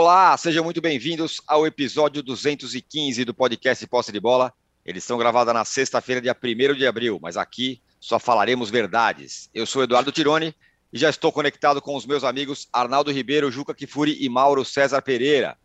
Olá, 0.00 0.36
sejam 0.36 0.62
muito 0.62 0.80
bem-vindos 0.80 1.40
ao 1.44 1.66
episódio 1.66 2.22
215 2.22 3.24
do 3.24 3.34
podcast 3.34 3.84
Posse 3.88 4.12
de 4.12 4.20
Bola. 4.20 4.52
Edição 4.86 5.18
gravada 5.18 5.52
na 5.52 5.64
sexta-feira, 5.64 6.20
dia 6.20 6.36
1 6.40 6.74
de 6.74 6.86
abril, 6.86 7.18
mas 7.20 7.36
aqui 7.36 7.82
só 7.98 8.16
falaremos 8.16 8.70
verdades. 8.70 9.50
Eu 9.52 9.66
sou 9.66 9.82
Eduardo 9.82 10.12
Tironi 10.12 10.54
e 10.92 10.98
já 11.00 11.10
estou 11.10 11.32
conectado 11.32 11.82
com 11.82 11.96
os 11.96 12.06
meus 12.06 12.22
amigos 12.22 12.68
Arnaldo 12.72 13.10
Ribeiro, 13.10 13.50
Juca 13.50 13.74
Kifuri 13.74 14.16
e 14.24 14.28
Mauro 14.28 14.64
César 14.64 15.02
Pereira. 15.02 15.58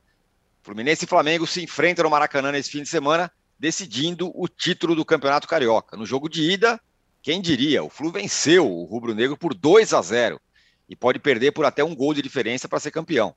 Fluminense 0.64 1.06
e 1.06 1.08
Flamengo 1.08 1.46
se 1.46 1.62
enfrentam 1.62 2.02
no 2.02 2.10
Maracanã 2.10 2.52
nesse 2.52 2.72
fim 2.72 2.82
de 2.82 2.90
semana, 2.90 3.32
decidindo 3.60 4.32
o 4.34 4.48
título 4.48 4.96
do 4.96 5.06
Campeonato 5.06 5.48
Carioca. 5.48 5.96
No 5.96 6.08
jogo 6.08 6.28
de 6.28 6.42
ida, 6.54 6.82
quem 7.22 7.40
diria, 7.40 7.84
o 7.84 7.90
Flu 7.90 8.12
venceu 8.12 8.68
o 8.68 8.84
Rubro 8.86 9.14
Negro 9.14 9.38
por 9.38 9.54
2 9.54 9.94
a 9.94 10.02
0 10.02 10.42
e 10.90 10.96
pode 10.96 11.20
perder 11.20 11.52
por 11.52 11.66
até 11.66 11.84
um 11.84 11.94
gol 11.96 12.16
de 12.16 12.22
diferença 12.24 12.68
para 12.68 12.80
ser 12.80 12.90
campeão 12.90 13.36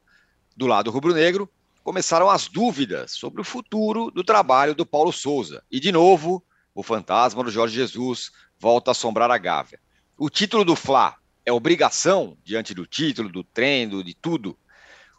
do 0.56 0.66
lado 0.66 0.90
rubro-negro, 0.90 1.48
começaram 1.84 2.30
as 2.30 2.48
dúvidas 2.48 3.12
sobre 3.12 3.40
o 3.40 3.44
futuro 3.44 4.10
do 4.10 4.24
trabalho 4.24 4.74
do 4.74 4.86
Paulo 4.86 5.12
Souza. 5.12 5.62
E, 5.70 5.78
de 5.78 5.92
novo, 5.92 6.42
o 6.74 6.82
fantasma 6.82 7.44
do 7.44 7.50
Jorge 7.50 7.74
Jesus 7.74 8.30
volta 8.58 8.90
a 8.90 8.92
assombrar 8.92 9.30
a 9.30 9.38
Gávea. 9.38 9.78
O 10.18 10.30
título 10.30 10.64
do 10.64 10.74
Fla 10.74 11.14
é 11.44 11.52
obrigação 11.52 12.36
diante 12.42 12.74
do 12.74 12.86
título, 12.86 13.28
do 13.28 13.44
treino, 13.44 14.02
de 14.02 14.14
tudo. 14.14 14.58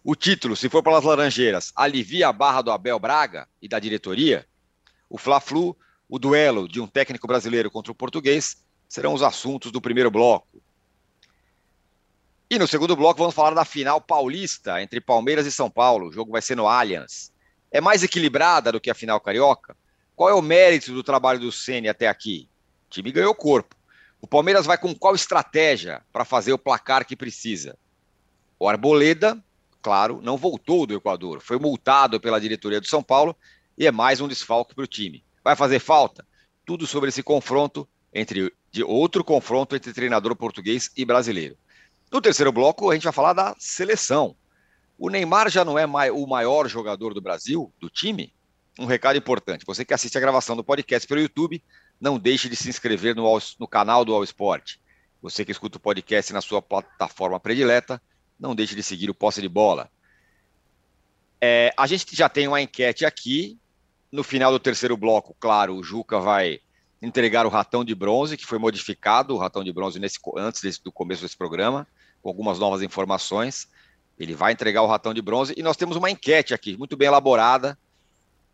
O 0.03 0.15
título, 0.15 0.55
se 0.55 0.69
for 0.69 0.81
pelas 0.81 1.03
Laranjeiras, 1.03 1.71
alivia 1.75 2.27
a 2.27 2.33
barra 2.33 2.61
do 2.61 2.71
Abel 2.71 2.99
Braga 2.99 3.47
e 3.61 3.67
da 3.67 3.79
diretoria. 3.79 4.45
O 5.09 5.17
Fla-Flu, 5.17 5.77
o 6.09 6.17
duelo 6.19 6.67
de 6.67 6.81
um 6.81 6.87
técnico 6.87 7.27
brasileiro 7.27 7.69
contra 7.69 7.91
o 7.91 7.95
português, 7.95 8.57
serão 8.89 9.13
os 9.13 9.21
assuntos 9.21 9.71
do 9.71 9.81
primeiro 9.81 10.09
bloco. 10.09 10.61
E 12.49 12.57
no 12.57 12.65
segundo 12.65 12.95
bloco 12.95 13.19
vamos 13.19 13.35
falar 13.35 13.53
da 13.53 13.65
final 13.65 13.99
paulista 13.99 14.81
entre 14.81 15.01
Palmeiras 15.01 15.45
e 15.45 15.51
São 15.51 15.69
Paulo. 15.69 16.07
O 16.07 16.13
jogo 16.13 16.31
vai 16.31 16.41
ser 16.41 16.55
no 16.55 16.65
Allianz. 16.65 17.33
É 17.69 17.81
mais 17.81 18.03
equilibrada 18.03 18.71
do 18.71 18.79
que 18.79 18.89
a 18.89 18.95
final 18.95 19.19
carioca? 19.19 19.75
Qual 20.15 20.29
é 20.29 20.33
o 20.33 20.41
mérito 20.41 20.93
do 20.93 21.03
trabalho 21.03 21.41
do 21.41 21.51
Ceni 21.51 21.89
até 21.89 22.07
aqui? 22.07 22.47
O 22.87 22.89
time 22.89 23.11
ganhou 23.11 23.35
corpo. 23.35 23.75
O 24.21 24.27
Palmeiras 24.27 24.65
vai 24.65 24.77
com 24.77 24.95
qual 24.95 25.13
estratégia 25.13 26.01
para 26.13 26.23
fazer 26.23 26.53
o 26.53 26.57
placar 26.57 27.05
que 27.05 27.17
precisa? 27.17 27.77
O 28.57 28.69
Arboleda, 28.69 29.37
claro, 29.81 30.21
não 30.23 30.37
voltou 30.37 30.87
do 30.87 30.95
Equador, 30.95 31.41
foi 31.41 31.59
multado 31.59 32.17
pela 32.17 32.39
diretoria 32.39 32.79
do 32.79 32.87
São 32.87 33.03
Paulo 33.03 33.35
e 33.77 33.85
é 33.85 33.91
mais 33.91 34.21
um 34.21 34.27
desfalque 34.27 34.73
para 34.73 34.85
o 34.85 34.87
time. 34.87 35.21
Vai 35.43 35.57
fazer 35.57 35.79
falta? 35.79 36.25
Tudo 36.65 36.87
sobre 36.87 37.09
esse 37.09 37.21
confronto 37.21 37.85
entre 38.13 38.53
de 38.71 38.83
outro 38.83 39.21
confronto 39.21 39.75
entre 39.75 39.93
treinador 39.93 40.33
português 40.33 40.89
e 40.95 41.03
brasileiro. 41.03 41.57
No 42.11 42.21
terceiro 42.21 42.51
bloco, 42.51 42.89
a 42.89 42.93
gente 42.93 43.03
vai 43.03 43.13
falar 43.13 43.33
da 43.33 43.55
seleção. 43.59 44.35
O 44.97 45.09
Neymar 45.09 45.49
já 45.49 45.63
não 45.63 45.77
é 45.77 45.85
o 46.11 46.25
maior 46.25 46.67
jogador 46.67 47.13
do 47.13 47.21
Brasil, 47.21 47.71
do 47.79 47.89
time? 47.89 48.33
Um 48.79 48.85
recado 48.85 49.17
importante: 49.17 49.65
você 49.65 49.83
que 49.83 49.93
assiste 49.93 50.17
a 50.17 50.21
gravação 50.21 50.55
do 50.55 50.63
podcast 50.63 51.07
pelo 51.07 51.21
YouTube, 51.21 51.63
não 51.99 52.17
deixe 52.17 52.47
de 52.47 52.55
se 52.55 52.69
inscrever 52.69 53.15
no, 53.15 53.25
no 53.59 53.67
canal 53.67 54.05
do 54.05 54.13
All 54.13 54.23
Sport. 54.23 54.77
Você 55.21 55.43
que 55.43 55.51
escuta 55.51 55.77
o 55.77 55.81
podcast 55.81 56.31
na 56.31 56.41
sua 56.41 56.61
plataforma 56.61 57.39
predileta, 57.39 58.01
não 58.39 58.55
deixe 58.55 58.75
de 58.75 58.83
seguir 58.83 59.09
o 59.09 59.15
Posse 59.15 59.41
de 59.41 59.49
Bola. 59.49 59.89
É, 61.41 61.73
a 61.75 61.85
gente 61.87 62.15
já 62.15 62.29
tem 62.29 62.47
uma 62.47 62.61
enquete 62.61 63.05
aqui. 63.05 63.59
No 64.09 64.23
final 64.23 64.51
do 64.51 64.59
terceiro 64.59 64.95
bloco, 64.95 65.35
claro, 65.37 65.75
o 65.75 65.83
Juca 65.83 66.17
vai 66.17 66.61
entregar 67.01 67.45
o 67.45 67.49
ratão 67.49 67.83
de 67.83 67.93
bronze, 67.93 68.37
que 68.37 68.45
foi 68.45 68.57
modificado, 68.57 69.35
o 69.35 69.37
ratão 69.37 69.63
de 69.63 69.71
bronze 69.71 69.99
nesse, 69.99 70.17
antes 70.37 70.61
desse, 70.61 70.83
do 70.83 70.91
começo 70.91 71.21
desse 71.21 71.37
programa 71.37 71.87
com 72.21 72.29
algumas 72.29 72.59
novas 72.59 72.81
informações. 72.81 73.67
Ele 74.19 74.33
vai 74.33 74.51
entregar 74.51 74.81
o 74.81 74.87
ratão 74.87 75.13
de 75.13 75.21
bronze 75.21 75.53
e 75.55 75.63
nós 75.63 75.77
temos 75.77 75.95
uma 75.95 76.09
enquete 76.09 76.53
aqui, 76.53 76.75
muito 76.75 76.97
bem 76.97 77.07
elaborada, 77.07 77.77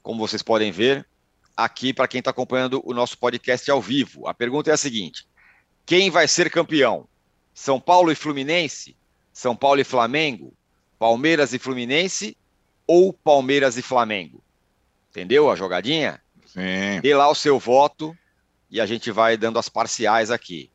como 0.01 0.19
vocês 0.19 0.41
podem 0.44 0.72
ver, 0.72 1.07
aqui 1.56 1.94
para 1.94 2.07
quem 2.07 2.19
está 2.19 2.31
acompanhando 2.31 2.81
o 2.84 2.94
nosso 2.94 3.18
podcast 3.18 3.69
ao 3.72 3.81
vivo. 3.81 4.28
A 4.28 4.34
pergunta 4.34 4.69
é 4.69 4.73
a 4.73 4.78
seguinte: 4.78 5.25
quem 5.85 6.09
vai 6.09 6.28
ser 6.28 6.51
campeão? 6.51 7.07
São 7.53 7.79
Paulo 7.79 8.12
e 8.12 8.16
Fluminense? 8.16 8.95
São 9.31 9.56
Paulo 9.56 9.79
e 9.79 9.84
Flamengo? 9.84 10.53
Palmeiras 11.00 11.53
e 11.53 11.59
Fluminense? 11.59 12.35
Ou 12.85 13.13
Palmeiras 13.13 13.78
e 13.78 13.81
Flamengo? 13.81 14.44
Entendeu 15.09 15.50
a 15.50 15.56
jogadinha? 15.56 16.22
Sim. 16.45 17.00
Dê 17.01 17.16
lá 17.16 17.29
o 17.29 17.35
seu 17.35 17.57
voto 17.57 18.16
e 18.73 18.81
a 18.81 18.88
gente 18.88 19.11
vai 19.11 19.38
dando 19.38 19.59
as 19.59 19.69
parciais 19.69 20.31
aqui. 20.31 20.72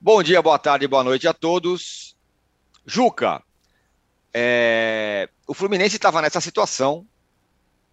Bom 0.00 0.24
dia, 0.24 0.42
boa 0.42 0.58
tarde, 0.58 0.88
boa 0.88 1.04
noite 1.04 1.28
a 1.28 1.32
todos. 1.32 2.16
Juca, 2.84 3.40
é... 4.34 5.28
o 5.46 5.54
Fluminense 5.54 5.94
estava 5.94 6.20
nessa 6.20 6.40
situação 6.40 7.06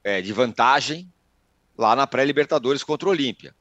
é, 0.03 0.19
de 0.19 0.33
vantagem 0.33 1.13
lá 1.77 1.95
na 1.95 2.07
pré-Libertadores 2.07 2.83
contra 2.83 3.07
o 3.07 3.11
Olímpia. 3.11 3.53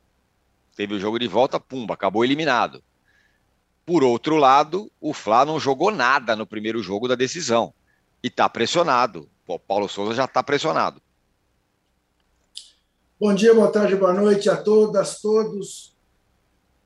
Teve 0.75 0.95
o 0.95 0.99
jogo 0.99 1.19
de 1.19 1.29
volta, 1.29 1.61
pumba, 1.61 1.93
acabou 1.93 2.25
eliminado. 2.25 2.83
Por 3.85 4.03
outro 4.03 4.37
lado, 4.37 4.91
o 4.99 5.13
Fla 5.13 5.45
não 5.45 5.61
jogou 5.61 5.91
nada 5.91 6.35
no 6.35 6.47
primeiro 6.47 6.83
jogo 6.83 7.07
da 7.07 7.15
decisão 7.15 7.75
e 8.23 8.29
está 8.29 8.49
pressionado. 8.49 9.29
O 9.47 9.59
Paulo 9.59 9.87
Souza 9.87 10.15
já 10.15 10.25
está 10.25 10.43
pressionado. 10.43 11.03
Bom 13.19 13.35
dia, 13.35 13.55
boa 13.55 13.73
tarde, 13.73 13.97
boa 13.97 14.13
noite 14.13 14.51
a 14.51 14.63
todas, 14.63 15.23
todos. 15.23 15.97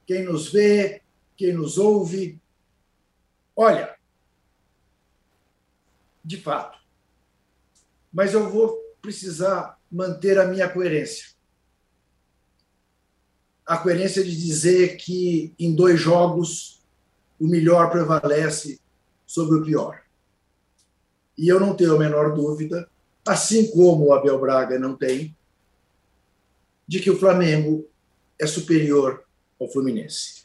Quem 0.07 0.23
nos 0.23 0.53
vê, 0.53 1.03
quem 1.37 1.53
nos 1.53 1.77
ouve. 1.77 2.41
Olha, 3.57 3.97
de 6.25 6.41
fato, 6.41 6.79
mas 8.13 8.33
eu 8.33 8.49
vou 8.49 8.79
precisar 9.03 9.77
manter 9.91 10.39
a 10.39 10.47
minha 10.47 10.69
coerência. 10.69 11.31
A 13.67 13.77
coerência 13.77 14.23
de 14.23 14.31
dizer 14.31 14.99
que 14.99 15.53
em 15.59 15.75
dois 15.75 15.99
jogos 15.99 16.81
o 17.41 17.49
melhor 17.49 17.91
prevalece 17.91 18.81
sobre 19.27 19.59
o 19.59 19.65
pior. 19.65 20.01
E 21.37 21.49
eu 21.49 21.59
não 21.59 21.75
tenho 21.75 21.97
a 21.97 21.99
menor 21.99 22.37
dúvida, 22.37 22.89
assim 23.27 23.69
como 23.73 24.07
o 24.07 24.13
Abel 24.13 24.39
Braga 24.39 24.79
não 24.79 24.95
tem, 24.97 25.37
de 26.91 26.99
que 26.99 27.09
o 27.09 27.17
Flamengo 27.17 27.89
é 28.37 28.49
superior 28.49 29.23
ao 29.61 29.71
Fluminense 29.71 30.43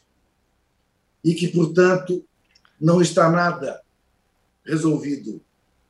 e 1.24 1.34
que, 1.34 1.48
portanto, 1.48 2.24
não 2.80 3.02
está 3.02 3.28
nada 3.28 3.82
resolvido 4.64 5.42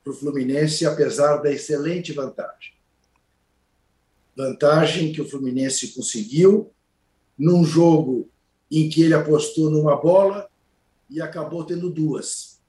para 0.03 0.15
o 0.15 0.17
Fluminense, 0.17 0.87
apesar 0.87 1.43
da 1.43 1.53
excelente 1.53 2.11
vantagem. 2.15 2.72
Vantagem 4.34 5.12
que 5.12 5.21
o 5.21 5.28
Fluminense 5.28 5.89
conseguiu 5.89 6.73
num 7.37 7.62
jogo 7.62 8.31
em 8.71 8.88
que 8.88 9.03
ele 9.03 9.12
apostou 9.12 9.69
numa 9.69 9.94
bola 9.94 10.49
e 11.11 11.21
acabou 11.21 11.67
tendo 11.67 11.91
duas, 11.91 12.62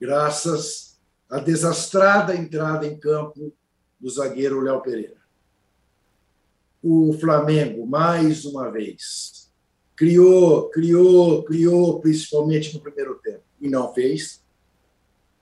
graças 0.00 1.00
à 1.28 1.40
desastrada 1.40 2.36
entrada 2.36 2.86
em 2.86 2.96
campo 2.96 3.52
do 3.98 4.08
zagueiro 4.08 4.60
Léo 4.60 4.80
Pereira. 4.80 5.19
O 6.82 7.12
Flamengo, 7.12 7.86
mais 7.86 8.44
uma 8.44 8.70
vez, 8.70 9.50
criou, 9.94 10.70
criou, 10.70 11.42
criou, 11.42 12.00
principalmente 12.00 12.72
no 12.72 12.80
primeiro 12.80 13.16
tempo, 13.16 13.42
e 13.60 13.68
não 13.68 13.92
fez. 13.92 14.42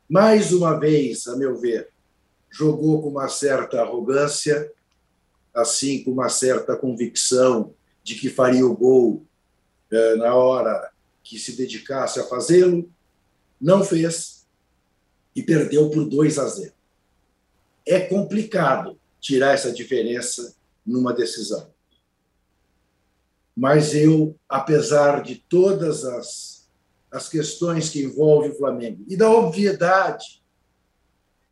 Mais 0.09 0.53
uma 0.53 0.79
vez, 0.79 1.29
a 1.29 1.37
meu 1.37 1.57
ver, 1.57 1.91
jogou 2.51 3.03
com 3.03 3.11
uma 3.11 3.29
certa 3.29 3.81
arrogância, 3.81 4.73
assim 5.55 6.03
com 6.03 6.11
uma 6.11 6.29
certa 6.29 6.77
convicção 6.77 7.73
de 8.03 8.15
que 8.15 8.29
faria 8.29 8.67
o 8.67 8.77
gol 8.77 9.25
eh, 9.91 10.17
na 10.17 10.35
hora 10.35 10.91
que 11.23 11.39
se 11.39 11.57
dedicasse 11.57 12.19
a 12.19 12.25
fazê-lo, 12.25 12.91
não 13.61 13.85
fez 13.85 14.47
e 15.37 15.43
perdeu 15.43 15.91
por 15.91 16.09
2 16.09 16.39
a 16.39 16.47
0. 16.47 16.73
É 17.87 18.01
complicado 18.01 18.99
tirar 19.21 19.53
essa 19.53 19.71
diferença 19.71 20.57
numa 20.89 21.13
decisão. 21.13 21.71
Mas 23.55 23.95
eu, 23.95 24.39
apesar 24.49 25.23
de 25.23 25.37
todas 25.37 26.05
as, 26.05 26.69
as 27.11 27.29
questões 27.29 27.91
que 27.91 28.03
envolvem 28.03 28.51
o 28.51 28.57
Flamengo 28.57 29.05
e 29.09 29.17
da 29.17 29.31
obviedade 29.31 30.43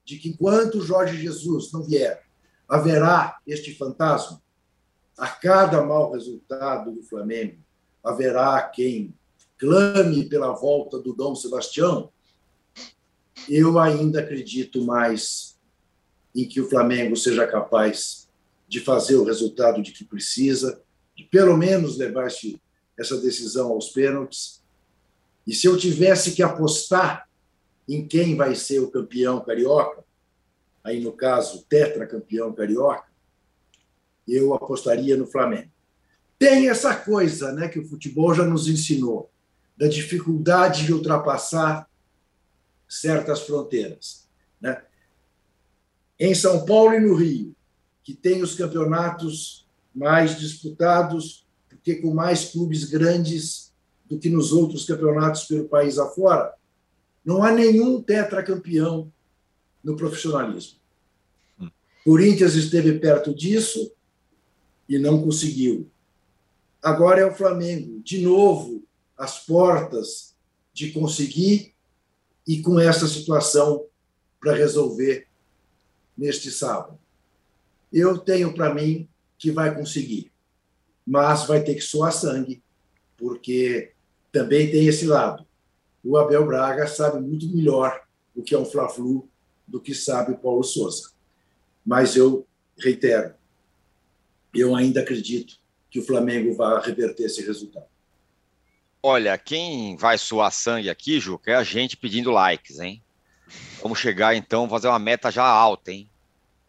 de 0.04 0.18
que 0.18 0.28
enquanto 0.28 0.80
Jorge 0.80 1.20
Jesus 1.20 1.72
não 1.72 1.82
vier, 1.82 2.24
haverá 2.68 3.38
este 3.46 3.74
fantasma, 3.74 4.40
a 5.18 5.28
cada 5.28 5.82
mau 5.82 6.12
resultado 6.12 6.92
do 6.92 7.02
Flamengo, 7.02 7.58
haverá 8.04 8.62
quem 8.62 9.14
clame 9.58 10.28
pela 10.28 10.52
volta 10.52 10.98
do 10.98 11.12
Dom 11.12 11.34
Sebastião, 11.34 12.12
eu 13.48 13.78
ainda 13.78 14.20
acredito 14.20 14.84
mais 14.84 15.58
em 16.34 16.46
que 16.46 16.60
o 16.60 16.68
Flamengo 16.68 17.16
seja 17.16 17.46
capaz 17.46 18.25
de 18.68 18.80
fazer 18.80 19.16
o 19.16 19.24
resultado 19.24 19.82
de 19.82 19.92
que 19.92 20.04
precisa 20.04 20.82
de 21.14 21.24
pelo 21.24 21.56
menos 21.56 21.96
levar 21.96 22.28
essa 22.98 23.20
decisão 23.20 23.70
aos 23.70 23.88
pênaltis. 23.88 24.62
E 25.46 25.54
se 25.54 25.66
eu 25.66 25.76
tivesse 25.76 26.32
que 26.32 26.42
apostar 26.42 27.28
em 27.88 28.06
quem 28.06 28.36
vai 28.36 28.54
ser 28.54 28.80
o 28.80 28.90
campeão 28.90 29.40
carioca, 29.40 30.04
aí 30.84 31.00
no 31.00 31.12
caso, 31.12 31.64
tetracampeão 31.68 32.52
carioca, 32.52 33.06
eu 34.26 34.52
apostaria 34.52 35.16
no 35.16 35.26
Flamengo. 35.26 35.70
Tem 36.38 36.68
essa 36.68 36.94
coisa 36.94 37.52
né, 37.52 37.68
que 37.68 37.78
o 37.78 37.88
futebol 37.88 38.34
já 38.34 38.44
nos 38.44 38.68
ensinou, 38.68 39.30
da 39.76 39.88
dificuldade 39.88 40.84
de 40.84 40.92
ultrapassar 40.92 41.88
certas 42.88 43.40
fronteiras. 43.42 44.28
Né? 44.60 44.82
Em 46.18 46.34
São 46.34 46.64
Paulo 46.64 46.94
e 46.94 47.00
no 47.00 47.14
Rio, 47.14 47.55
que 48.06 48.14
tem 48.14 48.40
os 48.40 48.54
campeonatos 48.54 49.66
mais 49.92 50.38
disputados, 50.38 51.44
porque 51.68 51.96
com 51.96 52.14
mais 52.14 52.52
clubes 52.52 52.84
grandes 52.84 53.74
do 54.08 54.16
que 54.16 54.30
nos 54.30 54.52
outros 54.52 54.84
campeonatos 54.84 55.42
pelo 55.46 55.68
país 55.68 55.98
afora, 55.98 56.54
não 57.24 57.42
há 57.42 57.50
nenhum 57.50 58.00
tetracampeão 58.00 59.12
no 59.82 59.96
profissionalismo. 59.96 60.78
Hum. 61.60 61.68
Corinthians 62.04 62.54
esteve 62.54 62.96
perto 63.00 63.34
disso 63.34 63.90
e 64.88 65.00
não 65.00 65.20
conseguiu. 65.20 65.90
Agora 66.80 67.22
é 67.22 67.26
o 67.26 67.34
Flamengo, 67.34 68.00
de 68.04 68.20
novo, 68.20 68.84
às 69.18 69.44
portas 69.44 70.32
de 70.72 70.92
conseguir 70.92 71.74
e 72.46 72.62
com 72.62 72.78
essa 72.78 73.08
situação 73.08 73.84
para 74.38 74.54
resolver 74.54 75.26
neste 76.16 76.52
sábado. 76.52 77.00
Eu 77.98 78.18
tenho 78.18 78.52
para 78.52 78.74
mim 78.74 79.08
que 79.38 79.50
vai 79.50 79.74
conseguir, 79.74 80.30
mas 81.06 81.46
vai 81.46 81.62
ter 81.62 81.74
que 81.74 81.80
suar 81.80 82.12
sangue, 82.12 82.62
porque 83.16 83.94
também 84.30 84.70
tem 84.70 84.86
esse 84.86 85.06
lado. 85.06 85.46
O 86.04 86.18
Abel 86.18 86.44
Braga 86.44 86.86
sabe 86.86 87.18
muito 87.18 87.48
melhor 87.48 88.02
o 88.34 88.42
que 88.42 88.54
é 88.54 88.58
um 88.58 88.66
Fla-Flu 88.66 89.26
do 89.66 89.80
que 89.80 89.94
sabe 89.94 90.32
o 90.32 90.36
Paulo 90.36 90.62
Souza. 90.62 91.12
Mas 91.86 92.16
eu 92.16 92.46
reitero, 92.78 93.32
eu 94.54 94.76
ainda 94.76 95.00
acredito 95.00 95.58
que 95.90 95.98
o 95.98 96.04
Flamengo 96.04 96.54
vai 96.54 96.78
reverter 96.82 97.24
esse 97.24 97.40
resultado. 97.46 97.86
Olha, 99.02 99.38
quem 99.38 99.96
vai 99.96 100.18
suar 100.18 100.52
sangue 100.52 100.90
aqui, 100.90 101.18
Juca, 101.18 101.52
é 101.52 101.54
a 101.54 101.64
gente 101.64 101.96
pedindo 101.96 102.30
likes, 102.30 102.78
hein? 102.78 103.02
Vamos 103.80 103.98
chegar 103.98 104.36
então, 104.36 104.68
fazer 104.68 104.88
uma 104.88 104.98
meta 104.98 105.30
já 105.30 105.44
alta, 105.46 105.92
hein? 105.92 106.10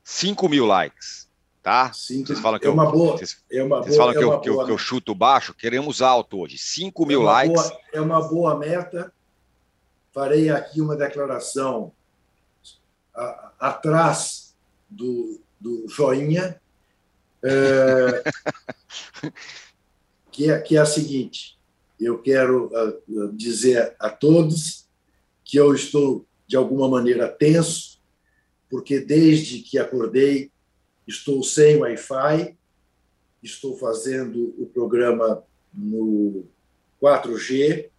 5 0.10 0.48
mil 0.48 0.66
likes, 0.66 1.28
tá? 1.62 1.92
Cinco, 1.92 2.28
vocês 2.28 2.40
falam 2.40 2.58
que 2.58 2.66
é 2.66 2.70
uma 2.70 2.86
eu, 2.86 2.92
boa. 2.92 3.18
Vocês, 3.18 3.44
é 3.52 3.62
uma 3.62 3.82
vocês 3.82 3.98
boa, 3.98 4.08
falam 4.08 4.16
é 4.16 4.18
que, 4.18 4.24
eu, 4.24 4.40
que, 4.40 4.50
eu, 4.50 4.66
que, 4.66 4.72
eu, 4.72 4.78
chuto 4.78 5.14
baixo, 5.14 5.54
queremos 5.54 6.02
alto 6.02 6.40
hoje. 6.40 6.58
5 6.58 7.06
mil 7.06 7.24
é 7.24 7.26
likes. 7.26 7.62
Boa, 7.62 7.80
é 7.92 8.00
uma 8.00 8.26
boa 8.26 8.58
meta. 8.58 9.12
Farei 10.14 10.50
aqui 10.50 10.80
uma 10.80 10.96
declaração 10.96 11.92
a, 13.14 13.52
atrás 13.60 14.56
do, 14.90 15.42
do 15.60 15.90
joinha, 15.90 16.58
é, 17.44 18.24
que, 20.32 20.50
é, 20.50 20.62
que 20.62 20.78
é 20.78 20.80
a 20.80 20.86
seguinte: 20.86 21.60
eu 22.00 22.22
quero 22.22 22.72
uh, 22.74 23.34
dizer 23.34 23.94
a 24.00 24.10
todos 24.10 24.88
que 25.44 25.58
eu 25.58 25.76
estou, 25.76 26.26
de 26.48 26.56
alguma 26.56 26.88
maneira, 26.88 27.28
tenso, 27.28 27.97
porque 28.70 29.00
desde 29.00 29.60
que 29.60 29.78
acordei 29.78 30.52
estou 31.08 31.42
sem 31.44 31.78
Wi-Fi, 31.78 32.56
estou 33.42 33.78
fazendo 33.78 34.54
o 34.58 34.66
programa 34.66 35.44
no 35.74 36.46
4G, 37.02 37.90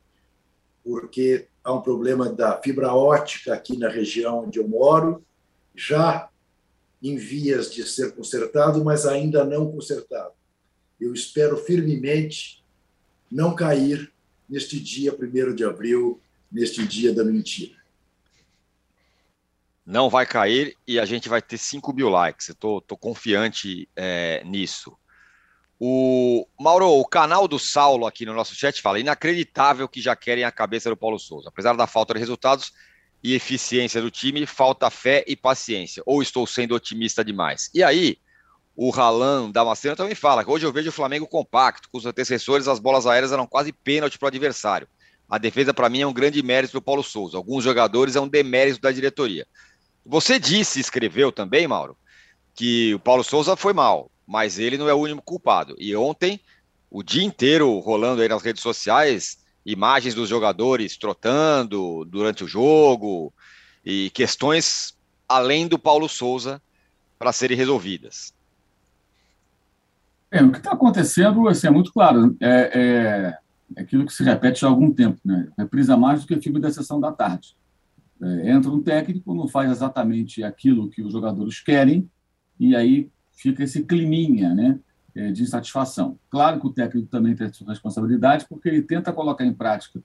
porque 0.85 1.47
há 1.63 1.73
um 1.73 1.81
problema 1.81 2.31
da 2.31 2.61
fibra 2.61 2.93
ótica 2.93 3.55
aqui 3.55 3.77
na 3.77 3.89
região 3.89 4.45
onde 4.45 4.59
eu 4.59 4.69
moro, 4.69 5.25
já 5.75 6.29
em 7.03 7.17
vias 7.17 7.73
de 7.73 7.85
ser 7.85 8.13
consertado, 8.13 8.85
mas 8.85 9.07
ainda 9.07 9.45
não 9.45 9.71
consertado. 9.71 10.33
Eu 11.01 11.15
espero 11.15 11.57
firmemente 11.57 12.65
não 13.31 13.55
cair 13.55 14.13
neste 14.49 14.81
dia 14.81 15.15
1 15.15 15.55
de 15.55 15.65
abril, 15.65 16.21
neste 16.51 16.87
dia 16.87 17.15
da 17.15 17.25
mentira. 17.25 17.78
Não 19.89 20.11
vai 20.11 20.27
cair 20.27 20.77
e 20.87 21.01
a 21.01 21.07
gente 21.07 21.31
vai 21.31 21.41
ter 21.41 21.57
5 21.57 21.95
mil 21.95 22.11
likes. 22.11 22.51
Estou 22.51 22.83
confiante 23.01 23.89
é, 23.97 24.43
nisso. 24.45 24.95
O 25.81 26.47
Mauro, 26.61 26.91
o 26.91 27.07
canal 27.07 27.49
do 27.49 27.59
Saulo 27.59 28.07
aqui 28.07 28.27
no 28.27 28.35
nosso 28.35 28.55
chat 28.55 28.83
fala: 28.83 29.01
inacreditável 29.01 29.89
que 29.89 30.03
já 30.03 30.15
querem 30.15 30.45
a 30.45 30.53
cabeça 30.53 30.91
do 30.91 30.97
Paulo 30.97 31.19
Souza. 31.19 31.49
Apesar 31.49 31.75
da 31.75 31.87
falta 31.87 32.13
de 32.13 32.21
resultados, 32.21 32.71
e 33.23 33.35
eficiência 33.35 34.03
do 34.03 34.11
time, 34.11 34.45
falta 34.45 34.91
fé 34.91 35.25
e 35.27 35.35
paciência. 35.35 36.03
Ou 36.05 36.21
estou 36.21 36.47
sendo 36.47 36.75
otimista 36.75 37.25
demais? 37.25 37.71
E 37.75 37.83
aí, 37.83 38.19
o 38.77 38.91
Ralan 38.91 39.51
Damasceno 39.51 39.97
também 39.97 40.15
fala 40.15 40.45
hoje 40.47 40.67
eu 40.67 40.73
vejo 40.73 40.91
o 40.91 40.93
Flamengo 40.93 41.27
compacto, 41.27 41.89
com 41.91 41.97
os 41.97 42.05
antecessores, 42.05 42.69
as 42.69 42.79
bolas 42.79 43.07
aéreas 43.07 43.33
eram 43.33 43.47
quase 43.47 43.73
pênalti 43.73 44.19
para 44.19 44.27
o 44.27 44.29
adversário. 44.29 44.87
A 45.29 45.37
defesa, 45.37 45.75
para 45.75 45.91
mim, 45.91 46.01
é 46.01 46.07
um 46.07 46.13
grande 46.13 46.43
mérito 46.43 46.75
do 46.75 46.83
Paulo 46.83 47.03
Souza. 47.03 47.37
Alguns 47.37 47.63
jogadores 47.63 48.17
é 48.17 48.21
um 48.21 48.29
demérito 48.29 48.81
da 48.81 48.91
diretoria. 48.91 49.47
Você 50.09 50.39
disse, 50.39 50.81
escreveu 50.81 51.31
também, 51.31 51.69
Mauro, 51.69 51.95
que 52.55 52.95
o 52.95 52.99
Paulo 52.99 53.23
Souza 53.23 53.55
foi 53.57 53.75
mal, 53.75 54.11
mas 54.27 54.59
ele 54.59 54.79
não 54.79 54.89
é 54.89 54.95
o 54.95 55.01
único 55.01 55.21
culpado. 55.21 55.77
E 55.79 55.95
ontem, 55.95 56.41
o 56.91 57.03
dia 57.03 57.23
inteiro 57.23 57.79
rolando 57.81 58.23
aí 58.23 58.29
nas 58.29 58.43
redes 58.43 58.63
sociais, 58.63 59.45
imagens 59.67 60.15
dos 60.15 60.27
jogadores 60.27 60.97
trotando 60.97 62.07
durante 62.07 62.43
o 62.43 62.49
jogo 62.49 63.31
e 63.85 64.09
questões 64.15 64.97
além 65.29 65.69
do 65.69 65.79
Paulo 65.79 66.09
Souza 66.09 66.63
para 67.19 67.31
serem 67.31 67.57
resolvidas. 67.57 68.33
É, 70.31 70.43
o 70.43 70.51
que 70.51 70.57
está 70.57 70.73
acontecendo 70.73 71.47
assim, 71.49 71.67
é 71.67 71.71
muito 71.71 71.93
claro, 71.93 72.35
é, 72.41 72.49
é, 72.49 73.39
é, 73.77 73.83
aquilo 73.83 74.07
que 74.07 74.13
se 74.15 74.25
repete 74.25 74.65
há 74.65 74.69
algum 74.69 74.91
tempo, 74.91 75.21
né? 75.23 75.49
reprisa 75.59 75.99
mais 75.99 76.23
do 76.23 76.27
que 76.27 76.41
filme 76.41 76.61
da 76.61 76.73
sessão 76.73 76.99
da 76.99 77.13
tarde. 77.13 77.59
É, 78.21 78.51
entra 78.51 78.71
um 78.71 78.83
técnico, 78.83 79.35
não 79.35 79.47
faz 79.47 79.71
exatamente 79.71 80.43
aquilo 80.43 80.89
que 80.89 81.03
os 81.03 81.13
jogadores 81.13 81.61
querem, 81.61 82.11
e 82.59 82.75
aí 82.75 83.11
fica 83.33 83.63
esse 83.63 83.85
climinha, 83.85 84.55
né? 84.55 84.79
É, 85.15 85.33
de 85.33 85.43
insatisfação. 85.43 86.19
Claro 86.31 86.61
que 86.61 86.67
o 86.67 86.73
técnico 86.73 87.09
também 87.09 87.35
tem 87.35 87.53
sua 87.53 87.69
responsabilidade, 87.69 88.47
porque 88.49 88.69
ele 88.69 88.83
tenta 88.83 89.13
colocar 89.13 89.45
em 89.45 89.53
prática 89.53 90.01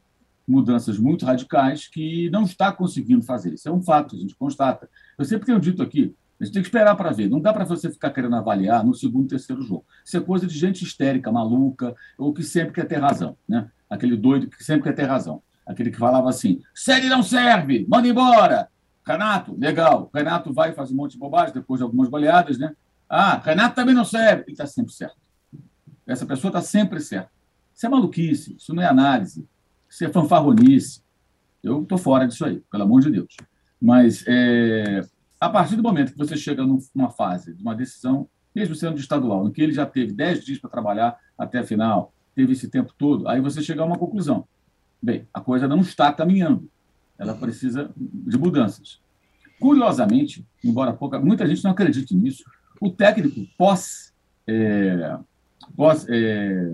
mudanças 0.48 0.98
muito 0.98 1.26
radicais 1.26 1.88
que 1.88 2.30
não 2.30 2.44
está 2.44 2.72
conseguindo 2.72 3.24
fazer. 3.24 3.54
Isso 3.54 3.70
é 3.70 3.72
um 3.72 3.82
fato, 3.82 4.16
a 4.16 4.20
gente 4.20 4.36
constata. 4.36 4.90
Eu 5.18 5.26
sempre 5.26 5.46
tenho 5.46 5.60
dito 5.60 5.84
aqui, 5.84 6.16
a 6.40 6.44
gente 6.44 6.54
tem 6.54 6.62
que 6.62 6.68
esperar 6.68 6.96
para 6.96 7.12
ver. 7.12 7.30
Não 7.30 7.40
dá 7.40 7.54
para 7.54 7.64
você 7.64 7.90
ficar 7.90 8.10
querendo 8.10 8.36
avaliar 8.36 8.84
no 8.84 8.94
segundo, 8.94 9.28
terceiro 9.28 9.62
jogo. 9.62 9.86
Isso 10.04 10.18
é 10.18 10.20
coisa 10.20 10.46
de 10.46 10.58
gente 10.58 10.84
histérica, 10.84 11.32
maluca, 11.32 11.96
ou 12.18 12.34
que 12.34 12.44
sempre 12.44 12.74
quer 12.74 12.86
ter 12.86 12.98
razão. 12.98 13.38
Né? 13.48 13.70
Aquele 13.90 14.18
doido 14.18 14.48
que 14.48 14.64
sempre 14.64 14.84
quer 14.84 14.96
ter 14.96 15.06
razão. 15.06 15.42
Aquele 15.66 15.92
que 15.92 15.98
falava 15.98 16.30
assim, 16.30 16.62
série 16.74 17.08
não 17.08 17.24
serve, 17.24 17.86
manda 17.90 18.08
embora. 18.08 18.70
Renato, 19.06 19.56
legal. 19.58 20.10
Renato 20.14 20.54
vai 20.54 20.72
e 20.72 20.74
faz 20.74 20.92
um 20.92 20.96
monte 20.96 21.14
de 21.14 21.20
bobagem 21.20 21.54
depois 21.54 21.80
de 21.80 21.84
algumas 21.84 22.10
goleadas, 22.10 22.58
né? 22.58 22.74
Ah, 23.10 23.38
Renato 23.38 23.76
também 23.76 23.94
não 23.94 24.06
serve. 24.06 24.44
Ele 24.44 24.52
está 24.54 24.66
sempre 24.66 24.94
certo. 24.94 25.18
Essa 26.06 26.26
pessoa 26.26 26.50
está 26.50 26.62
sempre 26.62 27.00
certa. 27.00 27.32
Isso 27.74 27.86
é 27.86 27.90
maluquice, 27.90 28.56
isso 28.58 28.74
não 28.74 28.84
é 28.84 28.86
análise, 28.86 29.48
isso 29.90 30.06
é 30.06 30.10
fanfarronice. 30.10 31.02
Eu 31.62 31.82
estou 31.82 31.98
fora 31.98 32.28
disso 32.28 32.46
aí, 32.46 32.62
pelo 32.72 32.84
amor 32.84 33.02
de 33.02 33.10
Deus. 33.10 33.36
Mas 33.82 34.24
é, 34.28 35.02
a 35.40 35.50
partir 35.50 35.76
do 35.76 35.84
momento 35.84 36.12
que 36.12 36.18
você 36.18 36.38
chega 36.38 36.66
numa 36.66 37.10
fase 37.10 37.54
de 37.54 37.62
uma 37.62 37.76
decisão, 37.76 38.30
mesmo 38.54 38.76
sendo 38.76 38.96
de 38.96 39.02
estadual, 39.02 39.48
em 39.48 39.52
que 39.52 39.62
ele 39.62 39.74
já 39.74 39.86
teve 39.86 40.14
10 40.14 40.46
dias 40.46 40.60
para 40.60 40.70
trabalhar 40.70 41.18
até 41.38 41.60
a 41.60 41.64
final, 41.64 42.14
teve 42.36 42.54
esse 42.54 42.70
tempo 42.70 42.94
todo, 42.98 43.28
aí 43.28 43.42
você 43.42 43.62
chega 43.62 43.82
a 43.82 43.86
uma 43.86 43.98
conclusão. 43.98 44.48
Bem, 45.04 45.28
a 45.34 45.42
coisa 45.42 45.68
não 45.68 45.82
está 45.82 46.14
caminhando. 46.14 46.70
Ela 47.20 47.34
precisa 47.34 47.92
de 47.98 48.38
mudanças. 48.38 49.02
Curiosamente, 49.60 50.48
embora 50.64 50.94
pouca, 50.94 51.20
muita 51.20 51.46
gente 51.46 51.62
não 51.62 51.72
acredite 51.72 52.16
nisso, 52.16 52.46
o 52.80 52.90
técnico 52.90 53.46
pós, 53.58 54.14
é, 54.48 55.18
pós 55.76 56.06
é, 56.08 56.74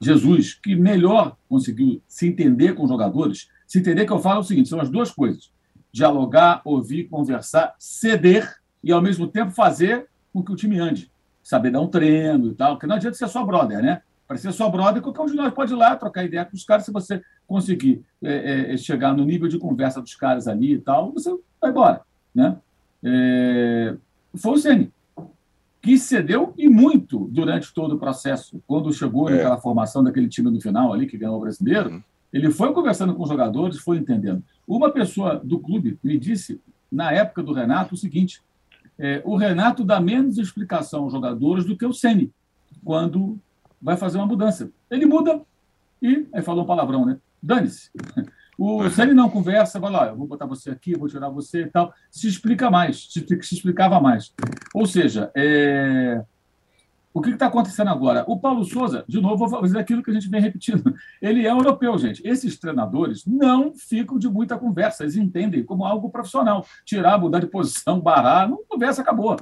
Jesus, 0.00 0.54
que 0.54 0.74
melhor 0.74 1.36
conseguiu 1.48 2.02
se 2.08 2.26
entender 2.26 2.74
com 2.74 2.82
os 2.82 2.88
jogadores, 2.88 3.48
se 3.64 3.78
entender 3.78 4.06
que 4.06 4.12
eu 4.12 4.18
falo 4.18 4.40
o 4.40 4.44
seguinte: 4.44 4.68
são 4.68 4.80
as 4.80 4.90
duas 4.90 5.12
coisas: 5.12 5.52
dialogar, 5.92 6.62
ouvir, 6.64 7.04
conversar, 7.04 7.76
ceder 7.78 8.56
e, 8.82 8.90
ao 8.90 9.00
mesmo 9.00 9.28
tempo, 9.28 9.52
fazer 9.52 10.08
com 10.32 10.42
que 10.42 10.52
o 10.52 10.56
time 10.56 10.80
ande. 10.80 11.12
Saber 11.44 11.70
dar 11.70 11.80
um 11.80 11.86
treino 11.86 12.48
e 12.48 12.54
tal, 12.54 12.72
porque 12.74 12.88
não 12.88 12.96
adianta 12.96 13.16
ser 13.16 13.28
só 13.28 13.44
brother, 13.44 13.80
né? 13.80 14.02
Para 14.26 14.36
ser 14.36 14.52
só 14.52 14.68
brother, 14.68 15.02
qualquer 15.02 15.22
um 15.22 15.26
de 15.26 15.34
nós 15.34 15.52
pode 15.54 15.72
ir 15.72 15.76
lá 15.76 15.94
trocar 15.94 16.24
ideia 16.24 16.44
com 16.44 16.56
os 16.56 16.64
caras. 16.64 16.84
Se 16.84 16.92
você 16.92 17.22
conseguir 17.46 18.02
é, 18.22 18.72
é, 18.72 18.76
chegar 18.76 19.16
no 19.16 19.24
nível 19.24 19.48
de 19.48 19.58
conversa 19.58 20.00
dos 20.00 20.14
caras 20.14 20.48
ali 20.48 20.74
e 20.74 20.78
tal, 20.78 21.12
você 21.12 21.30
vai 21.60 21.70
embora. 21.70 22.00
Né? 22.34 22.56
É, 23.04 23.96
foi 24.34 24.52
o 24.52 24.58
Ceni 24.58 24.92
que 25.86 25.96
cedeu 25.96 26.52
e 26.58 26.68
muito 26.68 27.28
durante 27.30 27.72
todo 27.72 27.94
o 27.94 27.98
processo. 27.98 28.60
Quando 28.66 28.92
chegou 28.92 29.30
é. 29.30 29.56
formação 29.60 30.02
daquele 30.02 30.28
time 30.28 30.50
no 30.50 30.60
final 30.60 30.92
ali, 30.92 31.06
que 31.06 31.16
ganhou 31.16 31.36
o 31.36 31.40
brasileiro, 31.40 31.90
uhum. 31.90 32.02
ele 32.32 32.50
foi 32.50 32.72
conversando 32.72 33.14
com 33.14 33.22
os 33.22 33.28
jogadores, 33.28 33.78
foi 33.78 33.98
entendendo. 33.98 34.42
Uma 34.66 34.90
pessoa 34.90 35.36
do 35.36 35.60
clube 35.60 35.96
me 36.02 36.18
disse, 36.18 36.60
na 36.90 37.12
época 37.12 37.40
do 37.40 37.52
Renato, 37.52 37.94
o 37.94 37.96
seguinte: 37.96 38.42
é, 38.98 39.22
o 39.24 39.36
Renato 39.36 39.84
dá 39.84 40.00
menos 40.00 40.38
explicação 40.38 41.04
aos 41.04 41.12
jogadores 41.12 41.64
do 41.64 41.76
que 41.76 41.86
o 41.86 41.92
Ceni 41.92 42.32
quando 42.84 43.38
vai 43.80 43.96
fazer 43.96 44.18
uma 44.18 44.26
mudança. 44.26 44.70
Ele 44.90 45.06
muda 45.06 45.42
e, 46.00 46.26
aí 46.32 46.42
falou 46.42 46.64
um 46.64 46.66
palavrão, 46.66 47.04
né? 47.04 47.18
Dane-se. 47.42 47.90
O 48.58 48.88
Ceni 48.88 49.12
não 49.12 49.28
conversa, 49.28 49.78
vai 49.78 49.90
lá, 49.90 50.06
eu 50.06 50.16
vou 50.16 50.26
botar 50.26 50.46
você 50.46 50.70
aqui, 50.70 50.96
vou 50.96 51.08
tirar 51.08 51.28
você 51.28 51.64
e 51.64 51.66
tal. 51.66 51.92
Se 52.10 52.26
explica 52.26 52.70
mais, 52.70 53.12
se, 53.12 53.20
se 53.20 53.54
explicava 53.54 54.00
mais. 54.00 54.32
Ou 54.74 54.86
seja, 54.86 55.30
é, 55.36 56.24
o 57.16 57.22
que 57.22 57.30
está 57.30 57.46
acontecendo 57.46 57.88
agora? 57.88 58.26
O 58.28 58.38
Paulo 58.38 58.62
Souza, 58.62 59.02
de 59.08 59.18
novo, 59.20 59.38
vou 59.38 59.60
fazer 59.60 59.78
aquilo 59.78 60.02
que 60.02 60.10
a 60.10 60.12
gente 60.12 60.28
vem 60.28 60.38
repetindo. 60.38 60.94
Ele 61.20 61.46
é 61.46 61.50
europeu, 61.50 61.96
gente. 61.96 62.20
Esses 62.26 62.58
treinadores 62.58 63.24
não 63.24 63.74
ficam 63.74 64.18
de 64.18 64.28
muita 64.28 64.58
conversa, 64.58 65.02
eles 65.02 65.16
entendem 65.16 65.64
como 65.64 65.86
algo 65.86 66.10
profissional. 66.10 66.66
Tirar, 66.84 67.18
mudar 67.18 67.38
de 67.40 67.46
posição, 67.46 68.00
barrar, 68.04 68.46
não 68.46 68.62
conversa, 68.68 69.00
acabou. 69.00 69.34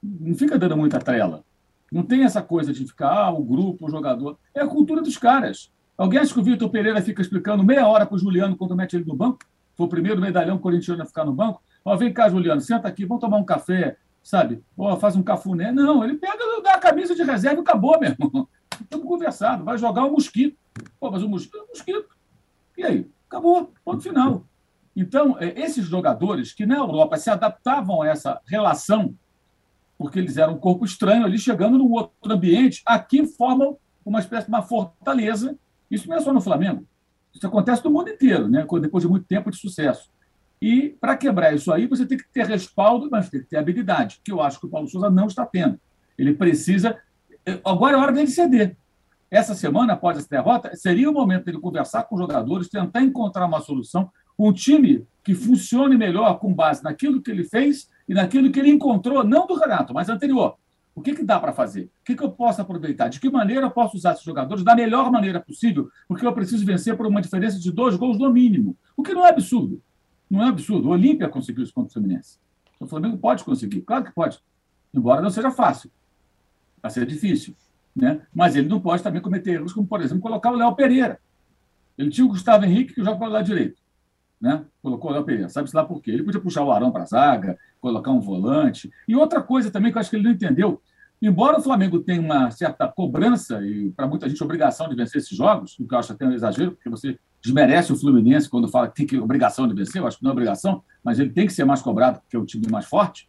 Não 0.00 0.36
fica 0.36 0.56
dando 0.56 0.76
muita 0.76 1.00
trela. 1.00 1.44
Não 1.92 2.02
tem 2.02 2.24
essa 2.24 2.42
coisa 2.42 2.72
de 2.72 2.86
ficar, 2.86 3.12
ah, 3.12 3.30
o 3.30 3.42
grupo, 3.42 3.86
o 3.86 3.90
jogador. 3.90 4.38
É 4.54 4.60
a 4.60 4.66
cultura 4.66 5.02
dos 5.02 5.16
caras. 5.16 5.72
Alguém 5.96 6.18
acha 6.18 6.34
que 6.34 6.40
o 6.40 6.42
Vitor 6.42 6.68
Pereira 6.70 7.00
fica 7.00 7.22
explicando 7.22 7.62
meia 7.62 7.86
hora 7.86 8.04
para 8.04 8.16
o 8.16 8.18
Juliano 8.18 8.56
quando 8.56 8.74
mete 8.74 8.96
ele 8.96 9.04
no 9.04 9.14
banco? 9.14 9.38
Foi 9.76 9.86
o 9.86 9.88
primeiro 9.88 10.20
medalhão 10.20 10.58
corintiano 10.58 11.02
a 11.02 11.06
ficar 11.06 11.24
no 11.24 11.32
banco. 11.32 11.62
Ó, 11.84 11.96
vem 11.96 12.12
cá, 12.12 12.28
Juliano, 12.28 12.60
senta 12.60 12.88
aqui, 12.88 13.04
vamos 13.04 13.20
tomar 13.20 13.36
um 13.36 13.44
café 13.44 13.96
sabe? 14.24 14.64
Ou 14.76 14.96
faz 14.98 15.14
um 15.14 15.22
cafuné. 15.22 15.70
Não, 15.70 16.02
ele 16.02 16.16
pega, 16.16 16.38
dá 16.62 16.74
a 16.74 16.80
camisa 16.80 17.14
de 17.14 17.22
reserva 17.22 17.60
e 17.60 17.60
acabou, 17.60 18.00
meu 18.00 18.10
irmão. 18.10 18.48
Estamos 18.80 19.06
conversando. 19.06 19.62
Vai 19.62 19.78
jogar 19.78 20.04
o 20.04 20.08
um 20.08 20.12
mosquito. 20.12 20.56
Pô, 20.98 21.10
mas 21.10 21.22
o 21.22 21.28
mosquito 21.28 21.58
é 21.58 21.62
um 21.62 21.68
mosquito. 21.68 22.08
E 22.76 22.82
aí? 22.82 23.10
Acabou. 23.28 23.72
Ponto 23.84 24.02
final. 24.02 24.44
Então, 24.96 25.36
é, 25.38 25.60
esses 25.60 25.84
jogadores 25.84 26.52
que 26.52 26.64
na 26.64 26.76
Europa 26.76 27.18
se 27.18 27.28
adaptavam 27.28 28.02
a 28.02 28.08
essa 28.08 28.40
relação, 28.46 29.14
porque 29.98 30.18
eles 30.18 30.36
eram 30.36 30.54
um 30.54 30.58
corpo 30.58 30.84
estranho 30.84 31.24
ali, 31.24 31.38
chegando 31.38 31.78
num 31.78 31.90
outro 31.92 32.32
ambiente, 32.32 32.82
aqui 32.84 33.26
formam 33.26 33.76
uma 34.04 34.18
espécie 34.18 34.46
de 34.46 34.52
uma 34.52 34.62
fortaleza. 34.62 35.56
Isso 35.90 36.08
não 36.08 36.16
é 36.16 36.20
só 36.20 36.32
no 36.32 36.40
Flamengo. 36.40 36.86
Isso 37.34 37.46
acontece 37.46 37.84
no 37.84 37.90
mundo 37.90 38.10
inteiro, 38.10 38.48
né? 38.48 38.66
depois 38.80 39.02
de 39.02 39.08
muito 39.08 39.26
tempo 39.26 39.50
de 39.50 39.56
sucesso. 39.56 40.10
E 40.60 40.96
para 41.00 41.16
quebrar 41.16 41.54
isso 41.54 41.72
aí, 41.72 41.86
você 41.86 42.06
tem 42.06 42.16
que 42.16 42.28
ter 42.32 42.46
respaldo, 42.46 43.08
mas 43.10 43.28
tem 43.28 43.40
que 43.40 43.46
ter 43.46 43.56
habilidade, 43.56 44.20
que 44.24 44.32
eu 44.32 44.40
acho 44.40 44.60
que 44.60 44.66
o 44.66 44.68
Paulo 44.68 44.88
Souza 44.88 45.10
não 45.10 45.26
está 45.26 45.44
tendo. 45.44 45.78
Ele 46.16 46.32
precisa. 46.32 46.98
Agora 47.64 47.96
é 47.96 48.00
hora 48.00 48.12
dele 48.12 48.28
ceder. 48.28 48.76
Essa 49.30 49.54
semana, 49.54 49.94
após 49.94 50.16
essa 50.16 50.28
derrota, 50.28 50.74
seria 50.76 51.10
o 51.10 51.12
momento 51.12 51.46
dele 51.46 51.58
conversar 51.58 52.04
com 52.04 52.14
os 52.14 52.20
jogadores, 52.20 52.68
tentar 52.68 53.02
encontrar 53.02 53.46
uma 53.46 53.60
solução, 53.60 54.10
um 54.38 54.52
time 54.52 55.06
que 55.24 55.34
funcione 55.34 55.96
melhor 55.96 56.38
com 56.38 56.54
base 56.54 56.84
naquilo 56.84 57.20
que 57.20 57.30
ele 57.30 57.44
fez 57.44 57.88
e 58.08 58.14
naquilo 58.14 58.50
que 58.50 58.60
ele 58.60 58.70
encontrou, 58.70 59.24
não 59.24 59.46
do 59.46 59.54
Renato, 59.54 59.94
mas 59.94 60.08
anterior. 60.08 60.56
O 60.94 61.02
que, 61.02 61.14
que 61.14 61.24
dá 61.24 61.40
para 61.40 61.52
fazer? 61.52 61.90
O 62.02 62.04
que, 62.04 62.14
que 62.14 62.22
eu 62.22 62.30
posso 62.30 62.62
aproveitar? 62.62 63.08
De 63.08 63.18
que 63.18 63.28
maneira 63.28 63.66
eu 63.66 63.70
posso 63.70 63.96
usar 63.96 64.12
esses 64.12 64.24
jogadores 64.24 64.62
da 64.62 64.76
melhor 64.76 65.10
maneira 65.10 65.40
possível? 65.40 65.88
Porque 66.06 66.24
eu 66.24 66.32
preciso 66.32 66.64
vencer 66.64 66.96
por 66.96 67.06
uma 67.06 67.20
diferença 67.20 67.58
de 67.58 67.72
dois 67.72 67.96
gols 67.96 68.18
no 68.18 68.30
mínimo, 68.30 68.76
o 68.96 69.02
que 69.02 69.12
não 69.12 69.26
é 69.26 69.30
absurdo. 69.30 69.82
Não 70.30 70.42
é 70.42 70.48
absurdo. 70.48 70.88
O 70.88 70.92
Olímpia 70.92 71.28
conseguiu 71.28 71.64
isso 71.64 71.74
contra 71.74 71.90
o 71.90 71.92
Fluminense. 71.92 72.38
O 72.78 72.86
Flamengo 72.86 73.18
pode 73.18 73.42
conseguir, 73.42 73.82
claro 73.82 74.04
que 74.04 74.12
pode. 74.12 74.40
Embora 74.92 75.20
não 75.20 75.30
seja 75.30 75.50
fácil. 75.50 75.90
Vai 76.80 76.90
ser 76.90 77.06
difícil. 77.06 77.54
Né? 77.94 78.22
Mas 78.32 78.54
ele 78.56 78.68
não 78.68 78.80
pode 78.80 79.02
também 79.02 79.20
cometer 79.20 79.52
erros, 79.52 79.72
como, 79.72 79.86
por 79.86 80.00
exemplo, 80.00 80.22
colocar 80.22 80.52
o 80.52 80.56
Léo 80.56 80.74
Pereira. 80.74 81.20
Ele 81.96 82.10
tinha 82.10 82.24
o 82.24 82.28
Gustavo 82.28 82.64
Henrique, 82.64 82.94
que 82.94 83.02
joga 83.02 83.18
para 83.18 83.28
o 83.28 83.32
lado 83.32 83.44
direito. 83.44 83.80
Né? 84.40 84.64
Colocou 84.82 85.10
o 85.10 85.14
Léo 85.14 85.24
Pereira. 85.24 85.48
Sabe-se 85.48 85.74
lá 85.74 85.84
por 85.84 86.02
quê? 86.02 86.10
Ele 86.10 86.22
podia 86.22 86.40
puxar 86.40 86.62
o 86.62 86.70
Arão 86.70 86.90
para 86.90 87.02
a 87.02 87.06
zaga, 87.06 87.58
colocar 87.80 88.10
um 88.10 88.20
volante. 88.20 88.90
E 89.08 89.16
outra 89.16 89.40
coisa 89.42 89.70
também 89.70 89.90
que 89.90 89.98
eu 89.98 90.00
acho 90.00 90.10
que 90.10 90.16
ele 90.16 90.24
não 90.24 90.32
entendeu. 90.32 90.80
Embora 91.22 91.58
o 91.58 91.62
Flamengo 91.62 92.00
tenha 92.00 92.20
uma 92.20 92.50
certa 92.50 92.86
cobrança 92.86 93.64
e, 93.64 93.90
para 93.92 94.06
muita 94.06 94.28
gente, 94.28 94.42
obrigação 94.44 94.88
de 94.88 94.94
vencer 94.94 95.22
esses 95.22 95.34
jogos, 95.34 95.78
o 95.78 95.86
que 95.86 95.94
eu 95.94 95.98
acho 95.98 96.12
até 96.12 96.26
um 96.26 96.32
exagero, 96.32 96.72
porque 96.72 96.90
você 96.90 97.18
desmerece 97.42 97.92
o 97.92 97.96
Fluminense 97.96 98.48
quando 98.48 98.68
fala 98.68 98.88
que 98.88 98.94
tem 98.94 99.06
que, 99.06 99.18
obrigação 99.18 99.66
de 99.66 99.74
vencer, 99.74 100.02
eu 100.02 100.06
acho 100.06 100.18
que 100.18 100.24
não 100.24 100.30
é 100.30 100.32
obrigação, 100.32 100.82
mas 101.02 101.18
ele 101.18 101.30
tem 101.30 101.46
que 101.46 101.52
ser 101.52 101.64
mais 101.64 101.80
cobrado 101.80 102.20
porque 102.20 102.36
é 102.36 102.38
o 102.38 102.44
time 102.44 102.66
mais 102.70 102.86
forte. 102.86 103.28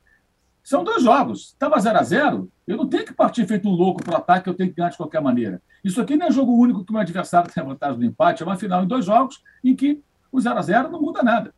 São 0.63 0.83
dois 0.83 1.03
jogos. 1.03 1.49
Estava 1.49 1.79
0 1.79 1.97
a 1.97 2.03
0 2.03 2.51
eu 2.65 2.75
não 2.75 2.87
tenho 2.87 3.05
que 3.05 3.13
partir 3.13 3.45
feito 3.45 3.69
um 3.69 3.71
louco 3.71 4.03
para 4.03 4.15
o 4.15 4.17
ataque, 4.17 4.49
eu 4.49 4.53
tenho 4.53 4.69
que 4.69 4.75
ganhar 4.75 4.89
de 4.89 4.97
qualquer 4.97 5.21
maneira. 5.21 5.61
Isso 5.83 6.01
aqui 6.01 6.17
não 6.17 6.25
é 6.25 6.31
jogo 6.31 6.51
único 6.51 6.83
que 6.83 6.89
o 6.89 6.93
meu 6.93 7.01
adversário 7.01 7.49
tem 7.53 7.63
a 7.63 7.67
vantagem 7.67 7.99
do 7.99 8.05
empate, 8.05 8.41
é 8.41 8.45
uma 8.45 8.57
final 8.57 8.83
em 8.83 8.87
dois 8.87 9.05
jogos 9.05 9.43
em 9.63 9.75
que 9.75 10.01
o 10.37 10.41
0 10.41 10.57
a 10.57 10.61
0 10.61 10.91
não 10.91 11.01
muda 11.01 11.23
nada. 11.23 11.53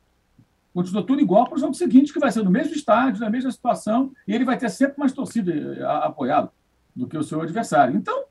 Continua 0.74 1.04
tudo 1.04 1.22
igual 1.22 1.46
para 1.48 1.56
o 1.56 1.60
jogo 1.60 1.74
seguinte, 1.74 2.14
que 2.14 2.20
vai 2.20 2.32
ser 2.32 2.44
no 2.44 2.52
mesmo 2.52 2.74
estádio, 2.74 3.22
na 3.22 3.30
mesma 3.30 3.52
situação, 3.52 4.12
e 4.28 4.34
ele 4.34 4.46
vai 4.46 4.58
ter 4.58 4.70
sempre 4.70 5.00
mais 5.00 5.12
torcida 5.12 5.52
eh, 5.52 5.84
apoiado 6.06 6.52
do 6.96 7.08
que 7.08 7.18
o 7.18 7.24
seu 7.24 7.42
adversário. 7.42 7.96
Então, 7.96 8.26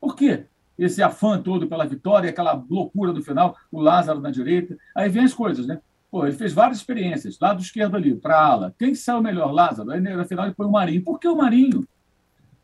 por 0.00 0.14
quê? 0.14 0.46
esse 0.78 1.02
afã 1.02 1.42
todo 1.42 1.66
pela 1.66 1.84
vitória, 1.84 2.30
aquela 2.30 2.64
loucura 2.70 3.12
do 3.12 3.22
final, 3.22 3.56
o 3.70 3.80
Lázaro 3.80 4.20
na 4.20 4.30
direita. 4.30 4.76
Aí 4.94 5.08
vem 5.08 5.24
as 5.24 5.34
coisas, 5.34 5.66
né? 5.66 5.80
Pô, 6.10 6.24
ele 6.24 6.36
fez 6.36 6.52
várias 6.52 6.78
experiências, 6.78 7.38
lado 7.40 7.60
esquerdo 7.60 7.96
ali, 7.96 8.14
para 8.14 8.40
ala. 8.40 8.74
Quem 8.78 8.94
saiu 8.94 9.20
melhor, 9.20 9.52
Lázaro? 9.52 9.90
Aí, 9.90 10.00
no 10.00 10.24
final, 10.24 10.46
ele 10.46 10.54
põe 10.54 10.66
o 10.66 10.70
Marinho. 10.70 11.02
Por 11.02 11.18
que 11.18 11.26
o 11.26 11.36
Marinho? 11.36 11.86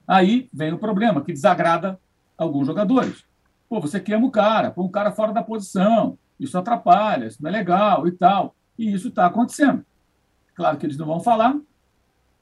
Aí 0.07 0.49
vem 0.52 0.73
o 0.73 0.78
problema, 0.78 1.23
que 1.23 1.33
desagrada 1.33 1.99
alguns 2.38 2.66
jogadores. 2.66 3.25
Pô, 3.69 3.81
você 3.81 3.99
queima 3.99 4.26
o 4.26 4.31
cara, 4.31 4.71
põe 4.71 4.87
o 4.87 4.90
cara 4.90 5.11
fora 5.11 5.33
da 5.33 5.43
posição, 5.43 6.16
isso 6.38 6.59
atrapalha, 6.59 7.26
isso 7.26 7.43
não 7.43 7.49
é 7.49 7.53
legal 7.53 8.07
e 8.07 8.12
tal. 8.12 8.55
E 8.79 8.93
isso 8.93 9.09
está 9.09 9.26
acontecendo. 9.26 9.85
Claro 10.55 10.76
que 10.79 10.87
eles 10.87 10.97
não 10.97 11.07
vão 11.07 11.21
falar, 11.21 11.57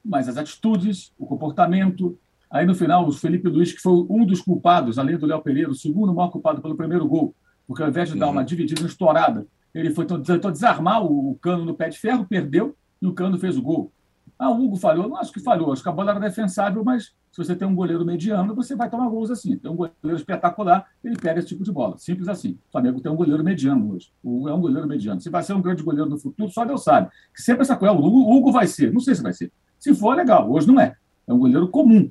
mas 0.04 0.28
as 0.28 0.37
atitudes, 0.37 1.12
o 1.18 1.26
comportamento, 1.26 2.18
Aí 2.52 2.66
no 2.66 2.75
final, 2.75 3.08
o 3.08 3.12
Felipe 3.12 3.49
Luiz, 3.49 3.72
que 3.72 3.80
foi 3.80 4.06
um 4.11 4.26
dos 4.26 4.42
culpados, 4.42 4.99
além 4.99 5.16
do 5.16 5.25
Léo 5.25 5.40
Pereira, 5.40 5.70
o 5.70 5.75
segundo 5.75 6.14
maior 6.14 6.28
culpado 6.28 6.61
pelo 6.61 6.76
primeiro 6.76 7.08
gol, 7.08 7.34
porque 7.66 7.82
ao 7.82 7.88
invés 7.88 8.11
de 8.11 8.18
dar 8.18 8.28
uma 8.28 8.42
uhum. 8.42 8.46
dividida, 8.46 8.82
uma 8.82 8.88
estourada, 8.88 9.46
ele 9.75 9.90
foi 9.90 10.04
tentou 10.04 10.50
desarmar 10.50 11.02
o, 11.02 11.34
cano 11.40 11.64
no 11.64 11.75
pé 11.75 11.88
de 11.88 11.99
ferro, 11.99 12.26
perdeu 12.26 12.76
e 13.00 13.06
o 13.06 13.14
cano 13.14 13.38
fez 13.38 13.56
o 13.56 13.62
gol. 13.62 13.90
Ah, 14.42 14.50
o 14.50 14.61
Hugo 14.61 14.76
falhou? 14.76 15.08
Não 15.08 15.16
acho 15.16 15.32
que 15.32 15.38
falhou, 15.38 15.72
acho 15.72 15.82
que 15.82 15.88
a 15.88 15.92
bola 15.92 16.11
era 16.11 16.18
defensável, 16.18 16.82
mas 16.82 17.12
se 17.30 17.38
você 17.38 17.54
tem 17.54 17.66
um 17.68 17.75
goleiro 17.76 18.04
mediano, 18.04 18.54
você 18.56 18.75
vai 18.75 18.90
tomar 18.90 19.08
gols 19.08 19.30
assim. 19.30 19.56
Tem 19.56 19.70
um 19.70 19.76
goleiro 19.76 20.16
espetacular, 20.16 20.84
ele 21.04 21.16
pega 21.16 21.38
esse 21.38 21.49
tipo 21.49 21.62
de 21.62 21.70
bola. 21.70 21.96
Simples 21.96 22.28
assim. 22.28 22.58
O 22.68 22.72
Flamengo 22.72 23.00
tem 23.00 23.12
um 23.12 23.14
goleiro 23.14 23.44
mediano 23.44 23.94
hoje. 23.94 24.11
O 24.20 24.38
Hugo 24.38 24.49
é 24.49 24.54
um 24.54 24.61
goleiro 24.61 24.88
mediano. 24.88 25.20
Se 25.20 25.30
vai 25.30 25.44
ser 25.44 25.52
um 25.52 25.62
grande 25.62 25.84
goleiro 25.84 26.11
no 26.11 26.18
futuro, 26.18 26.50
só 26.50 26.64
Deus 26.64 26.82
sabe. 26.82 27.08
Que 27.32 27.40
sempre 27.40 27.62
essa 27.62 27.76
coisa, 27.76 27.94
o 27.94 28.37
Hugo 28.37 28.50
vai 28.50 28.66
ser. 28.66 28.92
Não 28.92 29.00
sei 29.00 29.14
se 29.14 29.22
vai 29.22 29.32
ser. 29.32 29.52
Se 29.78 29.94
for, 29.94 30.16
legal. 30.16 30.50
Hoje 30.50 30.66
não 30.66 30.80
é. 30.80 30.96
É 31.25 31.32
um 31.32 31.38
goleiro 31.38 31.68
comum 31.68 32.11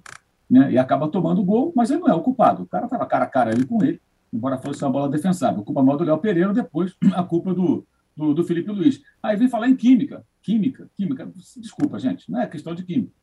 né? 0.50 0.72
e 0.72 0.78
acaba 0.78 1.10
tomando 1.10 1.44
gol, 1.44 1.74
mas 1.76 1.92
ele 1.92 2.00
não 2.00 2.08
é 2.08 2.14
o 2.14 2.22
culpado. 2.22 2.64
O 2.64 2.66
cara 2.66 2.86
estava 2.86 3.06
cara 3.06 3.26
a 3.26 3.28
cara 3.28 3.52
ali 3.52 3.66
com 3.66 3.84
ele, 3.84 4.02
embora 4.34 4.58
fosse 4.58 4.84
uma 4.84 4.92
bola 4.92 5.10
defensável. 5.10 5.62
A 5.62 5.66
culpa 5.66 5.84
maior 5.84 5.98
do 5.98 6.04
Léo 6.04 6.18
Pereira, 6.18 6.54
depois 6.54 6.96
a 7.14 7.24
culpa 7.24 7.54
do, 7.54 7.86
do, 8.16 8.34
do, 8.34 8.44
Felipe 8.44 8.72
Luiz. 8.72 9.02
Aí 9.22 9.36
vem 9.38 9.50
falar 9.50 9.70
em 9.70 9.76
química. 9.76 10.26
Química, 10.42 10.90
química. 10.96 11.32
Desculpa, 11.58 12.00
gente, 12.00 12.30
não 12.30 12.42
é 12.42 12.48
questão 12.48 12.74
de 12.74 12.84
química. 12.84 13.14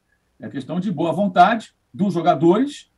É 0.41 0.49
questão 0.49 0.79
de 0.79 0.91
boa 0.91 1.13
vontade 1.13 1.75
dos 1.93 2.15
jogadores, 2.15 2.91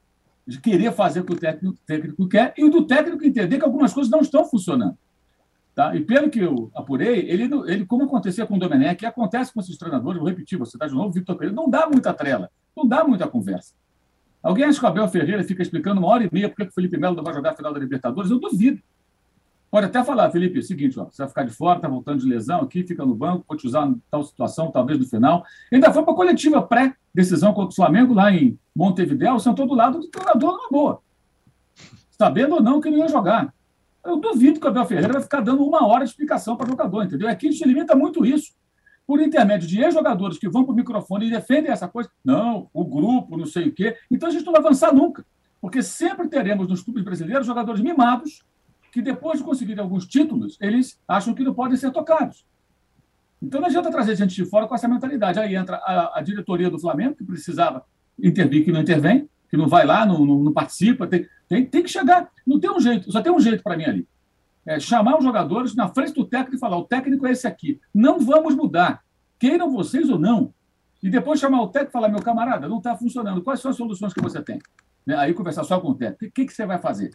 de 0.47 0.61
querer 0.61 0.93
fazer 0.93 1.21
o 1.21 1.25
que 1.25 1.33
o 1.33 1.37
técnico, 1.37 1.79
técnico 1.87 2.29
quer, 2.29 2.55
e 2.57 2.69
do 2.69 2.87
técnico 2.87 3.25
entender 3.25 3.59
que 3.59 3.65
algumas 3.65 3.93
coisas 3.93 4.11
não 4.11 4.21
estão 4.21 4.45
funcionando. 4.45 4.97
Tá? 5.75 5.95
E 5.95 6.01
pelo 6.01 6.29
que 6.29 6.41
eu 6.41 6.71
apurei, 6.75 7.31
ele, 7.31 7.49
ele 7.67 7.87
como 7.87 8.05
acontecia 8.05 8.47
com 8.47 8.57
o 8.57 8.59
Domenech, 8.59 9.07
acontece 9.07 9.53
com 9.53 9.61
esses 9.61 9.79
treinadores, 9.79 10.19
vou 10.19 10.29
repetir, 10.29 10.59
você 10.59 10.77
está 10.77 10.87
de 10.87 10.95
novo, 10.95 11.13
Victor 11.13 11.37
Pereira, 11.37 11.55
não 11.55 11.71
dá 11.71 11.89
muita 11.89 12.13
trela, 12.13 12.51
não 12.77 12.87
dá 12.87 13.05
muita 13.05 13.27
conversa. 13.29 13.75
Alguém 14.43 14.65
acha 14.65 14.79
que 14.79 14.85
o 14.85 14.89
Abel 14.89 15.09
Ferreira 15.09 15.45
fica 15.45 15.63
explicando 15.63 16.01
uma 16.01 16.09
hora 16.09 16.25
e 16.25 16.31
meia 16.33 16.49
por 16.49 16.57
que 16.57 16.71
o 16.71 16.73
Felipe 16.73 16.97
Melo 16.97 17.15
não 17.15 17.23
vai 17.23 17.35
jogar 17.35 17.53
a 17.53 17.57
final 17.57 17.73
da 17.73 17.79
Libertadores? 17.79 18.31
Eu 18.31 18.41
duvido. 18.41 18.83
Pode 19.71 19.87
até 19.87 20.03
falar, 20.03 20.31
Felipe, 20.31 20.57
é 20.57 20.61
o 20.61 20.65
seguinte, 20.65 20.99
ó, 20.99 21.05
você 21.05 21.23
vai 21.23 21.29
ficar 21.29 21.45
de 21.45 21.53
fora, 21.53 21.77
está 21.77 21.87
voltando 21.87 22.19
de 22.19 22.27
lesão 22.27 22.61
aqui, 22.63 22.83
fica 22.83 23.07
no 23.07 23.15
banco, 23.15 23.45
pode 23.47 23.65
usar 23.65 23.87
em 23.87 24.03
tal 24.11 24.25
situação, 24.25 24.71
talvez 24.71 24.99
no 24.99 25.07
final. 25.07 25.45
Ainda 25.73 25.93
foi 25.93 26.03
para 26.03 26.13
a 26.13 26.17
coletiva 26.17 26.61
pré-decisão 26.61 27.55
contra 27.55 27.71
o 27.71 27.77
Flamengo, 27.77 28.13
lá 28.13 28.33
em 28.33 28.59
Montevideo, 28.75 29.39
sentou 29.39 29.69
do 29.69 29.75
lado 29.75 30.01
do 30.01 30.09
treinador 30.09 30.57
numa 30.57 30.69
boa. 30.71 31.01
Sabendo 32.11 32.57
ou 32.57 32.63
não 32.63 32.81
que 32.81 32.89
ele 32.89 32.99
ia 32.99 33.09
jogar. 33.09 33.55
Eu 34.05 34.17
duvido 34.17 34.59
que 34.59 34.67
o 34.67 34.71
Abel 34.71 34.87
Ferreira 34.87 35.13
vai 35.13 35.23
ficar 35.23 35.41
dando 35.41 35.65
uma 35.65 35.87
hora 35.87 36.05
de 36.05 36.11
explicação 36.11 36.57
para 36.57 36.67
o 36.67 36.71
jogador, 36.71 37.05
entendeu? 37.05 37.29
Aqui 37.29 37.47
a 37.47 37.51
gente 37.53 37.65
limita 37.65 37.95
muito 37.95 38.25
isso 38.25 38.53
por 39.07 39.21
intermédio 39.21 39.69
de 39.69 39.81
ex-jogadores 39.81 40.39
que 40.39 40.49
vão 40.49 40.65
para 40.65 40.73
o 40.73 40.77
microfone 40.77 41.27
e 41.27 41.31
defendem 41.31 41.71
essa 41.71 41.87
coisa. 41.87 42.11
Não, 42.25 42.69
o 42.73 42.85
grupo, 42.85 43.37
não 43.37 43.47
sei 43.47 43.69
o 43.69 43.73
quê. 43.73 43.97
Então 44.11 44.29
a 44.29 44.33
gente 44.33 44.45
não 44.45 44.53
vai 44.53 44.61
avançar 44.61 44.93
nunca. 44.93 45.25
Porque 45.61 45.83
sempre 45.83 46.29
teremos 46.29 46.67
nos 46.67 46.83
clubes 46.83 47.05
brasileiros 47.05 47.47
jogadores 47.47 47.81
mimados 47.81 48.45
que, 48.91 49.01
depois 49.01 49.39
de 49.39 49.45
conseguirem 49.45 49.83
alguns 49.83 50.07
títulos, 50.07 50.57
eles 50.61 51.01
acham 51.07 51.35
que 51.35 51.45
não 51.45 51.55
podem 51.55 51.77
ser 51.77 51.91
tocados. 51.91 52.45
Então 53.43 53.61
não 53.61 53.69
adianta 53.69 53.91
trazer 53.91 54.17
gente 54.17 54.35
de 54.35 54.45
fora 54.45 54.67
com 54.67 54.75
essa 54.75 54.87
mentalidade. 54.87 55.39
Aí 55.39 55.55
entra 55.55 55.77
a, 55.77 56.19
a 56.19 56.23
diretoria 56.23 56.69
do 56.69 56.79
Flamengo, 56.79 57.15
que 57.15 57.25
precisava 57.25 57.85
intervir, 58.19 58.65
que 58.65 58.73
não 58.73 58.81
intervém, 58.81 59.29
que 59.49 59.57
não 59.57 59.67
vai 59.67 59.87
lá, 59.87 60.05
não, 60.05 60.25
não, 60.25 60.39
não 60.39 60.53
participa. 60.53 61.07
Tem, 61.07 61.27
tem, 61.49 61.65
tem 61.65 61.83
que 61.83 61.89
chegar. 61.89 62.31
Não 62.47 62.61
tem 62.61 62.71
um 62.71 62.81
jeito, 62.81 63.11
só 63.11 63.23
tem 63.23 63.33
um 63.33 63.41
jeito 63.41 63.63
para 63.63 63.77
mim 63.77 63.85
ali. 63.85 64.09
é 64.67 64.79
chamar 64.79 65.17
os 65.17 65.25
jogadores 65.25 65.75
na 65.75 65.89
frente 65.89 66.13
do 66.13 66.25
técnico 66.25 66.57
e 66.57 66.59
falar: 66.59 66.77
o 66.77 66.85
técnico 66.85 67.27
é 67.27 67.33
esse 67.33 67.47
aqui. 67.47 67.81
Não 67.95 68.21
vamos 68.21 68.55
mudar. 68.55 69.03
Queiram 69.39 69.71
vocês 69.71 70.11
ou 70.11 70.19
não. 70.19 70.53
E 71.03 71.09
depois 71.09 71.41
chamar 71.41 71.63
o 71.63 71.69
técnico 71.69 71.93
e 71.93 71.95
falar: 71.95 72.09
meu 72.11 72.21
camarada, 72.21 72.69
não 72.69 72.79
está 72.79 72.95
funcionando. 72.95 73.43
Quais 73.43 73.61
são 73.61 73.71
as 73.71 73.77
soluções 73.77 74.13
que 74.13 74.21
você 74.21 74.43
tem? 74.43 74.59
Né? 75.07 75.17
Aí 75.17 75.33
conversar 75.33 75.65
só 75.65 75.81
com 75.81 75.89
o 75.89 75.95
técnico. 75.95 76.27
O 76.27 76.31
que, 76.31 76.45
que 76.45 76.53
você 76.53 76.67
vai 76.67 76.79
fazer? 76.79 77.11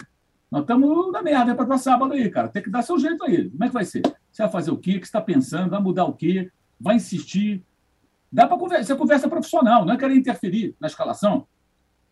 Nós 0.51 0.61
estamos 0.61 1.11
na 1.11 1.21
merda 1.21 1.55
para 1.55 1.77
sábado 1.77 2.13
aí, 2.13 2.29
cara. 2.29 2.47
Tem 2.47 2.61
que 2.61 2.69
dar 2.69 2.81
seu 2.81 2.97
jeito 2.99 3.23
aí. 3.23 3.49
Como 3.49 3.63
é 3.63 3.67
que 3.67 3.73
vai 3.73 3.85
ser? 3.85 4.01
Você 4.31 4.43
vai 4.43 4.51
fazer 4.51 4.71
o 4.71 4.77
quê? 4.77 4.91
O 4.91 4.93
que 4.99 5.05
você 5.05 5.09
está 5.09 5.21
pensando? 5.21 5.69
Vai 5.69 5.81
mudar 5.81 6.05
o 6.05 6.13
quê? 6.13 6.51
Vai 6.79 6.95
insistir? 6.95 7.63
Dá 8.31 8.47
para 8.47 8.57
conversar. 8.57 8.93
É 8.93 8.97
conversa 8.97 9.29
profissional, 9.29 9.85
não 9.85 9.93
é 9.93 9.97
querer 9.97 10.15
interferir 10.15 10.75
na 10.79 10.87
escalação. 10.87 11.47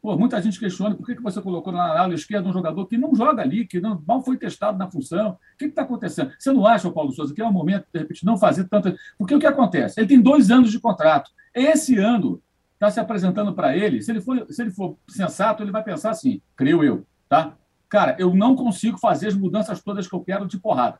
Pô, 0.01 0.17
muita 0.17 0.41
gente 0.41 0.59
questiona 0.59 0.93
por 0.95 1.05
que, 1.05 1.15
que 1.15 1.21
você 1.21 1.41
colocou 1.41 1.71
na 1.71 1.97
ala 1.97 2.13
esquerda 2.13 2.49
um 2.49 2.51
jogador 2.51 2.85
que 2.87 2.97
não 2.97 3.15
joga 3.15 3.41
ali, 3.41 3.65
que 3.65 3.79
não, 3.79 4.03
mal 4.05 4.21
foi 4.21 4.35
testado 4.35 4.77
na 4.77 4.91
função. 4.91 5.31
O 5.53 5.57
que 5.57 5.63
está 5.63 5.83
acontecendo? 5.83 6.33
Você 6.37 6.51
não 6.51 6.67
acha, 6.67 6.91
Paulo 6.91 7.13
Souza, 7.13 7.33
que 7.33 7.41
é 7.41 7.45
o 7.45 7.53
momento, 7.53 7.85
de 7.93 7.99
repente, 7.99 8.25
não 8.25 8.37
fazer 8.37 8.67
tanto. 8.67 8.93
Porque 9.17 9.33
o 9.33 9.39
que 9.39 9.47
acontece? 9.47 10.01
Ele 10.01 10.07
tem 10.07 10.21
dois 10.21 10.51
anos 10.51 10.71
de 10.71 10.79
contrato. 10.79 11.31
Esse 11.55 11.97
ano 11.97 12.41
está 12.73 12.91
se 12.91 12.99
apresentando 12.99 13.53
para 13.53 13.77
ele. 13.77 14.01
Se 14.01 14.11
ele, 14.11 14.19
for, 14.19 14.45
se 14.49 14.61
ele 14.61 14.71
for 14.71 14.97
sensato, 15.07 15.63
ele 15.63 15.71
vai 15.71 15.81
pensar 15.81 16.09
assim, 16.09 16.41
creio 16.53 16.83
eu, 16.83 17.05
tá? 17.29 17.57
Cara, 17.93 18.15
eu 18.17 18.33
não 18.33 18.55
consigo 18.55 18.97
fazer 18.97 19.27
as 19.27 19.35
mudanças 19.35 19.79
todas 19.83 20.07
que 20.07 20.15
eu 20.15 20.21
quero 20.21 20.47
de 20.47 20.59
porrada. 20.59 20.97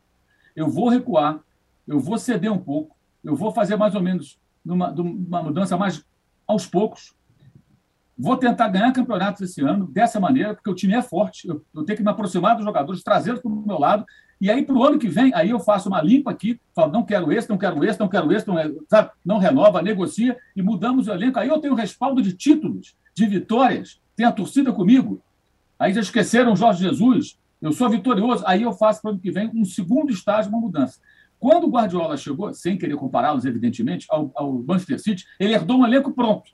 Eu 0.55 0.69
vou 0.69 0.89
recuar, 0.89 1.39
eu 1.87 1.99
vou 1.99 2.19
ceder 2.19 2.53
um 2.53 2.59
pouco, 2.59 2.95
eu 3.23 3.35
vou 3.35 3.51
fazer 3.51 3.75
mais 3.75 3.95
ou 3.95 4.01
menos 4.01 4.39
numa, 4.63 4.91
uma 4.91 5.41
mudança 5.41 5.75
mais 5.75 6.05
aos 6.45 6.67
poucos 6.67 7.15
Vou 8.15 8.37
tentar 8.37 8.67
ganhar 8.67 8.91
campeonatos 8.91 9.41
esse 9.41 9.61
ano 9.61 9.87
dessa 9.87 10.19
maneira, 10.19 10.53
porque 10.53 10.69
o 10.69 10.75
time 10.75 10.93
é 10.93 11.01
forte. 11.01 11.47
Eu, 11.47 11.65
eu 11.73 11.83
tenho 11.83 11.97
que 11.97 12.03
me 12.03 12.11
aproximar 12.11 12.55
dos 12.55 12.63
jogadores, 12.63 13.01
trazê-los 13.01 13.41
para 13.41 13.51
o 13.51 13.65
meu 13.65 13.79
lado. 13.79 14.05
E 14.39 14.51
aí, 14.51 14.63
para 14.63 14.75
o 14.75 14.83
ano 14.83 14.99
que 14.99 15.07
vem, 15.07 15.33
aí 15.33 15.49
eu 15.49 15.59
faço 15.59 15.89
uma 15.89 16.01
limpa 16.01 16.29
aqui, 16.29 16.59
falo, 16.75 16.91
não 16.91 17.03
quero 17.03 17.31
esse, 17.31 17.49
não 17.49 17.57
quero 17.57 17.83
esse, 17.83 17.99
não 17.99 18.07
quero 18.07 18.31
esse, 18.31 18.47
não, 18.47 18.55
sabe? 18.87 19.09
não 19.25 19.39
renova, 19.39 19.81
negocia 19.81 20.37
e 20.55 20.61
mudamos 20.61 21.07
o 21.07 21.11
elenco. 21.11 21.39
Aí 21.39 21.47
eu 21.47 21.59
tenho 21.59 21.73
respaldo 21.73 22.21
de 22.21 22.33
títulos, 22.33 22.95
de 23.15 23.25
vitórias, 23.25 23.99
tem 24.15 24.25
a 24.25 24.31
torcida 24.31 24.71
comigo. 24.71 25.19
Aí 25.77 25.93
já 25.93 26.01
esqueceram 26.01 26.55
Jorge 26.55 26.83
Jesus, 26.83 27.37
eu 27.61 27.71
sou 27.71 27.89
vitorioso. 27.89 28.43
Aí 28.45 28.61
eu 28.61 28.73
faço 28.73 29.01
para 29.01 29.09
o 29.09 29.11
ano 29.13 29.21
que 29.21 29.31
vem 29.31 29.49
um 29.53 29.65
segundo 29.65 30.11
estágio, 30.11 30.51
uma 30.51 30.59
mudança. 30.59 30.99
Quando 31.39 31.65
o 31.65 31.69
Guardiola 31.69 32.15
chegou, 32.15 32.53
sem 32.53 32.77
querer 32.77 32.95
compará-los, 32.95 33.45
evidentemente, 33.45 34.05
ao, 34.09 34.31
ao 34.33 34.53
Manchester 34.53 34.99
City, 34.99 35.25
ele 35.39 35.53
herdou 35.53 35.79
um 35.79 35.85
elenco 35.85 36.11
pronto 36.11 36.51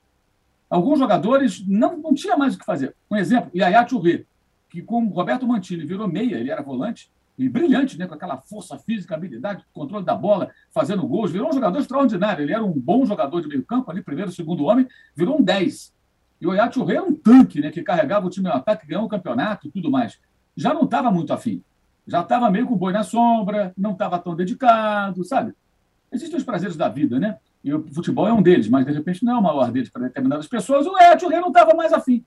alguns 0.69 0.99
jogadores 0.99 1.65
não, 1.67 1.97
não 1.97 2.13
tinha 2.13 2.37
mais 2.37 2.55
o 2.55 2.59
que 2.59 2.65
fazer. 2.65 2.95
Um 3.09 3.15
exemplo, 3.15 3.49
Yaya 3.55 3.83
Touré, 3.83 4.25
que 4.69 4.81
com 4.81 5.07
Roberto 5.07 5.47
Mantini 5.47 5.83
virou 5.83 6.07
meia, 6.07 6.35
ele 6.35 6.51
era 6.51 6.61
volante, 6.61 7.11
e 7.37 7.47
brilhante, 7.47 7.97
né, 7.97 8.05
com 8.05 8.13
aquela 8.13 8.37
força 8.37 8.77
física, 8.77 9.15
habilidade, 9.15 9.65
controle 9.73 10.05
da 10.05 10.13
bola, 10.13 10.51
fazendo 10.71 11.07
gols, 11.07 11.31
virou 11.31 11.49
um 11.49 11.53
jogador 11.53 11.79
extraordinário. 11.79 12.43
Ele 12.43 12.53
era 12.53 12.63
um 12.63 12.73
bom 12.73 13.05
jogador 13.05 13.41
de 13.41 13.47
meio 13.47 13.63
campo, 13.63 13.89
ali, 13.89 14.03
primeiro, 14.03 14.29
segundo 14.29 14.65
homem, 14.65 14.85
virou 15.15 15.39
um 15.39 15.41
10. 15.41 15.93
E 16.39 16.47
o 16.47 16.53
Yaya 16.53 16.69
Touré 16.69 16.95
era 16.95 17.03
um 17.03 17.13
tanque, 17.13 17.59
né, 17.59 17.69
que 17.69 17.83
carregava 17.83 18.27
o 18.27 18.29
time 18.29 18.47
no 18.47 18.55
ataque, 18.55 18.87
ganhou 18.87 19.05
o 19.05 19.09
campeonato 19.09 19.67
e 19.67 19.71
tudo 19.71 19.91
mais. 19.91 20.19
Já 20.55 20.73
não 20.73 20.83
estava 20.83 21.11
muito 21.11 21.33
afim. 21.33 21.63
Já 22.07 22.21
estava 22.21 22.49
meio 22.49 22.65
com 22.65 22.73
o 22.73 22.77
boi 22.77 22.93
na 22.93 23.03
sombra, 23.03 23.73
não 23.77 23.91
estava 23.91 24.17
tão 24.17 24.35
dedicado, 24.35 25.23
sabe? 25.23 25.53
Existem 26.11 26.37
os 26.37 26.43
prazeres 26.43 26.75
da 26.75 26.89
vida, 26.89 27.19
né? 27.19 27.37
E 27.63 27.73
o 27.73 27.85
futebol 27.93 28.27
é 28.27 28.33
um 28.33 28.41
deles, 28.41 28.69
mas 28.69 28.85
de 28.85 28.91
repente 28.91 29.23
não 29.23 29.35
é 29.35 29.39
o 29.39 29.43
maior 29.43 29.71
deles 29.71 29.89
para 29.89 30.03
determinadas 30.03 30.47
pessoas. 30.47 30.87
O 30.87 30.97
Edson 30.97 31.27
Rei 31.27 31.39
não 31.39 31.49
estava 31.49 31.75
mais 31.75 31.93
afim. 31.93 32.25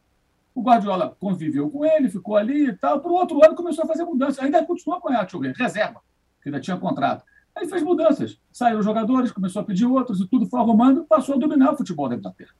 O 0.54 0.62
Guardiola 0.62 1.16
conviveu 1.18 1.70
com 1.70 1.84
ele, 1.84 2.10
ficou 2.10 2.36
ali 2.36 2.68
e 2.68 2.72
tal. 2.74 3.00
Para 3.00 3.10
o 3.10 3.14
outro 3.14 3.42
ano 3.44 3.54
começou 3.54 3.84
a 3.84 3.88
fazer 3.88 4.04
mudanças. 4.04 4.38
Ainda 4.38 4.62
continuou 4.64 5.00
com 5.00 5.08
o 5.10 5.40
Rei, 5.40 5.52
reserva, 5.56 6.00
que 6.42 6.48
ainda 6.48 6.60
tinha 6.60 6.76
contrato. 6.76 7.24
Aí 7.56 7.66
fez 7.66 7.82
mudanças. 7.82 8.38
Saíram 8.52 8.82
jogadores, 8.82 9.32
começou 9.32 9.62
a 9.62 9.64
pedir 9.64 9.86
outros 9.86 10.20
e 10.20 10.28
tudo 10.28 10.46
foi 10.46 10.60
arrumando, 10.60 11.04
passou 11.04 11.34
a 11.34 11.38
dominar 11.38 11.72
o 11.72 11.76
futebol 11.76 12.08
da 12.08 12.16
Inglaterra. 12.16 12.52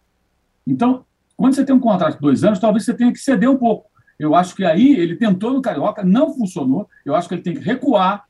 Então, 0.66 1.04
quando 1.36 1.54
você 1.54 1.64
tem 1.64 1.74
um 1.74 1.80
contrato 1.80 2.14
de 2.14 2.20
dois 2.20 2.44
anos, 2.44 2.58
talvez 2.58 2.84
você 2.84 2.94
tenha 2.94 3.12
que 3.12 3.18
ceder 3.18 3.50
um 3.50 3.58
pouco. 3.58 3.90
Eu 4.18 4.34
acho 4.34 4.54
que 4.54 4.64
aí 4.64 4.94
ele 4.94 5.16
tentou 5.16 5.52
no 5.52 5.62
Carioca, 5.62 6.04
não 6.04 6.32
funcionou. 6.32 6.88
Eu 7.04 7.16
acho 7.16 7.28
que 7.28 7.34
ele 7.34 7.42
tem 7.42 7.54
que 7.54 7.60
recuar, 7.60 8.24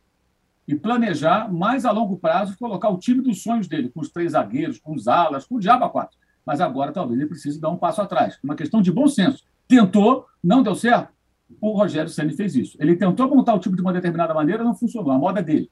e 0.66 0.74
planejar 0.74 1.52
mais 1.52 1.84
a 1.84 1.90
longo 1.90 2.16
prazo 2.16 2.56
colocar 2.56 2.88
o 2.88 2.98
time 2.98 3.22
dos 3.22 3.42
sonhos 3.42 3.66
dele, 3.66 3.88
com 3.88 4.00
os 4.00 4.10
três 4.10 4.32
zagueiros, 4.32 4.78
com 4.78 4.94
os 4.94 5.08
alas, 5.08 5.44
com 5.44 5.56
o 5.56 5.60
diabo 5.60 5.84
a 5.84 5.90
quatro. 5.90 6.16
Mas 6.46 6.60
agora 6.60 6.92
talvez 6.92 7.20
ele 7.20 7.28
precise 7.28 7.60
dar 7.60 7.70
um 7.70 7.76
passo 7.76 8.00
atrás. 8.00 8.38
Uma 8.42 8.54
questão 8.54 8.80
de 8.80 8.90
bom 8.90 9.06
senso. 9.06 9.44
Tentou, 9.68 10.26
não 10.42 10.62
deu 10.62 10.74
certo. 10.74 11.12
O 11.60 11.72
Rogério 11.76 12.08
Ceni 12.08 12.34
fez 12.34 12.56
isso. 12.56 12.76
Ele 12.80 12.96
tentou 12.96 13.28
montar 13.28 13.54
o 13.54 13.58
time 13.58 13.76
de 13.76 13.82
uma 13.82 13.92
determinada 13.92 14.32
maneira, 14.32 14.64
não 14.64 14.74
funcionou. 14.74 15.12
A 15.12 15.18
moda 15.18 15.40
é 15.40 15.42
dele. 15.42 15.70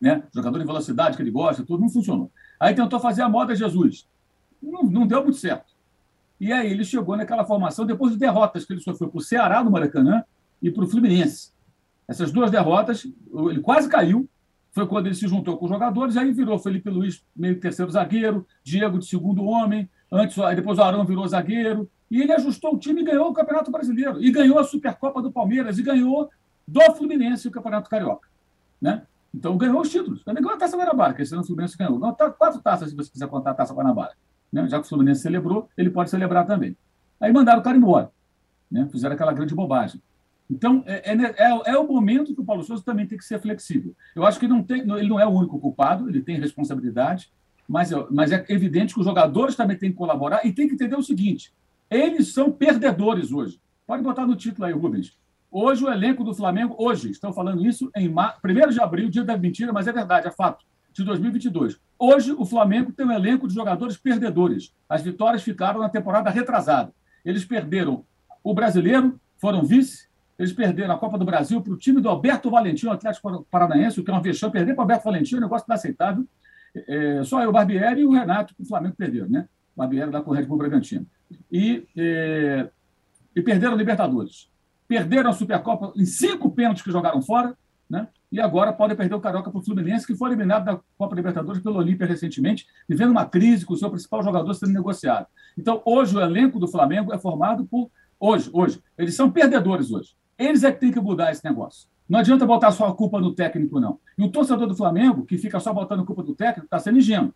Né? 0.00 0.22
Jogador 0.34 0.58
de 0.58 0.66
velocidade 0.66 1.16
que 1.16 1.22
ele 1.22 1.30
gosta, 1.30 1.64
tudo, 1.64 1.80
não 1.80 1.88
funcionou. 1.88 2.30
Aí 2.60 2.74
tentou 2.74 3.00
fazer 3.00 3.22
a 3.22 3.28
moda 3.28 3.54
Jesus. 3.54 4.06
Não, 4.62 4.82
não 4.84 5.06
deu 5.06 5.22
muito 5.22 5.38
certo. 5.38 5.74
E 6.40 6.52
aí 6.52 6.70
ele 6.70 6.84
chegou 6.84 7.16
naquela 7.16 7.44
formação 7.44 7.86
depois 7.86 8.12
de 8.12 8.18
derrotas 8.18 8.64
que 8.64 8.72
ele 8.72 8.80
sofreu 8.80 9.08
para 9.08 9.18
o 9.18 9.22
Ceará 9.22 9.64
no 9.64 9.70
Maracanã 9.70 10.22
e 10.62 10.70
para 10.70 10.84
o 10.84 10.86
Fluminense. 10.86 11.52
Essas 12.06 12.30
duas 12.30 12.50
derrotas, 12.50 13.06
ele 13.50 13.60
quase 13.60 13.88
caiu. 13.88 14.28
Foi 14.70 14.86
quando 14.86 15.06
ele 15.06 15.14
se 15.14 15.26
juntou 15.26 15.56
com 15.56 15.64
os 15.64 15.70
jogadores, 15.70 16.16
aí 16.18 16.30
virou 16.32 16.58
Felipe 16.58 16.90
Luiz, 16.90 17.24
meio 17.34 17.58
terceiro 17.58 17.90
zagueiro, 17.90 18.46
Diego 18.62 18.98
de 18.98 19.06
segundo 19.06 19.42
homem, 19.44 19.88
antes, 20.12 20.36
depois 20.54 20.78
o 20.78 20.82
Arão 20.82 21.02
virou 21.02 21.26
zagueiro, 21.26 21.90
e 22.10 22.20
ele 22.20 22.32
ajustou 22.32 22.74
o 22.74 22.78
time 22.78 23.00
e 23.00 23.04
ganhou 23.04 23.30
o 23.30 23.32
Campeonato 23.32 23.70
Brasileiro, 23.70 24.22
e 24.22 24.30
ganhou 24.30 24.58
a 24.58 24.64
Supercopa 24.64 25.22
do 25.22 25.32
Palmeiras, 25.32 25.78
e 25.78 25.82
ganhou 25.82 26.28
do 26.68 26.82
Fluminense 26.94 27.48
o 27.48 27.50
Campeonato 27.50 27.88
Carioca. 27.88 28.28
Né? 28.78 29.02
Então 29.34 29.56
ganhou 29.56 29.80
os 29.80 29.88
títulos. 29.88 30.22
Também 30.24 30.42
ganhou 30.42 30.56
a 30.56 30.58
Taça 30.58 30.76
Guanabara, 30.76 31.14
que 31.14 31.22
esse 31.22 31.32
ano 31.32 31.42
o 31.42 31.46
Fluminense 31.46 31.76
ganhou. 31.76 31.98
Ganhou 31.98 32.14
quatro 32.14 32.60
taças, 32.60 32.90
se 32.90 32.96
você 32.96 33.10
quiser 33.10 33.28
contar 33.28 33.52
a 33.52 33.54
Taça 33.54 33.72
Guanabara. 33.72 34.12
Né? 34.52 34.68
Já 34.68 34.78
que 34.78 34.86
o 34.86 34.88
Fluminense 34.88 35.22
celebrou, 35.22 35.68
ele 35.76 35.90
pode 35.90 36.10
celebrar 36.10 36.46
também. 36.46 36.76
Aí 37.20 37.32
mandaram 37.32 37.60
o 37.60 37.62
cara 37.62 37.76
embora. 37.76 38.10
Né? 38.70 38.88
Fizeram 38.90 39.14
aquela 39.14 39.32
grande 39.32 39.54
bobagem. 39.54 40.00
Então, 40.48 40.84
é, 40.86 41.12
é, 41.12 41.14
é, 41.14 41.72
é, 41.72 41.78
o 41.78 41.86
momento 41.86 42.34
que 42.34 42.40
o 42.40 42.44
Paulo 42.44 42.62
Souza 42.62 42.82
também 42.84 43.06
tem 43.06 43.18
que 43.18 43.24
ser 43.24 43.40
flexível. 43.40 43.94
Eu 44.14 44.24
acho 44.24 44.38
que 44.38 44.46
não 44.46 44.62
tem, 44.62 44.80
ele 44.80 45.08
não 45.08 45.18
é 45.18 45.26
o 45.26 45.30
único 45.30 45.58
culpado, 45.58 46.08
ele 46.08 46.22
tem 46.22 46.38
responsabilidade, 46.38 47.32
mas, 47.68 47.90
mas 48.10 48.30
é 48.30 48.44
evidente 48.48 48.94
que 48.94 49.00
os 49.00 49.06
jogadores 49.06 49.56
também 49.56 49.76
têm 49.76 49.90
que 49.90 49.96
colaborar 49.96 50.46
e 50.46 50.52
tem 50.52 50.68
que 50.68 50.74
entender 50.74 50.94
o 50.94 51.02
seguinte: 51.02 51.52
eles 51.90 52.32
são 52.32 52.52
perdedores 52.52 53.32
hoje. 53.32 53.60
Pode 53.86 54.02
botar 54.04 54.24
no 54.24 54.36
título 54.36 54.66
aí, 54.66 54.72
Rubens. 54.72 55.18
Hoje, 55.50 55.84
o 55.84 55.90
elenco 55.90 56.22
do 56.22 56.34
Flamengo, 56.34 56.76
hoje, 56.78 57.10
estão 57.10 57.32
falando 57.32 57.66
isso 57.66 57.90
em 57.96 58.08
1 58.08 58.70
de 58.70 58.80
abril, 58.80 59.08
dia 59.08 59.24
da 59.24 59.36
mentira, 59.36 59.72
mas 59.72 59.88
é 59.88 59.92
verdade, 59.92 60.26
é 60.28 60.30
fato, 60.30 60.64
de 60.96 61.04
2022. 61.04 61.78
Hoje, 61.98 62.32
o 62.32 62.44
Flamengo 62.44 62.92
tem 62.92 63.06
um 63.06 63.12
elenco 63.12 63.46
de 63.46 63.54
jogadores 63.54 63.96
perdedores. 63.96 64.74
As 64.88 65.02
vitórias 65.02 65.42
ficaram 65.42 65.80
na 65.80 65.88
temporada 65.88 66.30
retrasada. 66.30 66.92
Eles 67.24 67.44
perderam 67.44 68.04
o 68.42 68.54
brasileiro, 68.54 69.20
foram 69.38 69.62
vice, 69.62 70.06
eles 70.38 70.52
perderam 70.52 70.94
a 70.94 70.98
Copa 70.98 71.18
do 71.18 71.24
Brasil 71.24 71.60
para 71.60 71.72
o 71.72 71.76
time 71.76 72.00
do 72.00 72.08
Alberto 72.08 72.50
Valentim, 72.50 72.86
o 72.86 72.92
Atlético 72.92 73.46
Paranaense, 73.50 74.00
o 74.00 74.04
que 74.04 74.10
é 74.10 74.14
uma 74.14 74.22
vexame. 74.22 74.52
Perder 74.52 74.74
para 74.74 74.80
o 74.80 74.84
Alberto 74.84 75.04
Valentim 75.04 75.34
é 75.34 75.38
um 75.38 75.42
negócio 75.42 75.66
inaceitável. 75.66 76.26
É, 76.74 77.22
só 77.24 77.42
eu, 77.42 77.48
o 77.48 77.52
Barbieri 77.52 78.02
e 78.02 78.04
o 78.04 78.12
Renato, 78.12 78.54
que 78.54 78.62
o 78.62 78.66
Flamengo 78.66 78.94
perderam, 78.96 79.28
né? 79.28 79.48
O 79.74 79.78
Barbieri 79.78 80.10
da 80.10 80.20
Correia 80.20 80.46
de 80.46 80.56
Bragantino. 80.56 81.06
E, 81.50 81.86
é, 81.96 82.68
e 83.34 83.42
perderam 83.42 83.74
a 83.74 83.76
Libertadores. 83.76 84.50
Perderam 84.86 85.30
a 85.30 85.32
Supercopa 85.32 85.92
em 85.96 86.04
cinco 86.04 86.50
pênaltis 86.50 86.82
que 86.82 86.92
jogaram 86.92 87.22
fora, 87.22 87.56
né? 87.88 88.08
E 88.30 88.40
agora 88.40 88.72
podem 88.72 88.96
perder 88.96 89.14
o 89.14 89.20
Carioca 89.20 89.50
para 89.50 89.60
o 89.60 89.62
Fluminense, 89.62 90.06
que 90.06 90.16
foi 90.16 90.30
eliminado 90.30 90.64
da 90.64 90.80
Copa 90.98 91.14
Libertadores 91.14 91.62
pelo 91.62 91.78
Olímpia 91.78 92.06
recentemente, 92.06 92.66
vivendo 92.88 93.10
uma 93.10 93.24
crise 93.24 93.64
com 93.64 93.74
o 93.74 93.76
seu 93.76 93.88
principal 93.88 94.22
jogador 94.22 94.52
sendo 94.54 94.72
negociado. 94.72 95.26
Então, 95.56 95.80
hoje, 95.84 96.16
o 96.16 96.20
elenco 96.20 96.58
do 96.58 96.66
Flamengo 96.66 97.14
é 97.14 97.18
formado 97.18 97.64
por. 97.66 97.90
Hoje, 98.18 98.50
hoje. 98.52 98.82
Eles 98.98 99.14
são 99.14 99.30
perdedores 99.30 99.90
hoje. 99.90 100.16
Eles 100.38 100.64
é 100.64 100.72
que 100.72 100.80
têm 100.80 100.92
que 100.92 101.00
mudar 101.00 101.30
esse 101.30 101.44
negócio. 101.44 101.88
Não 102.08 102.18
adianta 102.18 102.46
botar 102.46 102.70
só 102.72 102.86
a 102.86 102.94
culpa 102.94 103.20
no 103.20 103.34
técnico, 103.34 103.80
não. 103.80 103.98
E 104.16 104.24
o 104.24 104.30
torcedor 104.30 104.66
do 104.66 104.76
Flamengo, 104.76 105.24
que 105.24 105.38
fica 105.38 105.58
só 105.58 105.72
botando 105.72 106.00
a 106.00 106.06
culpa 106.06 106.22
do 106.22 106.34
técnico, 106.34 106.66
está 106.66 106.78
sendo 106.78 106.98
ingênuo. 106.98 107.34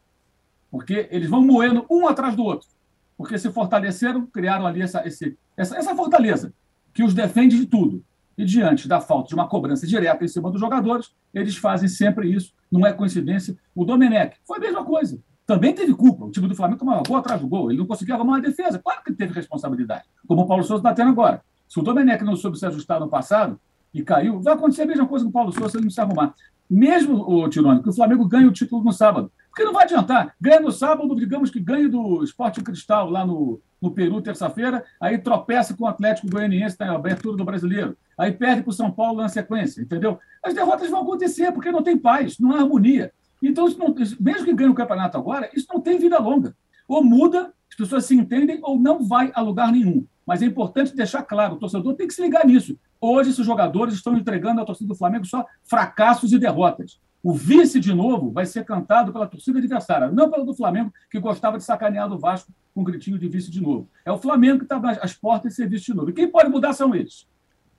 Porque 0.71 1.09
eles 1.11 1.29
vão 1.29 1.45
moendo 1.45 1.85
um 1.91 2.07
atrás 2.07 2.37
do 2.37 2.45
outro. 2.45 2.69
Porque 3.17 3.39
se 3.39 3.51
fortaleceram, 3.51 4.27
criaram 4.27 4.67
ali 4.67 4.81
essa, 4.83 5.07
esse, 5.07 5.37
essa, 5.57 5.77
essa 5.77 5.95
fortaleza, 5.95 6.55
que 6.95 7.03
os 7.03 7.13
defende 7.13 7.59
de 7.59 7.67
tudo. 7.67 8.05
E 8.41 8.45
diante 8.47 8.89
da 8.89 9.03
falta 9.03 9.29
de 9.29 9.35
uma 9.35 9.47
cobrança 9.47 9.87
direta 9.87 10.25
em 10.25 10.29
cima 10.29 10.51
dos 10.51 10.59
jogadores, 10.59 11.11
eles 11.35 11.59
fazem 11.59 11.91
sempre 11.91 12.27
isso. 12.27 12.55
Não 12.73 12.87
é 12.87 12.91
coincidência. 12.91 13.55
O 13.75 13.85
Domenech 13.85 14.35
foi 14.47 14.57
a 14.57 14.61
mesma 14.63 14.83
coisa. 14.83 15.23
Também 15.47 15.75
teve 15.75 15.93
culpa. 15.93 16.25
O 16.25 16.31
time 16.31 16.49
do 16.49 16.55
Flamengo 16.55 16.79
tomava 16.79 17.03
gol 17.07 17.19
atrás 17.19 17.39
do 17.39 17.47
gol. 17.47 17.71
Ele 17.71 17.81
não 17.81 17.87
conseguia 17.87 18.15
arrumar 18.15 18.37
uma 18.37 18.41
defesa. 18.41 18.79
Claro 18.79 19.03
que 19.05 19.13
teve 19.13 19.35
responsabilidade. 19.35 20.05
Como 20.27 20.41
o 20.41 20.47
Paulo 20.47 20.65
Souza 20.65 20.81
está 20.81 20.95
tendo 20.95 21.11
agora. 21.11 21.43
Se 21.69 21.79
o 21.79 21.83
Domenech 21.83 22.25
não 22.25 22.35
soube 22.35 22.59
se 22.59 22.65
ajustar 22.65 22.99
no 22.99 23.11
passado, 23.11 23.61
e 23.93 24.03
caiu, 24.03 24.41
vai 24.41 24.55
acontecer 24.55 24.83
a 24.83 24.87
mesma 24.87 25.07
coisa 25.07 25.23
com 25.27 25.29
o 25.29 25.35
Paulo 25.35 25.53
Souza 25.53 25.69
se 25.69 25.77
ele 25.77 25.85
não 25.85 25.91
se 25.91 26.01
arrumar. 26.01 26.35
Mesmo, 26.71 27.17
o 27.31 27.47
Tirone, 27.47 27.83
que 27.83 27.91
o 27.91 27.93
Flamengo 27.93 28.27
ganhe 28.27 28.47
o 28.47 28.53
título 28.53 28.83
no 28.83 28.93
sábado. 28.93 29.31
Porque 29.51 29.65
não 29.65 29.75
vai 29.75 29.85
adiantar. 29.85 30.35
Ganha 30.41 30.61
no 30.61 30.73
sábado, 30.73 31.15
digamos 31.15 31.51
que 31.51 31.61
ganhe 31.61 31.89
do 31.89 32.25
Esporte 32.25 32.63
Cristal 32.63 33.11
lá 33.11 33.27
no, 33.27 33.61
no 33.81 33.91
Peru, 33.91 34.21
terça-feira, 34.21 34.85
aí 35.01 35.19
tropeça 35.19 35.75
com 35.75 35.85
o 35.85 35.87
Atlético 35.87 36.31
Goianiense 36.31 36.77
na 36.79 36.95
abertura 36.95 37.37
do 37.37 37.45
brasileiro. 37.45 37.97
Aí 38.19 38.33
perde 38.33 38.63
para 38.63 38.71
o 38.71 38.75
São 38.75 38.91
Paulo 38.91 39.23
na 39.23 39.29
sequência, 39.29 39.81
entendeu? 39.81 40.19
As 40.43 40.53
derrotas 40.53 40.91
vão 40.91 41.03
acontecer, 41.03 41.51
porque 41.53 41.73
não 41.73 41.83
tem 41.83 41.97
paz, 41.97 42.39
não 42.39 42.53
há 42.53 42.59
harmonia. 42.59 43.13
Então, 43.43 43.67
não, 43.79 43.95
mesmo 44.21 44.45
que 44.45 44.53
ganhe 44.53 44.71
o 44.71 44.75
campeonato 44.75 45.17
agora, 45.17 45.49
isso 45.55 45.67
não 45.73 45.81
tem 45.81 45.99
vida 45.99 46.19
longa. 46.19 46.55
Ou 46.87 47.03
muda, 47.03 47.53
as 47.71 47.77
pessoas 47.77 48.05
se 48.05 48.15
entendem, 48.15 48.61
ou 48.63 48.79
não 48.79 49.03
vai 49.03 49.33
a 49.35 49.41
lugar 49.41 49.73
nenhum. 49.73 50.07
Mas 50.27 50.43
é 50.43 50.47
importante 50.47 50.95
deixar 50.95 51.23
claro, 51.23 51.55
o 51.55 51.59
torcedor 51.59 51.95
tem 51.95 52.07
que 52.07 52.15
se 52.15 52.23
ligar 52.23 52.47
nisso. 52.47 52.79
Hoje, 53.01 53.31
esses 53.31 53.47
jogadores 53.47 53.95
estão 53.95 54.17
entregando 54.17 54.61
à 54.61 54.65
torcida 54.65 54.89
do 54.89 54.95
Flamengo 54.95 55.25
só 55.25 55.47
fracassos 55.65 56.33
e 56.33 56.39
derrotas. 56.39 57.01
O 57.23 57.35
vice, 57.35 57.81
de 57.81 57.93
novo, 57.93 58.31
vai 58.31 58.47
ser 58.47 58.65
cantado 58.65 59.13
pela 59.13 59.27
torcida 59.27 59.59
adversária, 59.59 60.11
não 60.11 60.31
pela 60.31 60.45
do 60.45 60.55
Flamengo, 60.55 60.93
que 61.11 61.19
gostava 61.19 61.59
de 61.59 61.65
sacanear 61.65 62.09
do 62.09 62.19
Vasco 62.19 62.53
com 62.75 62.85
gritinho 62.85 63.19
de 63.19 63.29
vice 63.29 63.51
de 63.51 63.61
novo. 63.61 63.89
É 64.05 64.13
o 64.13 64.19
Flamengo 64.19 64.59
que 64.59 64.65
está 64.65 64.79
às 65.03 65.15
portas 65.15 65.53
de 65.53 65.57
ser 65.57 65.69
vice 65.69 65.87
de 65.87 65.95
novo. 65.95 66.11
E 66.11 66.13
quem 66.13 66.29
pode 66.29 66.49
mudar 66.49 66.73
são 66.73 66.95
eles. 66.95 67.27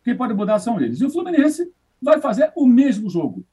Quem 0.03 0.15
pode 0.15 0.33
mudar 0.33 0.59
são 0.59 0.79
eles. 0.79 0.99
E 0.99 1.05
o 1.05 1.09
Fluminense 1.09 1.71
vai 2.01 2.19
fazer 2.19 2.51
o 2.55 2.65
mesmo 2.65 3.09
jogo. 3.09 3.45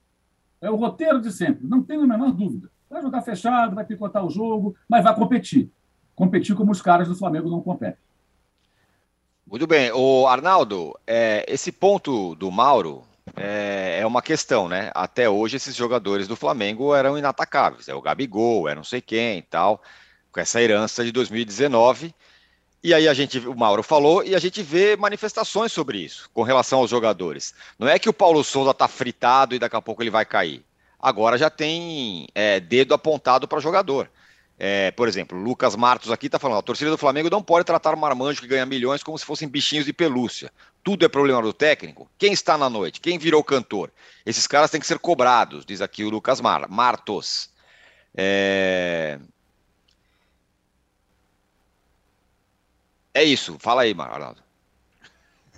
É 0.61 0.70
o 0.70 0.77
roteiro 0.77 1.20
de 1.20 1.31
sempre, 1.31 1.66
não 1.66 1.83
tenho 1.83 2.03
a 2.03 2.07
menor 2.07 2.33
dúvida. 2.33 2.70
Vai 2.90 3.03
jogar 3.03 3.22
fechado, 3.22 3.74
vai 3.74 3.85
picotar 3.85 4.24
o 4.24 4.31
jogo, 4.31 4.74
mas 4.88 5.05
vai 5.05 5.14
competir. 5.14 5.70
Competir 6.14 6.57
como 6.57 6.72
os 6.72 6.83
caras 6.83 7.07
do 7.07 7.14
Flamengo 7.14 7.51
não 7.51 7.61
competem. 7.61 8.01
Muito 9.46 9.66
bem. 9.66 9.92
O 9.92 10.27
Arnaldo, 10.27 10.98
é, 11.07 11.44
esse 11.48 11.70
ponto 11.70 12.35
do 12.35 12.51
Mauro 12.51 13.05
é, 13.37 13.98
é, 14.01 14.07
uma 14.07 14.20
questão, 14.20 14.68
né? 14.68 14.90
Até 14.94 15.29
hoje 15.29 15.57
esses 15.57 15.74
jogadores 15.74 16.27
do 16.27 16.37
Flamengo 16.37 16.94
eram 16.94 17.16
inatacáveis. 17.16 17.88
É 17.88 17.94
o 17.94 18.03
Gabigol, 18.03 18.68
é 18.68 18.74
não 18.74 18.85
sei 18.85 19.01
quem 19.01 19.38
e 19.38 19.42
tal, 19.42 19.83
com 20.38 20.42
essa 20.42 20.62
herança 20.62 21.05
de 21.05 21.11
2019. 21.11 22.14
E 22.81 22.94
aí 22.94 23.09
a 23.09 23.14
gente, 23.14 23.40
o 23.40 23.57
Mauro 23.57 23.83
falou, 23.83 24.22
e 24.22 24.37
a 24.37 24.38
gente 24.38 24.62
vê 24.62 24.96
manifestações 24.96 25.72
sobre 25.72 25.98
isso, 25.98 26.31
com 26.33 26.44
relação 26.44 26.79
aos 26.79 26.88
jogadores. 26.88 27.53
Não 27.77 27.88
é 27.88 27.98
que 27.98 28.09
o 28.09 28.12
Paulo 28.12 28.44
Souza 28.44 28.72
tá 28.72 28.87
fritado 28.87 29.57
e 29.57 29.59
daqui 29.59 29.74
a 29.74 29.83
pouco 29.83 30.01
ele 30.01 30.11
vai 30.11 30.24
cair. 30.24 30.64
Agora 31.01 31.37
já 31.37 31.51
tem 31.51 32.29
é, 32.37 32.61
dedo 32.61 32.94
apontado 32.94 33.48
para 33.48 33.59
jogador. 33.59 34.09
É, 34.57 34.92
por 34.92 35.09
exemplo, 35.09 35.37
Lucas 35.37 35.74
Martos 35.74 36.11
aqui 36.12 36.27
está 36.27 36.38
falando: 36.38 36.59
a 36.59 36.62
torcida 36.62 36.90
do 36.90 36.98
Flamengo 36.98 37.29
não 37.29 37.42
pode 37.42 37.64
tratar 37.64 37.94
o 37.94 37.98
marmanjo 37.98 38.40
que 38.40 38.46
ganha 38.46 38.66
milhões 38.66 39.03
como 39.03 39.18
se 39.18 39.24
fossem 39.24 39.48
bichinhos 39.48 39.87
de 39.87 39.92
pelúcia. 39.92 40.53
Tudo 40.85 41.05
é 41.05 41.09
problema 41.09 41.42
do 41.42 41.53
técnico. 41.53 42.09
Quem 42.16 42.33
está 42.33 42.57
na 42.57 42.70
noite? 42.70 43.01
Quem 43.01 43.18
virou 43.18 43.42
cantor? 43.42 43.90
Esses 44.24 44.46
caras 44.46 44.70
têm 44.70 44.81
que 44.81 44.87
ser 44.87 45.01
cobrados, 45.01 45.64
diz 45.64 45.81
aqui 45.81 46.05
o 46.05 46.11
Lucas 46.11 46.40
Mar 46.40 46.68
Martos. 46.68 47.51
É... 48.16 49.18
é 53.18 53.24
isso. 53.24 53.57
Fala 53.59 53.83
aí, 53.83 53.94
Arnaldo. 53.98 54.40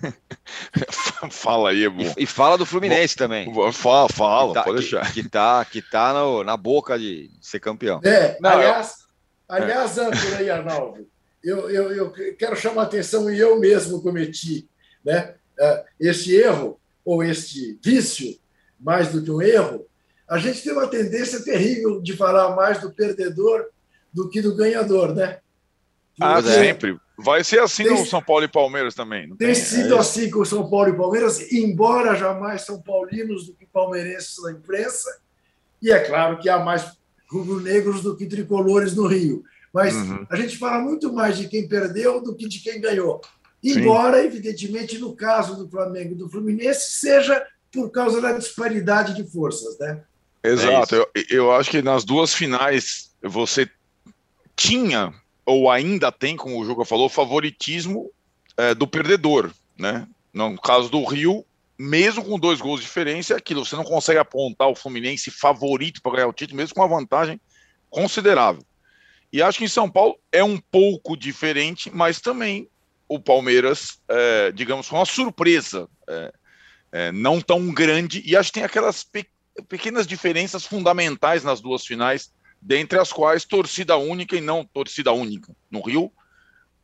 fala 1.29 1.69
aí, 1.69 1.87
bom. 1.87 2.13
E, 2.17 2.23
e 2.23 2.25
fala 2.25 2.57
do 2.57 2.65
Fluminense 2.65 3.15
bom, 3.15 3.23
também. 3.23 3.53
Fala, 3.71 4.09
fala, 4.09 4.53
tá, 4.53 4.63
pode 4.63 4.79
deixar. 4.79 5.05
Que, 5.13 5.23
que 5.23 5.29
tá, 5.29 5.65
que 5.65 5.81
tá 5.81 6.13
no, 6.13 6.43
na 6.43 6.57
boca 6.57 6.97
de 6.97 7.29
ser 7.39 7.59
campeão. 7.59 8.01
É, 8.03 8.37
Não, 8.39 8.49
aliás, 8.49 8.95
eu... 9.47 9.55
aliás, 9.55 9.97
Âncora 9.97 10.41
e 10.41 10.49
Arnaldo, 10.49 11.07
eu, 11.43 11.69
eu, 11.69 11.91
eu 11.91 12.13
quero 12.37 12.55
chamar 12.55 12.83
a 12.83 12.85
atenção 12.85 13.29
e 13.29 13.39
eu 13.39 13.59
mesmo 13.59 14.01
cometi, 14.01 14.67
né? 15.03 15.35
É, 15.59 15.85
este 15.99 16.33
erro, 16.35 16.79
ou 17.05 17.23
este 17.23 17.79
vício, 17.83 18.39
mais 18.79 19.09
do 19.09 19.23
que 19.23 19.29
um 19.29 19.41
erro, 19.41 19.85
a 20.27 20.37
gente 20.37 20.63
tem 20.63 20.71
uma 20.71 20.87
tendência 20.87 21.43
terrível 21.43 22.01
de 22.01 22.15
falar 22.15 22.55
mais 22.55 22.79
do 22.79 22.91
perdedor 22.91 23.67
do 24.13 24.29
que 24.29 24.41
do 24.41 24.55
ganhador, 24.55 25.13
né? 25.13 25.39
Ah, 26.19 26.41
sempre. 26.41 26.97
Vai 27.21 27.43
ser 27.43 27.59
assim 27.59 27.83
tem, 27.83 27.97
no 27.97 28.05
São 28.05 28.21
Paulo 28.21 28.43
e 28.43 28.47
Palmeiras 28.47 28.95
também. 28.95 29.27
Tem, 29.29 29.47
tem, 29.47 29.55
sido 29.55 29.95
é 29.95 29.99
assim 29.99 30.29
com 30.29 30.41
o 30.41 30.45
São 30.45 30.69
Paulo 30.69 30.89
e 30.89 30.97
Palmeiras, 30.97 31.51
embora 31.51 32.15
jamais 32.15 32.63
são 32.63 32.81
paulinos 32.81 33.47
do 33.47 33.53
que 33.53 33.65
palmeirenses 33.65 34.41
na 34.41 34.51
imprensa. 34.51 35.19
E 35.81 35.91
é 35.91 35.99
claro 35.99 36.39
que 36.39 36.49
há 36.49 36.59
mais 36.59 36.97
rubro-negros 37.29 38.01
do 38.01 38.15
que 38.15 38.25
tricolores 38.25 38.95
no 38.95 39.07
Rio. 39.07 39.43
Mas 39.73 39.95
uhum. 39.95 40.25
a 40.29 40.35
gente 40.35 40.57
fala 40.57 40.81
muito 40.81 41.13
mais 41.13 41.37
de 41.37 41.47
quem 41.47 41.67
perdeu 41.67 42.21
do 42.21 42.35
que 42.35 42.47
de 42.47 42.59
quem 42.59 42.81
ganhou. 42.81 43.21
Embora, 43.63 44.19
Sim. 44.19 44.27
evidentemente, 44.27 44.97
no 44.97 45.15
caso 45.15 45.55
do 45.55 45.69
Flamengo 45.69 46.13
e 46.13 46.17
do 46.17 46.29
Fluminense, 46.29 46.99
seja 46.99 47.45
por 47.71 47.89
causa 47.89 48.19
da 48.19 48.33
disparidade 48.33 49.13
de 49.13 49.23
forças, 49.23 49.77
né? 49.79 50.01
Exato. 50.43 50.95
É 50.95 50.97
eu, 50.97 51.07
eu 51.29 51.51
acho 51.51 51.69
que 51.69 51.81
nas 51.81 52.03
duas 52.03 52.33
finais 52.33 53.11
você 53.21 53.69
tinha 54.55 55.13
ou 55.45 55.69
ainda 55.69 56.11
tem, 56.11 56.35
como 56.35 56.59
o 56.59 56.65
Juca 56.65 56.85
falou, 56.85 57.09
favoritismo 57.09 58.11
é, 58.57 58.73
do 58.73 58.87
perdedor, 58.87 59.51
né? 59.77 60.07
No 60.33 60.59
caso 60.59 60.89
do 60.89 61.03
Rio, 61.03 61.45
mesmo 61.77 62.23
com 62.23 62.39
dois 62.39 62.61
gols 62.61 62.79
de 62.79 62.85
diferença, 62.85 63.33
é 63.33 63.37
aquilo, 63.37 63.65
você 63.65 63.75
não 63.75 63.83
consegue 63.83 64.19
apontar 64.19 64.69
o 64.69 64.75
Fluminense 64.75 65.31
favorito 65.31 66.01
para 66.01 66.13
ganhar 66.13 66.27
o 66.27 66.33
título, 66.33 66.57
mesmo 66.57 66.75
com 66.75 66.81
uma 66.81 66.87
vantagem 66.87 67.39
considerável. 67.89 68.63
E 69.33 69.41
acho 69.41 69.57
que 69.57 69.65
em 69.65 69.69
São 69.69 69.89
Paulo 69.89 70.17
é 70.31 70.43
um 70.43 70.57
pouco 70.57 71.17
diferente, 71.17 71.89
mas 71.93 72.19
também 72.19 72.69
o 73.07 73.19
Palmeiras, 73.19 73.99
é, 74.07 74.51
digamos, 74.51 74.87
foi 74.87 74.99
uma 74.99 75.05
surpresa, 75.05 75.89
é, 76.07 76.33
é, 76.91 77.11
não 77.11 77.41
tão 77.41 77.73
grande, 77.73 78.21
e 78.25 78.35
acho 78.35 78.49
que 78.49 78.59
tem 78.59 78.63
aquelas 78.63 79.03
pe 79.03 79.25
pequenas 79.67 80.07
diferenças 80.07 80.65
fundamentais 80.65 81.43
nas 81.43 81.59
duas 81.59 81.85
finais 81.85 82.31
dentre 82.61 82.99
as 82.99 83.11
quais 83.11 83.43
torcida 83.43 83.97
única 83.97 84.35
e 84.35 84.41
não 84.41 84.63
torcida 84.63 85.11
única. 85.11 85.55
No 85.69 85.81
Rio, 85.81 86.11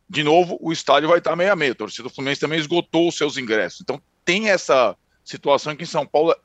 de 0.10 0.24
novo, 0.24 0.58
o 0.62 0.72
estádio 0.72 1.10
vai 1.10 1.20
estar 1.20 1.36
meio 1.36 1.52
a 1.52 1.56
meio. 1.56 1.74
A 1.74 1.76
torcida 1.76 2.04
do 2.04 2.14
Fluminense 2.14 2.42
também 2.42 2.60
esgotou 2.60 3.10
os 3.10 3.18
seus 3.18 3.38
ingressos. 3.38 3.82
Então 3.82 4.02
tem 4.26 4.50
essa 4.50 4.96
situação 5.24 5.76
que 5.76 5.84
em 5.84 5.88
São 5.88 6.06
Paulo, 6.06 6.36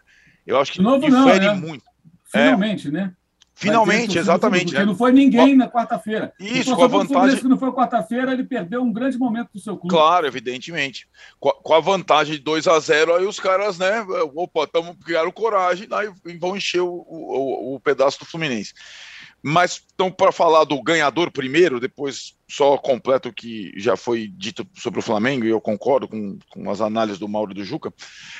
eu 0.46 0.58
acho 0.58 0.72
que 0.72 0.82
novo, 0.82 1.00
difere 1.00 1.46
não, 1.46 1.54
né? 1.54 1.60
muito. 1.60 1.84
Finalmente, 2.24 2.88
é, 2.88 2.90
né? 2.90 3.14
Finalmente, 3.54 4.18
exatamente. 4.18 4.64
Porque 4.64 4.78
né? 4.78 4.84
não 4.84 4.96
foi 4.96 5.12
ninguém 5.12 5.54
na 5.54 5.68
quarta-feira. 5.68 6.32
Isso, 6.40 6.74
com 6.74 6.82
a 6.82 6.88
vantagem. 6.88 7.38
que 7.38 7.46
não 7.46 7.58
foi 7.58 7.70
quarta-feira, 7.70 8.32
ele 8.32 8.44
perdeu 8.44 8.82
um 8.82 8.92
grande 8.92 9.16
momento 9.16 9.50
do 9.52 9.60
seu 9.60 9.76
clube. 9.76 9.94
Claro, 9.94 10.26
evidentemente. 10.26 11.06
Com 11.38 11.50
a, 11.50 11.54
com 11.54 11.74
a 11.74 11.80
vantagem 11.80 12.34
de 12.34 12.40
2 12.40 12.66
a 12.66 12.78
0 12.80 13.14
aí 13.14 13.26
os 13.26 13.38
caras, 13.38 13.78
né? 13.78 14.00
Opa, 14.34 14.66
tamo, 14.66 14.96
criaram 14.96 15.30
coragem 15.30 15.86
aí 15.92 16.10
vão 16.38 16.56
encher 16.56 16.80
o, 16.80 16.88
o, 16.88 17.74
o 17.74 17.80
pedaço 17.80 18.18
do 18.18 18.24
Fluminense. 18.24 18.72
Mas, 19.42 19.82
então, 19.92 20.08
para 20.08 20.30
falar 20.30 20.62
do 20.62 20.80
ganhador 20.80 21.32
primeiro, 21.32 21.80
depois 21.80 22.36
só 22.48 22.78
completo 22.78 23.28
o 23.28 23.32
que 23.32 23.72
já 23.76 23.96
foi 23.96 24.28
dito 24.28 24.64
sobre 24.78 25.00
o 25.00 25.02
Flamengo, 25.02 25.44
e 25.44 25.48
eu 25.48 25.60
concordo 25.60 26.06
com, 26.06 26.38
com 26.48 26.70
as 26.70 26.80
análises 26.80 27.18
do 27.18 27.26
Mauro 27.26 27.50
e 27.50 27.54
do 27.54 27.64
Juca. 27.64 27.92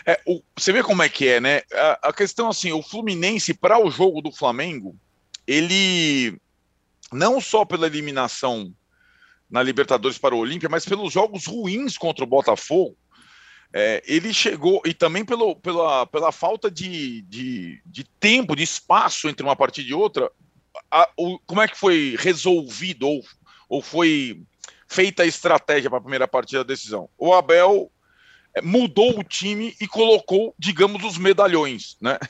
É, 0.07 0.21
o, 0.25 0.41
você 0.57 0.73
vê 0.73 0.81
como 0.81 1.03
é 1.03 1.09
que 1.09 1.27
é, 1.27 1.41
né? 1.41 1.63
A, 1.73 2.09
a 2.11 2.13
questão, 2.13 2.49
assim, 2.49 2.71
o 2.71 2.83
Fluminense, 2.83 3.53
para 3.53 3.85
o 3.85 3.91
jogo 3.91 4.23
do 4.23 4.31
Flamengo, 4.31 4.97
ele, 5.45 6.39
não 7.13 7.41
só 7.41 7.65
pela 7.65 7.89
eliminação 7.89 8.73
na 9.51 9.61
Libertadores 9.61 10.19
para 10.19 10.37
o 10.37 10.39
Olímpia, 10.39 10.69
mas 10.69 10.85
pelos 10.85 11.13
jogos 11.13 11.47
ruins 11.47 11.99
contra 11.99 12.23
o 12.23 12.29
Botafogo, 12.29 12.97
é, 13.75 14.03
ele 14.07 14.33
chegou, 14.33 14.81
e 14.85 14.95
também 14.95 15.25
pelo, 15.25 15.57
pela, 15.57 16.07
pela 16.07 16.31
falta 16.31 16.71
de, 16.71 17.23
de, 17.23 17.83
de 17.85 18.05
tempo, 18.05 18.55
de 18.55 18.63
espaço 18.63 19.29
entre 19.29 19.45
uma 19.45 19.57
partida 19.57 19.91
e 19.91 19.95
outra, 19.95 20.31
a, 20.91 21.09
o, 21.17 21.39
como 21.41 21.61
é 21.61 21.69
que 21.69 21.79
foi 21.79 22.17
resolvido 22.19 23.07
ou, 23.07 23.25
ou 23.69 23.83
foi 23.83 24.43
feita 24.89 25.23
a 25.23 25.27
estratégia 25.27 25.89
para 25.89 25.99
a 25.99 26.03
primeira 26.03 26.29
partida 26.29 26.65
da 26.65 26.69
decisão? 26.69 27.09
O 27.19 27.33
Abel 27.33 27.91
é, 28.55 28.61
mudou 28.61 29.19
o 29.19 29.25
time 29.25 29.75
e 29.81 29.89
colocou, 29.89 30.55
digamos, 30.59 31.03
os 31.05 31.19
medalhões, 31.19 31.97
né? 32.01 32.19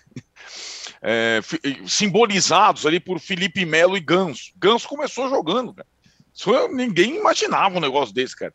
É, 1.05 1.40
simbolizados 1.85 2.87
ali 2.87 3.00
por 3.00 3.18
Felipe 3.18 3.64
Melo 3.64 3.96
e 3.96 4.00
Ganso. 4.00 4.52
Ganso 4.57 4.87
começou 4.87 5.28
jogando, 5.28 5.74
cara. 5.74 5.88
Isso, 6.33 6.68
ninguém 6.68 7.16
imaginava 7.16 7.76
um 7.76 7.81
negócio 7.81 8.14
desse, 8.14 8.37
cara. 8.37 8.55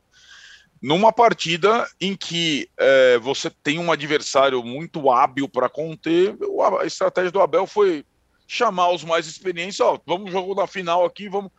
Numa 0.81 1.11
partida 1.11 1.85
em 1.99 2.15
que 2.15 2.69
é, 2.77 3.17
você 3.17 3.49
tem 3.49 3.79
um 3.79 3.91
adversário 3.91 4.63
muito 4.63 5.11
hábil 5.11 5.49
para 5.49 5.67
conter, 5.67 6.37
a 6.79 6.85
estratégia 6.85 7.31
do 7.31 7.41
Abel 7.41 7.67
foi 7.67 8.05
chamar 8.47 8.91
os 8.91 9.03
mais 9.03 9.27
experientes, 9.27 9.79
ó, 9.79 9.99
vamos 10.05 10.31
jogar 10.31 10.61
na 10.61 10.67
final 10.67 11.05
aqui, 11.05 11.27
vamos. 11.27 11.51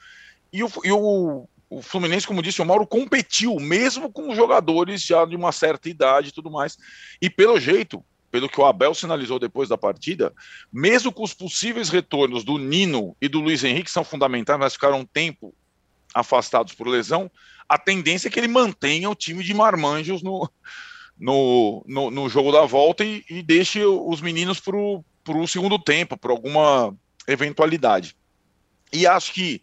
E 0.51 0.65
o, 0.65 0.71
e 0.83 0.91
o, 0.91 1.47
o 1.69 1.83
Fluminense, 1.83 2.27
como 2.27 2.43
disse 2.43 2.63
o 2.63 2.65
Mauro, 2.65 2.87
competiu, 2.87 3.57
mesmo 3.57 4.11
com 4.11 4.35
jogadores 4.35 5.03
já 5.03 5.25
de 5.27 5.37
uma 5.37 5.53
certa 5.53 5.89
idade 5.89 6.31
e 6.31 6.33
tudo 6.33 6.51
mais. 6.51 6.79
E 7.21 7.29
pelo 7.29 7.61
jeito, 7.61 8.03
pelo 8.31 8.49
que 8.49 8.61
o 8.61 8.65
Abel 8.65 8.95
sinalizou 8.95 9.39
depois 9.39 9.69
da 9.69 9.77
partida, 9.77 10.33
mesmo 10.73 11.13
com 11.13 11.23
os 11.23 11.35
possíveis 11.35 11.91
retornos 11.91 12.43
do 12.43 12.57
Nino 12.57 13.15
e 13.21 13.29
do 13.29 13.41
Luiz 13.41 13.63
Henrique, 13.63 13.85
que 13.85 13.91
são 13.91 14.05
fundamentais, 14.05 14.59
mas 14.59 14.73
ficaram 14.73 15.01
um 15.01 15.05
tempo 15.05 15.55
afastados 16.15 16.73
por 16.73 16.89
lesão, 16.89 17.31
a 17.69 17.77
tendência 17.77 18.29
é 18.29 18.31
que 18.31 18.41
ele 18.41 18.49
mantenha 18.49 19.11
o 19.11 19.15
time 19.15 19.45
de 19.45 19.53
marmanjos 19.53 20.23
no, 20.23 20.51
no, 21.19 21.85
no, 21.87 22.11
no 22.11 22.29
jogo 22.31 22.51
da 22.51 22.65
volta 22.65 23.05
e, 23.05 23.23
e 23.29 23.43
deixe 23.43 23.85
os 23.85 24.23
meninos 24.23 24.59
para 24.59 24.77
o 25.27 25.47
segundo 25.47 25.79
tempo, 25.79 26.17
por 26.17 26.31
alguma 26.31 26.97
eventualidade. 27.27 28.17
E 28.93 29.07
acho 29.07 29.33
que 29.33 29.63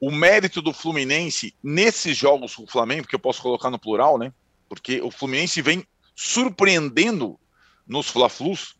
o 0.00 0.10
mérito 0.10 0.62
do 0.62 0.72
Fluminense 0.72 1.54
nesses 1.62 2.16
jogos 2.16 2.54
com 2.54 2.64
o 2.64 2.70
Flamengo, 2.70 3.06
que 3.06 3.14
eu 3.14 3.20
posso 3.20 3.42
colocar 3.42 3.70
no 3.70 3.78
plural, 3.78 4.18
né? 4.18 4.32
Porque 4.68 5.00
o 5.00 5.10
Fluminense 5.10 5.60
vem 5.62 5.84
surpreendendo 6.14 7.38
nos 7.86 8.08
Fla-Flus, 8.08 8.76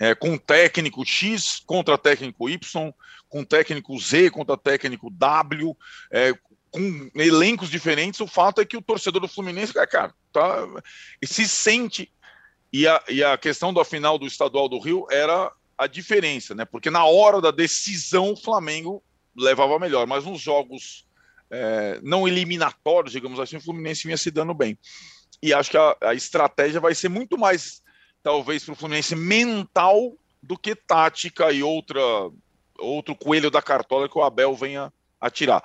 é, 0.00 0.14
com 0.14 0.36
técnico 0.36 1.04
X 1.04 1.62
contra 1.64 1.98
técnico 1.98 2.48
Y, 2.48 2.92
com 3.28 3.44
técnico 3.44 3.98
Z 3.98 4.30
contra 4.30 4.56
técnico 4.56 5.10
W, 5.10 5.76
é, 6.10 6.32
com 6.70 7.10
elencos 7.14 7.70
diferentes. 7.70 8.20
O 8.20 8.26
fato 8.26 8.60
é 8.60 8.64
que 8.64 8.76
o 8.76 8.82
torcedor 8.82 9.20
do 9.20 9.28
Fluminense, 9.28 9.72
cara, 9.72 10.14
tá, 10.32 10.66
se 11.24 11.46
sente. 11.46 12.12
E 12.72 12.88
a, 12.88 13.02
e 13.08 13.22
a 13.22 13.36
questão 13.36 13.72
da 13.72 13.84
final 13.84 14.18
do 14.18 14.26
estadual 14.26 14.68
do 14.68 14.78
Rio 14.78 15.06
era 15.10 15.52
a 15.76 15.86
diferença, 15.86 16.54
né? 16.54 16.64
Porque 16.64 16.90
na 16.90 17.04
hora 17.04 17.40
da 17.40 17.50
decisão 17.50 18.32
o 18.32 18.36
Flamengo 18.36 19.02
levava 19.36 19.78
melhor, 19.78 20.06
mas 20.06 20.24
nos 20.24 20.40
jogos 20.40 21.06
é, 21.50 22.00
não 22.02 22.26
eliminatórios, 22.26 23.12
digamos 23.12 23.38
assim, 23.38 23.56
o 23.56 23.60
Fluminense 23.60 24.04
vinha 24.04 24.16
se 24.16 24.30
dando 24.30 24.54
bem. 24.54 24.78
E 25.42 25.52
acho 25.52 25.70
que 25.70 25.76
a, 25.76 25.96
a 26.02 26.14
estratégia 26.14 26.80
vai 26.80 26.94
ser 26.94 27.08
muito 27.08 27.36
mais, 27.36 27.82
talvez, 28.22 28.64
para 28.64 28.72
o 28.72 28.76
Fluminense 28.76 29.14
mental 29.14 30.14
do 30.42 30.56
que 30.56 30.74
tática 30.74 31.52
e 31.52 31.62
outra 31.62 32.00
outro 32.78 33.14
coelho 33.14 33.50
da 33.50 33.62
cartola 33.62 34.08
que 34.08 34.18
o 34.18 34.22
Abel 34.22 34.56
venha 34.56 34.92
a 35.20 35.30
tirar. 35.30 35.62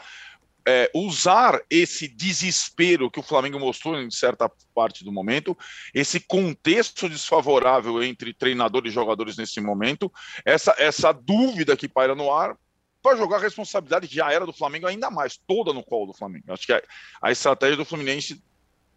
É, 0.69 0.91
usar 0.93 1.61
esse 1.69 2.09
desespero 2.09 3.09
que 3.09 3.21
o 3.21 3.23
Flamengo 3.23 3.57
mostrou 3.57 3.97
em 3.97 4.11
certa 4.11 4.51
parte 4.75 5.01
do 5.01 5.13
momento, 5.13 5.57
esse 5.93 6.19
contexto 6.19 7.07
desfavorável 7.07 8.03
entre 8.03 8.33
treinador 8.33 8.85
e 8.85 8.91
jogadores 8.91 9.37
nesse 9.37 9.61
momento, 9.61 10.11
essa, 10.43 10.75
essa 10.77 11.13
dúvida 11.13 11.77
que 11.77 11.87
paira 11.87 12.13
no 12.15 12.33
ar, 12.33 12.57
para 13.01 13.15
jogar 13.15 13.37
a 13.37 13.41
responsabilidade 13.41 14.13
já 14.13 14.29
era 14.29 14.45
do 14.45 14.51
Flamengo 14.51 14.87
ainda 14.87 15.09
mais, 15.09 15.39
toda 15.47 15.71
no 15.71 15.81
colo 15.81 16.07
do 16.07 16.17
Flamengo. 16.17 16.51
Acho 16.51 16.65
que 16.65 16.73
a, 16.73 16.81
a 17.21 17.31
estratégia 17.31 17.77
do 17.77 17.85
Fluminense 17.85 18.43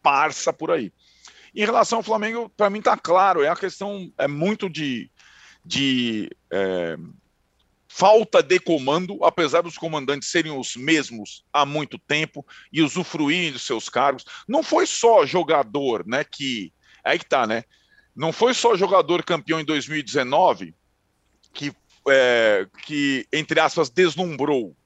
passa 0.02 0.52
por 0.52 0.72
aí. 0.72 0.92
Em 1.54 1.64
relação 1.64 1.98
ao 1.98 2.02
Flamengo, 2.02 2.48
para 2.56 2.68
mim 2.68 2.80
está 2.80 2.96
claro, 2.96 3.42
é 3.42 3.48
a 3.48 3.54
questão 3.54 4.12
é 4.18 4.26
muito 4.26 4.68
de, 4.68 5.08
de 5.64 6.28
é, 6.50 6.96
falta 7.92 8.40
de 8.40 8.60
comando, 8.60 9.18
apesar 9.24 9.62
dos 9.62 9.76
comandantes 9.76 10.30
serem 10.30 10.56
os 10.56 10.76
mesmos 10.76 11.44
há 11.52 11.66
muito 11.66 11.98
tempo 11.98 12.46
e 12.72 12.82
usufruírem 12.82 13.50
dos 13.50 13.66
seus 13.66 13.88
cargos. 13.88 14.24
Não 14.46 14.62
foi 14.62 14.86
só 14.86 15.26
jogador, 15.26 16.06
né? 16.06 16.22
Que 16.22 16.72
aí 17.02 17.18
que 17.18 17.26
tá, 17.26 17.48
né? 17.48 17.64
Não 18.14 18.32
foi 18.32 18.54
só 18.54 18.76
jogador 18.76 19.24
campeão 19.24 19.58
em 19.58 19.64
2019 19.64 20.72
que 21.52 21.72
é, 22.08 22.68
que, 22.86 23.26
entre 23.32 23.58
aspas, 23.58 23.90
deslumbrou. 23.90 24.76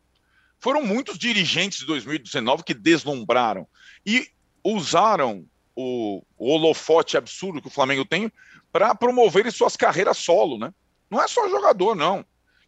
Foram 0.59 0.83
muitos 0.83 1.19
dirigentes 1.19 1.81
de 1.81 1.87
2019 1.87 2.65
que 2.65 2.73
deslumbraram 2.73 3.69
e 4.05 4.27
usaram 4.65 5.45
o, 5.77 6.25
o 6.39 6.51
holofote 6.55 7.19
absurdo 7.19 7.61
que 7.61 7.69
o 7.69 7.71
Flamengo 7.71 8.07
tem 8.07 8.33
para 8.73 8.95
promover 8.95 9.53
suas 9.53 9.77
carreiras 9.77 10.17
solo, 10.17 10.59
né? 10.59 10.73
Não 11.11 11.23
é 11.23 11.29
só 11.29 11.47
jogador, 11.51 11.95
não, 11.95 12.25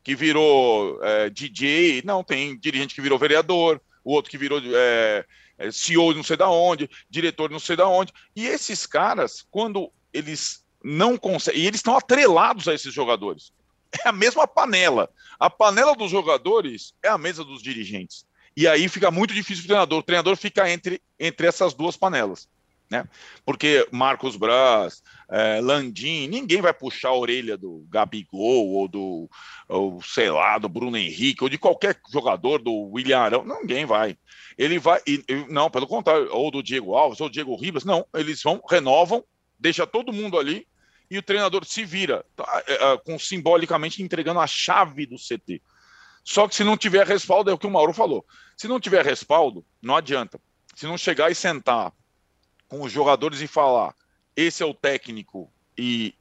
que 0.07 0.14
virou 0.14 1.03
é, 1.03 1.29
DJ, 1.29 2.01
não, 2.05 2.23
tem 2.23 2.57
dirigente 2.57 2.95
que 2.95 3.01
virou 3.01 3.19
vereador, 3.19 3.81
o 4.05 4.12
outro 4.12 4.31
que 4.31 4.38
virou 4.38 4.61
é, 4.64 5.25
é 5.59 5.71
CEO 5.73 6.14
não 6.14 6.23
sei 6.23 6.37
da 6.37 6.49
onde, 6.49 6.88
diretor 7.11 7.51
não 7.51 7.59
sei 7.59 7.75
da 7.75 7.88
onde. 7.88 8.12
E 8.37 8.47
esses 8.47 8.87
caras, 8.87 9.45
quando 9.51 9.90
eles 10.12 10.64
não 10.81 11.16
conseguem, 11.16 11.61
e 11.61 11.66
eles 11.66 11.81
estão 11.81 11.97
atrelados 11.97 12.69
a 12.69 12.75
esses 12.75 12.95
jogadores 12.95 13.53
é 14.05 14.09
a 14.09 14.12
mesma 14.12 14.47
panela. 14.47 15.11
A 15.40 15.51
panela 15.51 15.97
dos 15.97 16.12
jogadores 16.12 16.95
é 17.03 17.09
a 17.09 17.19
mesa 17.19 17.42
dos 17.42 17.61
dirigentes. 17.61 18.25
E 18.57 18.69
aí 18.69 18.88
fica 18.88 19.11
muito 19.11 19.35
difícil 19.35 19.64
o 19.64 19.66
treinador. 19.66 19.99
O 19.99 20.05
treinador 20.05 20.37
fica 20.37 20.71
entre, 20.71 21.03
entre 21.19 21.49
essas 21.49 21.75
duas 21.75 21.97
panelas. 21.97 22.49
Né? 22.88 23.05
Porque 23.44 23.87
Marcos 23.90 24.37
Braz, 24.37 25.03
é, 25.29 25.61
Landim, 25.61 26.29
ninguém 26.29 26.61
vai 26.61 26.72
puxar 26.72 27.09
a 27.09 27.16
orelha 27.16 27.57
do 27.57 27.85
Gabigol 27.88 28.68
ou 28.68 28.87
do, 28.88 29.31
ou, 29.68 30.01
sei 30.03 30.31
lá, 30.31 30.57
do 30.57 30.68
Bruno 30.68 30.96
Henrique 30.96 31.42
ou 31.42 31.51
de 31.51 31.59
qualquer 31.59 32.01
jogador 32.12 32.62
do 32.62 32.72
William 32.92 33.18
Arão. 33.18 33.44
Ninguém 33.44 33.85
vai. 33.85 34.16
Ele 34.57 34.79
vai, 34.79 35.01
e, 35.07 35.22
não, 35.49 35.68
pelo 35.68 35.87
contrário, 35.87 36.29
ou 36.33 36.51
do 36.51 36.62
Diego 36.62 36.94
Alves 36.94 37.20
ou 37.20 37.29
Diego 37.29 37.57
Ribas, 37.57 37.85
não, 37.85 38.07
eles 38.14 38.42
vão, 38.42 38.62
renovam, 38.70 39.25
deixa 39.59 39.87
todo 39.87 40.12
mundo 40.12 40.38
ali 40.38 40.66
e 41.11 41.18
o 41.18 41.22
treinador 41.22 41.64
se 41.64 41.85
vira, 41.85 42.25
tá, 42.35 42.64
é, 42.66 42.92
é, 42.92 42.99
com 42.99 43.18
simbolicamente 43.18 44.03
entregando 44.03 44.40
a 44.40 44.46
chave 44.46 45.07
do 45.07 45.16
CT. 45.16 45.62
Só 46.25 46.49
que 46.49 46.55
se 46.55 46.64
não 46.64 46.77
tiver 46.77 47.07
respaldo, 47.07 47.51
é 47.51 47.55
o 47.55 47.59
que 47.59 47.66
o 47.66 47.70
Mauro 47.70 47.92
falou. 47.92 48.27
Se 48.57 48.66
não 48.66 48.81
tiver 48.81 49.05
respaldo, 49.05 49.64
não 49.81 49.94
adianta. 49.94 50.40
Se 50.75 50.85
não 50.85 50.99
chegar 50.99 51.31
e 51.31 51.35
sentar 51.35 51.92
com 52.77 52.85
os 52.85 52.93
jogadores 52.93 53.41
e 53.41 53.47
falar, 53.47 53.95
esse 54.37 54.62
é 54.62 54.67
o 54.67 54.75
técnico 54.75 55.51
e 55.79 56.15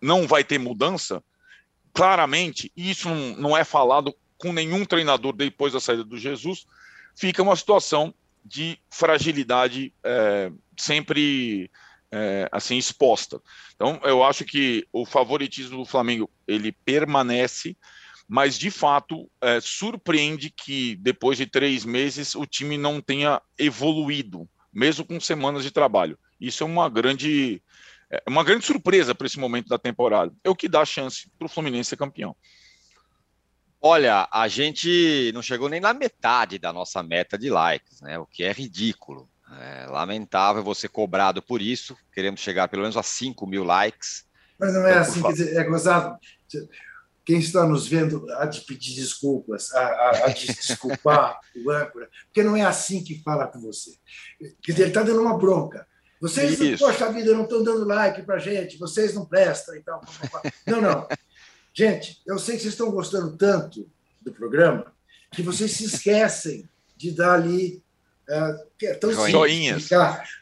não 0.00 0.26
vai 0.26 0.42
ter 0.42 0.58
mudança, 0.58 1.22
claramente, 1.92 2.72
isso 2.76 3.08
não 3.08 3.56
é 3.56 3.62
falado 3.62 4.14
com 4.38 4.52
nenhum 4.52 4.84
treinador 4.84 5.34
depois 5.34 5.72
da 5.72 5.80
saída 5.80 6.04
do 6.04 6.16
Jesus, 6.16 6.66
fica 7.14 7.42
uma 7.42 7.56
situação 7.56 8.14
de 8.44 8.78
fragilidade 8.90 9.92
é, 10.02 10.50
sempre 10.76 11.70
é, 12.10 12.48
assim 12.52 12.78
exposta. 12.78 13.40
Então, 13.74 14.00
eu 14.04 14.22
acho 14.22 14.44
que 14.44 14.86
o 14.92 15.04
favoritismo 15.04 15.78
do 15.78 15.84
Flamengo 15.84 16.30
ele 16.46 16.72
permanece, 16.72 17.76
mas 18.28 18.58
de 18.58 18.70
fato 18.70 19.30
é, 19.40 19.60
surpreende 19.60 20.50
que 20.50 20.96
depois 20.96 21.36
de 21.38 21.46
três 21.46 21.84
meses 21.84 22.34
o 22.34 22.46
time 22.46 22.78
não 22.78 23.00
tenha 23.00 23.42
evoluído, 23.58 24.48
mesmo 24.76 25.06
com 25.06 25.18
semanas 25.18 25.64
de 25.64 25.70
trabalho. 25.70 26.18
Isso 26.38 26.62
é 26.62 26.66
uma 26.66 26.90
grande 26.90 27.62
é 28.10 28.22
uma 28.28 28.44
grande 28.44 28.64
surpresa 28.64 29.14
para 29.14 29.26
esse 29.26 29.38
momento 29.38 29.68
da 29.68 29.78
temporada. 29.78 30.32
É 30.44 30.50
o 30.50 30.54
que 30.54 30.68
dá 30.68 30.84
chance 30.84 31.28
para 31.38 31.46
o 31.46 31.48
Fluminense 31.48 31.90
ser 31.90 31.96
campeão. 31.96 32.36
Olha, 33.80 34.28
a 34.30 34.46
gente 34.48 35.32
não 35.32 35.42
chegou 35.42 35.68
nem 35.68 35.80
na 35.80 35.94
metade 35.94 36.58
da 36.58 36.72
nossa 36.72 37.02
meta 37.02 37.38
de 37.38 37.48
likes, 37.48 38.00
né? 38.02 38.18
O 38.18 38.26
que 38.26 38.44
é 38.44 38.52
ridículo. 38.52 39.28
É 39.60 39.86
lamentável 39.86 40.62
você 40.62 40.88
cobrado 40.88 41.40
por 41.40 41.62
isso. 41.62 41.96
Queremos 42.12 42.40
chegar 42.40 42.68
pelo 42.68 42.82
menos 42.82 42.96
a 42.96 43.02
5 43.02 43.46
mil 43.46 43.64
likes. 43.64 44.26
Mas 44.58 44.74
não 44.74 44.86
é 44.86 44.90
então, 44.90 45.02
assim, 45.02 45.22
quer 45.22 45.32
dizer, 45.32 45.56
é 45.56 45.64
gozado. 45.64 46.18
Quem 47.26 47.40
está 47.40 47.66
nos 47.66 47.88
vendo 47.88 48.24
há 48.34 48.46
de 48.46 48.60
pedir 48.60 48.94
desculpas, 48.94 49.74
há, 49.74 50.28
de 50.28 50.46
desculpar 50.46 51.40
o 51.56 51.70
âncora, 51.70 52.08
porque 52.26 52.44
não 52.44 52.56
é 52.56 52.62
assim 52.62 53.02
que 53.02 53.20
fala 53.22 53.48
com 53.48 53.60
você. 53.60 53.90
Quer 54.62 54.72
dizer, 54.72 54.82
ele 54.84 54.90
está 54.90 55.02
dando 55.02 55.20
uma 55.20 55.36
bronca. 55.36 55.86
Vocês, 56.20 56.58
Isso. 56.60 56.84
poxa 56.84 57.12
vida, 57.12 57.34
não 57.34 57.42
estão 57.42 57.62
dando 57.62 57.84
like 57.84 58.22
para 58.22 58.38
gente, 58.38 58.78
vocês 58.78 59.12
não 59.12 59.26
prestam 59.26 59.74
e 59.74 59.82
tal. 59.82 60.00
Não, 60.66 60.80
não. 60.80 61.08
Gente, 61.74 62.22
eu 62.26 62.38
sei 62.38 62.54
que 62.56 62.62
vocês 62.62 62.74
estão 62.74 62.90
gostando 62.90 63.36
tanto 63.36 63.90
do 64.22 64.32
programa 64.32 64.94
que 65.32 65.42
vocês 65.42 65.72
se 65.72 65.84
esquecem 65.84 66.68
de 66.96 67.10
dar 67.10 67.34
ali 67.34 67.82
é, 68.28 68.66
é 68.84 68.94
tão 68.94 69.12
Joinhas. 69.12 69.88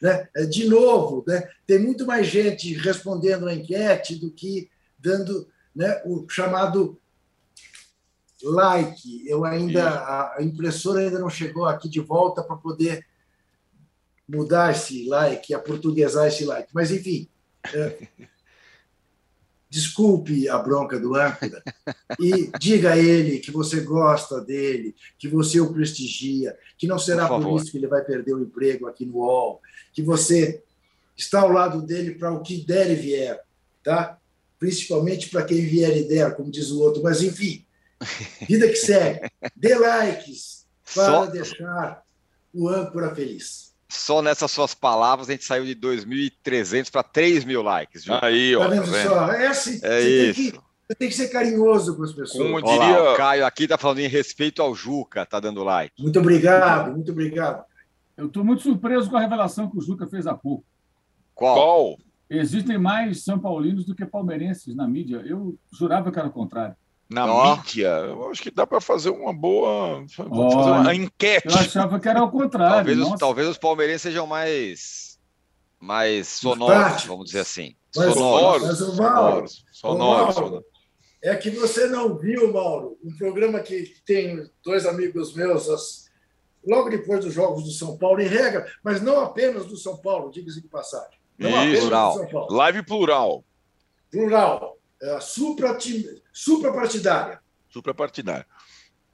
né? 0.01 0.29
É, 0.35 0.47
de 0.47 0.68
novo, 0.68 1.25
né? 1.27 1.49
tem 1.66 1.79
muito 1.79 2.07
mais 2.07 2.27
gente 2.27 2.73
respondendo 2.75 3.49
a 3.49 3.55
enquete 3.55 4.16
do 4.16 4.31
que 4.31 4.70
dando 4.99 5.49
né, 5.75 6.03
o 6.05 6.29
chamado 6.29 6.99
like. 8.43 9.27
Eu 9.29 9.45
ainda 9.45 10.35
a 10.37 10.43
impressora 10.43 11.01
ainda 11.01 11.19
não 11.19 11.31
chegou 11.31 11.65
aqui 11.65 11.89
de 11.89 12.01
volta 12.01 12.43
para 12.43 12.57
poder 12.57 13.07
mudar 14.29 14.73
esse 14.73 15.07
like, 15.07 15.53
aportuguesar 15.55 16.29
esse 16.29 16.45
like. 16.45 16.69
Mas 16.73 16.91
enfim, 16.91 17.29
é, 17.73 18.09
desculpe 19.69 20.49
a 20.49 20.59
bronca 20.59 21.01
do 21.01 21.15
âncora 21.15 21.63
e 22.21 22.51
diga 22.59 22.93
a 22.93 22.97
ele 22.97 23.39
que 23.39 23.51
você 23.51 23.81
gosta 23.81 24.41
dele, 24.41 24.95
que 25.19 25.29
você 25.29 25.61
o 25.61 25.73
prestigia, 25.73 26.57
que 26.79 26.87
não 26.87 26.99
será 26.99 27.27
por, 27.27 27.43
por 27.43 27.61
isso 27.61 27.73
que 27.73 27.79
ele 27.79 27.89
vai 27.89 28.03
perder 28.05 28.35
o 28.35 28.43
emprego 28.43 28.87
aqui 28.87 29.05
no 29.05 29.17
UOL, 29.17 29.61
que 29.93 30.03
você 30.03 30.63
está 31.17 31.41
ao 31.41 31.51
lado 31.51 31.83
dele 31.83 32.15
para 32.15 32.33
o 32.33 32.43
que 32.43 32.65
der 32.65 32.91
e 32.91 32.95
vier, 32.95 33.41
tá? 33.83 34.19
Principalmente 34.64 35.29
para 35.29 35.44
quem 35.44 35.61
vier 35.61 35.94
e 35.94 36.09
der, 36.09 36.35
como 36.35 36.50
diz 36.50 36.70
o 36.70 36.81
outro, 36.81 37.03
mas 37.03 37.22
enfim, 37.22 37.66
vida 38.48 38.66
que 38.66 38.77
segue. 38.77 39.31
Dê 39.55 39.74
likes 39.74 40.64
para 40.94 41.05
Só... 41.05 41.27
deixar 41.27 42.03
o 42.50 42.66
âncora 42.70 43.14
feliz. 43.14 43.74
Só 43.90 44.22
nessas 44.22 44.50
suas 44.50 44.72
palavras 44.72 45.29
a 45.29 45.33
gente 45.33 45.44
saiu 45.44 45.66
de 45.66 45.77
2.300 45.77 46.90
para 46.90 47.03
3 47.03 47.44
mil 47.44 47.61
likes. 47.61 48.07
Viu? 48.07 48.14
Aí, 48.22 48.57
ó. 48.57 48.61
Tá 48.61 48.68
vendo 48.68 48.90
tá 48.90 49.03
só? 49.03 49.33
É 49.33 49.46
assim. 49.48 49.81
É 49.83 50.00
isso. 50.00 50.40
Tem 50.40 50.53
que, 50.53 50.94
tem 50.98 51.09
que 51.11 51.14
ser 51.14 51.29
carinhoso 51.29 51.94
com 51.94 52.03
as 52.03 52.14
pessoas. 52.14 52.42
Como 52.42 52.62
diria... 52.62 53.03
Olá, 53.03 53.12
o 53.12 53.16
Caio 53.18 53.44
aqui 53.44 53.64
está 53.64 53.77
falando 53.77 53.98
em 53.98 54.09
respeito 54.09 54.62
ao 54.62 54.74
Juca, 54.74 55.27
tá 55.27 55.38
dando 55.40 55.62
like. 55.62 56.03
Muito 56.03 56.18
obrigado, 56.18 56.90
muito 56.90 57.12
obrigado. 57.12 57.66
Eu 58.16 58.29
estou 58.29 58.42
muito 58.42 58.62
surpreso 58.62 59.11
com 59.11 59.18
a 59.18 59.20
revelação 59.20 59.70
que 59.70 59.77
o 59.77 59.83
Juca 59.83 60.07
fez 60.07 60.27
há 60.27 60.33
pouco. 60.33 60.64
Qual? 61.35 61.55
Qual? 61.55 61.98
Existem 62.29 62.79
mais 62.79 63.23
São 63.25 63.39
Paulinos 63.39 63.85
do 63.85 63.95
que 63.95 64.05
palmeirenses 64.07 64.75
na 64.75 64.89
mídia. 64.89 65.23
Eu 65.27 65.57
jurava 65.73 66.11
que 66.11 66.19
era 66.19 66.29
o 66.29 66.33
contrário. 66.33 66.75
Na 67.11 67.27
Ó. 67.27 67.57
mídia? 67.57 67.89
Eu 67.89 68.31
acho 68.31 68.43
que 68.43 68.51
dá 68.51 68.67
para 68.67 68.81
fazer 68.81 69.11
uma 69.11 69.33
boa. 69.33 69.99
Olha, 69.99 70.09
fazer 70.09 70.71
uma 70.71 70.95
enquete. 70.95 71.49
Eu 71.49 71.55
achava 71.55 72.01
que 72.01 72.09
era 72.09 72.21
ao 72.21 72.31
contrário. 72.31 72.75
Talvez 72.77 72.99
os, 72.99 73.19
talvez 73.21 73.49
os 73.49 73.59
palmeirenses 73.59 74.03
sejam 74.03 74.27
mais, 74.27 75.19
mais 75.79 76.29
sonoros, 76.29 77.05
vamos 77.05 77.27
dizer 77.27 77.41
assim. 77.41 77.77
Mas- 77.95 78.15
Sonoros. 78.15 78.63
mas 78.67 78.81
o 78.81 78.97
Mauro, 78.97 79.49
Sonoros. 79.49 79.65
Sonoros. 79.71 80.09
Mauro, 80.09 80.33
sonoros. 80.33 80.65
É 81.23 81.35
que 81.37 81.51
você 81.51 81.87
não 81.87 82.17
viu, 82.19 82.53
Mauro, 82.53 82.99
um 83.05 83.15
programa 83.17 83.61
que 83.61 83.95
tem 84.05 84.51
dois 84.65 84.85
amigos 84.85 85.35
meus, 85.35 85.69
as- 85.69 86.05
logo 86.67 86.89
depois 86.91 87.25
dos 87.25 87.33
Jogos 87.33 87.65
do 87.65 87.71
São 87.71 87.97
Paulo, 87.97 88.21
em 88.21 88.27
regra, 88.27 88.67
mas 88.83 89.01
não 89.01 89.21
apenas 89.21 89.67
do 89.67 89.77
São 89.77 89.97
Paulo, 89.99 90.31
diga-se 90.31 90.61
de 90.61 90.69
passagem. 90.69 91.19
Isso. 91.38 91.81
Plural. 91.83 92.49
Live 92.51 92.83
plural. 92.83 93.44
Plural. 94.11 94.79
É, 95.03 95.18
Suprapartidária. 95.20 97.40
Suprapartidário. 97.68 98.47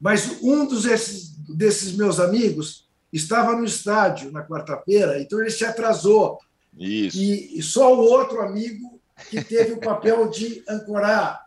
Mas 0.00 0.40
um 0.42 0.66
dos 0.66 0.84
esses, 0.86 1.30
desses 1.56 1.96
meus 1.96 2.20
amigos 2.20 2.88
estava 3.12 3.56
no 3.56 3.64
estádio 3.64 4.30
na 4.30 4.46
quarta-feira, 4.46 5.20
então 5.20 5.40
ele 5.40 5.50
se 5.50 5.64
atrasou. 5.64 6.38
Isso. 6.78 7.18
E, 7.18 7.58
e 7.58 7.62
só 7.62 7.94
o 7.94 7.98
outro 7.98 8.40
amigo 8.40 9.00
que 9.28 9.42
teve 9.42 9.72
o 9.72 9.80
papel 9.80 10.28
de 10.30 10.62
ancorar 10.68 11.44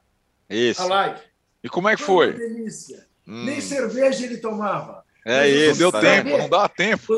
Isso. 0.50 0.82
a 0.82 0.86
live. 0.86 1.20
E 1.64 1.70
como 1.70 1.88
é 1.90 1.96
que 1.96 2.02
Uma 2.04 2.08
foi? 2.08 2.34
delícia. 2.34 3.08
Hum. 3.28 3.46
Nem 3.46 3.62
cerveja 3.62 4.26
ele 4.26 4.38
tomava. 4.38 5.04
É 5.26 5.48
isso. 5.48 5.80
Deu 5.80 5.92
tempo, 5.92 6.38
não 6.38 6.50
dá 6.50 6.68
tempo. 6.68 7.14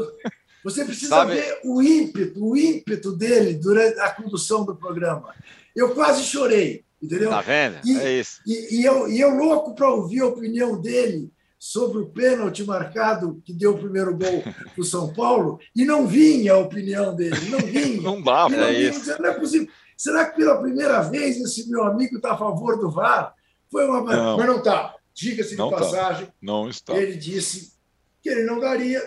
Você 0.66 0.84
precisa 0.84 1.10
Sabe- 1.16 1.36
ver 1.36 1.60
o 1.64 1.82
ímpeto, 1.82 2.44
o 2.44 2.58
ímpeto 2.58 3.12
dele 3.16 3.54
durante 3.54 3.98
a 4.00 4.12
condução 4.12 4.66
do 4.66 4.76
programa. 4.76 5.34
Eu 5.76 5.94
quase 5.94 6.24
chorei, 6.24 6.84
entendeu? 7.02 7.30
Tá 7.30 7.40
vendo? 7.42 7.78
E- 7.86 7.98
É 7.98 8.20
isso. 8.20 8.42
E, 8.46 8.82
e 8.82 8.84
eu, 8.86 9.08
e 9.08 9.22
eu 9.22 9.30
louco 9.30 9.74
para 9.76 9.90
ouvir 9.90 10.22
a 10.22 10.28
opinião 10.28 10.82
dele 10.82 11.32
sobre 11.58 12.00
o 12.00 12.08
pênalti 12.08 12.64
marcado 12.64 13.42
que 13.46 13.54
deu 13.54 13.72
o 13.74 13.78
primeiro 13.78 14.16
gol 14.18 14.42
para 14.44 14.82
o 14.82 14.84
São 14.84 15.14
Paulo, 15.14 15.60
e 15.76 15.86
não 15.86 16.06
vinha 16.06 16.54
a 16.54 16.58
opinião 16.58 17.16
dele, 17.16 17.38
não 17.50 17.60
vinha. 17.60 18.02
Não. 18.04 18.18
E 18.20 18.22
não 18.56 18.64
é 18.68 18.74
vinha, 18.74 18.90
isso. 18.90 19.22
não 19.22 19.30
é 19.30 19.34
possível. 19.34 19.68
Será 19.98 20.26
que 20.26 20.36
pela 20.38 20.60
primeira 20.62 21.00
vez 21.02 21.38
esse 21.38 21.70
meu 21.70 21.84
amigo 21.84 22.18
está 22.18 22.34
a 22.34 22.38
favor 22.38 22.78
do 22.78 22.92
VAR? 22.92 23.34
Foi 23.72 23.86
uma. 23.88 24.02
Não. 24.16 24.38
Mas 24.38 24.46
não 24.48 24.58
está. 24.58 24.96
Diga-se 25.14 25.52
de 25.52 25.56
Não 25.58 25.70
tá. 25.70 25.78
passagem, 25.78 26.28
Não 26.42 26.70
está. 26.70 26.94
ele 26.98 27.16
disse 27.16 27.74
que 28.22 28.30
ele 28.30 28.44
não 28.44 28.60
daria. 28.60 29.02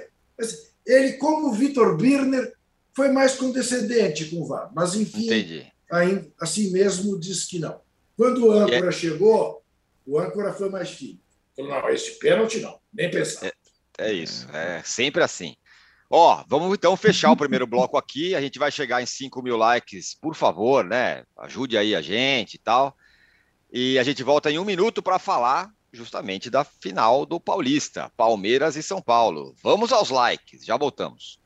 Ele, 0.88 1.12
como 1.12 1.48
o 1.48 1.52
Vitor 1.52 1.96
Birner, 1.96 2.52
foi 2.96 3.12
mais 3.12 3.34
condescendente 3.34 4.24
com 4.24 4.40
o 4.40 4.46
VAR. 4.46 4.70
Mas, 4.74 4.94
enfim, 4.94 5.26
Entendi. 5.26 5.70
ainda, 5.92 6.26
assim 6.40 6.72
mesmo 6.72 7.20
disse 7.20 7.46
que 7.46 7.58
não. 7.58 7.78
Quando 8.16 8.46
o 8.46 8.50
âncora 8.50 8.90
chegou, 8.90 9.62
o 10.06 10.18
âncora 10.18 10.52
foi 10.52 10.70
mais 10.70 10.90
firme. 10.90 11.20
Falou, 11.54 11.70
não, 11.70 11.88
esse 11.90 12.18
pênalti 12.18 12.58
não, 12.60 12.80
nem 12.92 13.10
pensar. 13.10 13.52
É 13.98 14.12
isso. 14.12 14.48
É 14.52 14.82
sempre 14.82 15.22
assim. 15.22 15.54
Ó, 16.10 16.42
vamos 16.48 16.72
então 16.72 16.96
fechar 16.96 17.30
o 17.30 17.36
primeiro 17.36 17.66
bloco 17.68 17.98
aqui. 17.98 18.34
A 18.34 18.40
gente 18.40 18.58
vai 18.58 18.72
chegar 18.72 19.02
em 19.02 19.06
5 19.06 19.42
mil 19.42 19.56
likes, 19.56 20.14
por 20.14 20.34
favor, 20.34 20.84
né? 20.84 21.22
Ajude 21.36 21.76
aí 21.76 21.94
a 21.94 22.00
gente 22.00 22.54
e 22.54 22.58
tal. 22.58 22.96
E 23.70 23.98
a 23.98 24.02
gente 24.02 24.22
volta 24.22 24.50
em 24.50 24.58
um 24.58 24.64
minuto 24.64 25.02
para 25.02 25.18
falar 25.18 25.70
justamente 25.92 26.50
da 26.50 26.64
final 26.64 27.24
do 27.24 27.40
Paulista, 27.40 28.10
Palmeiras 28.16 28.76
e 28.76 28.82
São 28.82 29.00
Paulo. 29.00 29.54
Vamos 29.62 29.92
aos 29.92 30.10
likes, 30.10 30.64
já 30.64 30.76
voltamos. 30.76 31.38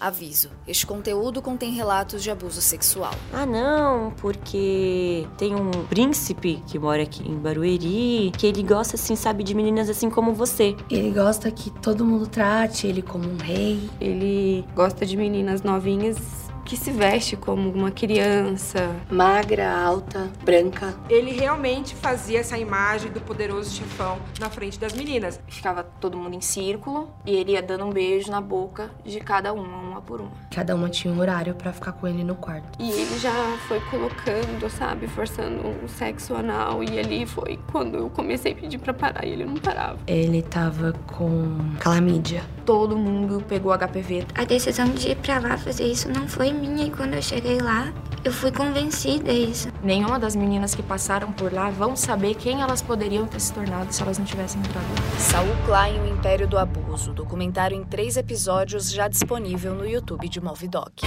Aviso: 0.00 0.50
este 0.66 0.86
conteúdo 0.86 1.42
contém 1.42 1.72
relatos 1.72 2.22
de 2.22 2.30
abuso 2.30 2.62
sexual. 2.62 3.12
Ah, 3.30 3.44
não, 3.44 4.10
porque 4.12 5.28
tem 5.36 5.54
um 5.54 5.70
príncipe 5.88 6.62
que 6.66 6.78
mora 6.78 7.02
aqui 7.02 7.22
em 7.22 7.36
Barueri, 7.36 8.32
que 8.38 8.46
ele 8.46 8.62
gosta, 8.62 8.96
assim, 8.96 9.14
sabe, 9.14 9.44
de 9.44 9.54
meninas 9.54 9.90
assim 9.90 10.08
como 10.08 10.32
você. 10.32 10.74
Ele 10.90 11.10
gosta 11.10 11.50
que 11.50 11.70
todo 11.80 12.02
mundo 12.02 12.26
trate 12.26 12.86
ele 12.86 13.02
como 13.02 13.28
um 13.28 13.36
rei. 13.36 13.90
Ele 14.00 14.64
gosta 14.74 15.04
de 15.04 15.18
meninas 15.18 15.62
novinhas 15.62 16.49
que 16.70 16.76
se 16.76 16.92
veste 16.92 17.36
como 17.36 17.68
uma 17.68 17.90
criança. 17.90 18.94
Magra, 19.10 19.76
alta, 19.76 20.30
branca. 20.44 20.94
Ele 21.08 21.32
realmente 21.32 21.96
fazia 21.96 22.38
essa 22.38 22.56
imagem 22.56 23.10
do 23.10 23.20
poderoso 23.20 23.74
chefão 23.74 24.18
na 24.38 24.48
frente 24.48 24.78
das 24.78 24.92
meninas. 24.92 25.40
Ficava 25.48 25.82
todo 25.82 26.16
mundo 26.16 26.36
em 26.36 26.40
círculo 26.40 27.10
e 27.26 27.34
ele 27.34 27.52
ia 27.52 27.62
dando 27.62 27.86
um 27.86 27.90
beijo 27.90 28.30
na 28.30 28.40
boca 28.40 28.88
de 29.04 29.18
cada 29.18 29.52
uma, 29.52 29.78
uma 29.78 30.00
por 30.00 30.20
uma. 30.20 30.30
Cada 30.48 30.76
uma 30.76 30.88
tinha 30.88 31.12
um 31.12 31.18
horário 31.18 31.56
pra 31.56 31.72
ficar 31.72 31.90
com 31.90 32.06
ele 32.06 32.22
no 32.22 32.36
quarto. 32.36 32.78
E 32.78 32.88
ele 32.88 33.18
já 33.18 33.34
foi 33.66 33.80
colocando, 33.90 34.70
sabe, 34.70 35.08
forçando 35.08 35.66
um 35.66 35.88
sexo 35.88 36.36
anal. 36.36 36.84
E 36.84 37.00
ali 37.00 37.26
foi 37.26 37.58
quando 37.72 37.96
eu 37.96 38.10
comecei 38.10 38.52
a 38.52 38.54
pedir 38.54 38.78
pra 38.78 38.94
parar 38.94 39.26
e 39.26 39.30
ele 39.30 39.44
não 39.44 39.56
parava. 39.56 39.98
Ele 40.06 40.40
tava 40.40 40.92
com 41.08 41.74
calamídia. 41.80 42.44
Todo 42.64 42.96
mundo 42.96 43.44
pegou 43.48 43.76
HPV. 43.76 44.26
A 44.36 44.44
decisão 44.44 44.88
de 44.90 45.08
ir 45.08 45.16
pra 45.16 45.40
lá 45.40 45.58
fazer 45.58 45.86
isso 45.86 46.08
não 46.08 46.28
foi 46.28 46.59
minha 46.60 46.86
e 46.86 46.90
quando 46.90 47.14
eu 47.14 47.22
cheguei 47.22 47.58
lá, 47.58 47.92
eu 48.22 48.30
fui 48.30 48.52
convencida 48.52 49.32
isso. 49.32 49.68
Nenhuma 49.82 50.18
das 50.18 50.36
meninas 50.36 50.74
que 50.74 50.82
passaram 50.82 51.32
por 51.32 51.50
lá 51.52 51.70
vão 51.70 51.96
saber 51.96 52.34
quem 52.34 52.60
elas 52.60 52.82
poderiam 52.82 53.26
ter 53.26 53.40
se 53.40 53.52
tornado 53.52 53.90
se 53.92 54.02
elas 54.02 54.18
não 54.18 54.26
tivessem 54.26 54.60
entrado 54.60 54.84
lá. 54.84 55.18
Saul 55.18 55.56
Klein, 55.64 56.00
o 56.02 56.06
Império 56.06 56.46
do 56.46 56.58
Abuso, 56.58 57.14
documentário 57.14 57.74
em 57.74 57.82
três 57.82 58.18
episódios 58.18 58.90
já 58.90 59.08
disponível 59.08 59.74
no 59.74 59.86
YouTube 59.86 60.28
de 60.28 60.38
Movidoc. 60.38 61.00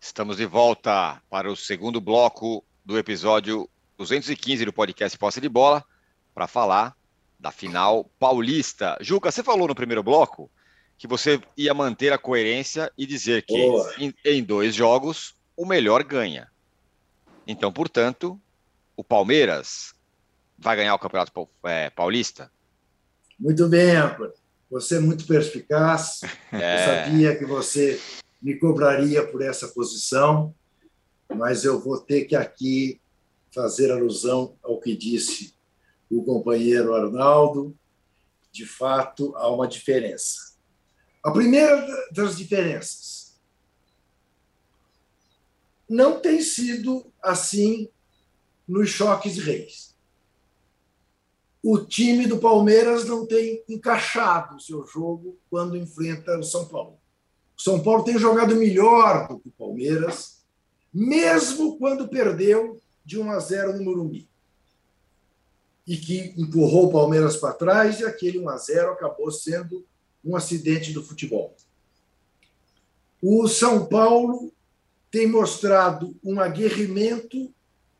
Estamos 0.00 0.38
de 0.38 0.46
volta 0.46 1.20
para 1.28 1.50
o 1.50 1.56
segundo 1.56 2.00
bloco 2.00 2.64
do 2.84 2.98
episódio 2.98 3.68
215 3.98 4.64
do 4.64 4.72
podcast 4.72 5.18
Posse 5.18 5.40
de 5.40 5.50
Bola 5.50 5.84
para 6.34 6.46
falar 6.46 6.96
da 7.38 7.50
final 7.50 8.04
paulista. 8.18 8.96
Juca, 9.00 9.30
você 9.30 9.42
falou 9.42 9.68
no 9.68 9.74
primeiro 9.74 10.02
bloco 10.02 10.50
que 11.02 11.08
você 11.08 11.40
ia 11.56 11.74
manter 11.74 12.12
a 12.12 12.16
coerência 12.16 12.88
e 12.96 13.04
dizer 13.04 13.42
que 13.42 13.56
em, 13.98 14.14
em 14.24 14.40
dois 14.40 14.72
jogos 14.72 15.34
o 15.56 15.66
melhor 15.66 16.04
ganha. 16.04 16.48
Então, 17.44 17.72
portanto, 17.72 18.40
o 18.96 19.02
Palmeiras 19.02 19.96
vai 20.56 20.76
ganhar 20.76 20.94
o 20.94 20.98
Campeonato 21.00 21.48
é, 21.64 21.90
Paulista? 21.90 22.52
Muito 23.36 23.68
bem, 23.68 23.96
âncora. 23.96 24.32
Você 24.70 24.98
é 24.98 25.00
muito 25.00 25.26
perspicaz. 25.26 26.20
Eu 26.52 26.60
É, 26.60 27.04
sabia 27.04 27.36
que 27.36 27.46
você 27.46 28.00
me 28.40 28.54
cobraria 28.54 29.26
por 29.26 29.42
essa 29.42 29.66
posição, 29.66 30.54
mas 31.34 31.64
eu 31.64 31.80
vou 31.80 31.98
ter 31.98 32.26
que 32.26 32.36
aqui 32.36 33.00
fazer 33.52 33.90
alusão 33.90 34.54
ao 34.62 34.78
que 34.78 34.96
disse 34.96 35.52
o 36.08 36.22
companheiro 36.22 36.94
Arnaldo. 36.94 37.76
De 38.52 38.64
fato, 38.64 39.34
há 39.34 39.50
uma 39.50 39.66
diferença. 39.66 40.51
A 41.22 41.30
primeira 41.30 41.86
das 42.10 42.36
diferenças 42.36 43.40
não 45.88 46.20
tem 46.20 46.40
sido 46.40 47.06
assim 47.22 47.88
nos 48.66 48.88
choques 48.88 49.38
reis. 49.38 49.94
O 51.62 51.78
time 51.78 52.26
do 52.26 52.38
Palmeiras 52.38 53.04
não 53.04 53.24
tem 53.24 53.62
encaixado 53.68 54.56
o 54.56 54.60
seu 54.60 54.84
jogo 54.84 55.38
quando 55.48 55.76
enfrenta 55.76 56.36
o 56.38 56.42
São 56.42 56.66
Paulo. 56.66 56.98
O 57.56 57.62
São 57.62 57.80
Paulo 57.80 58.02
tem 58.02 58.18
jogado 58.18 58.56
melhor 58.56 59.28
do 59.28 59.38
que 59.38 59.48
o 59.48 59.52
Palmeiras, 59.52 60.42
mesmo 60.92 61.78
quando 61.78 62.08
perdeu 62.08 62.80
de 63.04 63.20
1 63.20 63.30
a 63.30 63.38
0 63.38 63.76
no 63.76 63.84
Morumbi. 63.84 64.28
E 65.86 65.96
que 65.96 66.34
empurrou 66.36 66.86
o 66.86 66.92
Palmeiras 66.92 67.36
para 67.36 67.54
trás 67.54 68.00
e 68.00 68.04
aquele 68.04 68.40
1 68.40 68.48
a 68.48 68.56
0 68.56 68.92
acabou 68.92 69.30
sendo 69.30 69.86
um 70.24 70.36
acidente 70.36 70.92
do 70.92 71.02
futebol. 71.02 71.54
O 73.20 73.46
São 73.48 73.86
Paulo 73.86 74.52
tem 75.10 75.26
mostrado 75.26 76.16
um 76.24 76.40
aguerrimento 76.40 77.52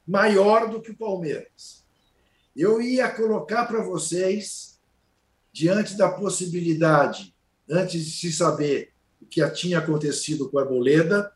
maior 0.07 0.69
do 0.69 0.81
que 0.81 0.91
o 0.91 0.97
Palmeiras. 0.97 1.85
Eu 2.57 2.83
ia 2.83 3.09
colocar 3.09 3.67
para 3.67 3.83
vocês, 3.83 4.79
diante 5.53 5.97
da 5.97 6.11
possibilidade, 6.11 7.35
antes 7.69 8.05
de 8.05 8.11
se 8.11 8.33
saber 8.33 8.93
o 9.21 9.27
que 9.27 9.49
tinha 9.51 9.79
acontecido 9.79 10.51
com 10.51 10.57
o 10.57 10.61
Arboleda, 10.61 11.33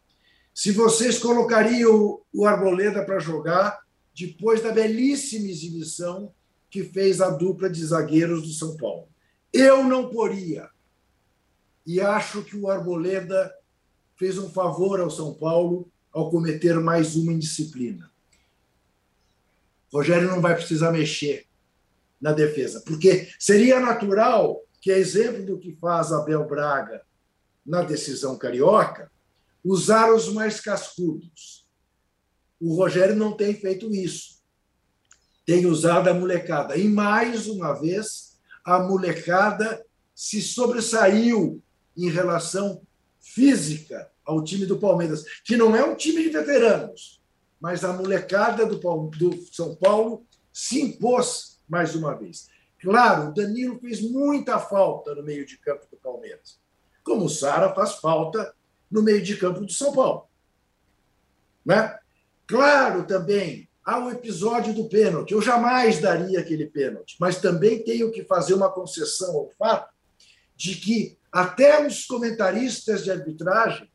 se 0.53 0.73
vocês 0.73 1.19
colocariam 1.19 2.21
o 2.33 2.47
Arboleda 2.47 3.05
para 3.05 3.19
jogar 3.19 3.81
depois 4.15 4.63
da 4.63 4.73
belíssima 4.73 5.49
exibição 5.49 6.33
que 6.71 6.83
fez 6.83 7.21
a 7.21 7.31
dupla 7.31 7.69
de 7.69 7.85
zagueiros 7.85 8.43
do 8.43 8.53
São 8.53 8.77
Paulo. 8.77 9.09
Eu 9.53 9.85
não 9.85 10.09
poria. 10.09 10.69
E 11.87 12.01
acho 12.01 12.43
que 12.43 12.57
o 12.57 12.69
Arboleda 12.69 13.55
fez 14.17 14.39
um 14.39 14.51
favor 14.51 15.01
ao 15.01 15.11
São 15.11 15.35
Paulo 15.35 15.91
ao 16.13 16.31
cometer 16.31 16.81
mais 16.81 17.15
uma 17.15 17.33
indisciplina. 17.33 18.11
Rogério 19.93 20.29
não 20.29 20.41
vai 20.41 20.55
precisar 20.55 20.91
mexer. 20.91 21.47
na 22.21 22.33
defesa, 22.33 22.83
porque 22.87 23.29
seria 23.39 23.79
natural 23.79 24.63
que, 24.81 24.91
a 24.91 24.99
exemplo 24.99 25.45
do 25.45 25.59
que 25.59 25.77
faz 25.77 26.13
Abel 26.13 26.47
Braga 26.47 27.03
na 27.65 27.83
decisão 27.83 28.39
carioca, 28.39 29.11
usar 29.63 30.13
os 30.13 30.33
mais 30.33 30.61
cascudos. 30.61 31.67
O 32.59 32.75
Rogério 32.75 33.15
não 33.15 33.37
tem 33.37 33.55
feito 33.55 33.95
isso. 33.95 34.41
Tem 35.45 35.67
usado 35.67 36.09
a 36.09 36.15
molecada. 36.15 36.77
E 36.77 36.89
mais 36.89 37.47
uma 37.49 37.75
vez, 37.75 38.39
a 38.65 38.79
molecada 38.81 39.85
se 40.15 40.41
sobressaiu 40.41 41.63
em 41.97 42.11
relação 42.11 42.83
física 43.21 44.11
ao 44.25 44.43
time 44.43 44.67
do 44.67 44.79
Palmeiras, 44.79 45.25
que 45.45 45.57
não 45.57 45.75
é 45.75 45.85
um 45.85 45.95
time 45.95 46.23
de 46.23 46.31
veteranos, 46.31 47.23
mas 47.61 47.85
a 47.85 47.93
molecada 47.93 48.67
do, 48.67 48.77
do 48.79 49.43
São 49.53 49.75
Paulo 49.77 50.27
se 50.53 50.81
impôs 50.81 51.61
mais 51.69 51.95
uma 51.95 52.15
vez. 52.15 52.49
Claro, 52.81 53.29
o 53.29 53.35
Danilo 53.35 53.79
fez 53.81 54.01
muita 54.01 54.59
falta 54.59 55.15
no 55.15 55.23
meio 55.23 55.47
de 55.47 55.59
campo 55.59 55.87
do 55.91 55.97
Palmeiras, 55.97 56.61
como 57.03 57.25
o 57.25 57.29
Sara 57.29 57.75
faz 57.75 57.95
falta 57.95 58.55
no 58.91 59.03
meio 59.03 59.23
de 59.23 59.37
campo 59.37 59.61
do 59.61 59.73
São 59.73 59.93
Paulo. 59.93 60.29
Né? 61.65 61.99
Claro, 62.47 63.07
também 63.07 63.69
há 63.85 63.99
o 63.99 64.11
episódio 64.11 64.73
do 64.73 64.89
pênalti. 64.89 65.33
Eu 65.33 65.43
jamais 65.43 66.01
daria 66.01 66.41
aquele 66.41 66.67
pênalti, 66.67 67.17
mas 67.19 67.41
também 67.41 67.83
tenho 67.83 68.11
que 68.13 68.25
fazer 68.25 68.55
uma 68.55 68.71
concessão 68.71 69.37
ao 69.37 69.51
fato 69.51 69.93
de 70.55 70.75
que 70.77 71.19
até 71.37 71.87
os 71.87 72.07
comentaristas 72.07 73.05
de 73.05 73.11
arbitragem 73.11 73.91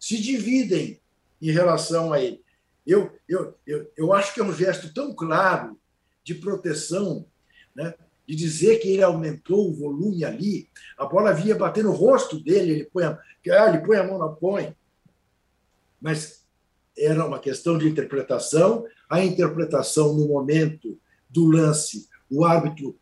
se 0.00 0.16
dividem 0.16 0.98
em 1.42 1.50
relação 1.50 2.10
a 2.10 2.22
ele. 2.22 2.42
Eu, 2.86 3.12
eu, 3.28 3.54
eu, 3.66 3.92
eu 3.94 4.12
acho 4.14 4.32
que 4.32 4.40
é 4.40 4.44
um 4.44 4.54
gesto 4.54 4.94
tão 4.94 5.14
claro 5.14 5.78
de 6.24 6.34
proteção, 6.36 7.26
né? 7.74 7.92
de 8.26 8.34
dizer 8.34 8.78
que 8.78 8.88
ele 8.88 9.02
aumentou 9.02 9.68
o 9.68 9.74
volume 9.74 10.24
ali, 10.24 10.70
a 10.96 11.04
bola 11.04 11.34
vinha 11.34 11.54
bater 11.54 11.84
no 11.84 11.92
rosto 11.92 12.42
dele, 12.42 12.72
ele 12.72 12.84
põe 12.86 13.04
a, 13.04 13.10
ah, 13.10 13.68
ele 13.68 13.84
põe 13.84 13.98
a 13.98 14.04
mão 14.04 14.16
na 14.18 14.28
põe. 14.28 14.74
Mas 16.00 16.46
era 16.96 17.26
uma 17.26 17.38
questão 17.38 17.76
de 17.76 17.86
interpretação. 17.86 18.86
A 19.06 19.22
interpretação 19.22 20.14
no 20.14 20.26
momento 20.26 20.98
do 21.28 21.46
lance, 21.46 22.08
o 22.30 22.42
árbitro, 22.42 22.98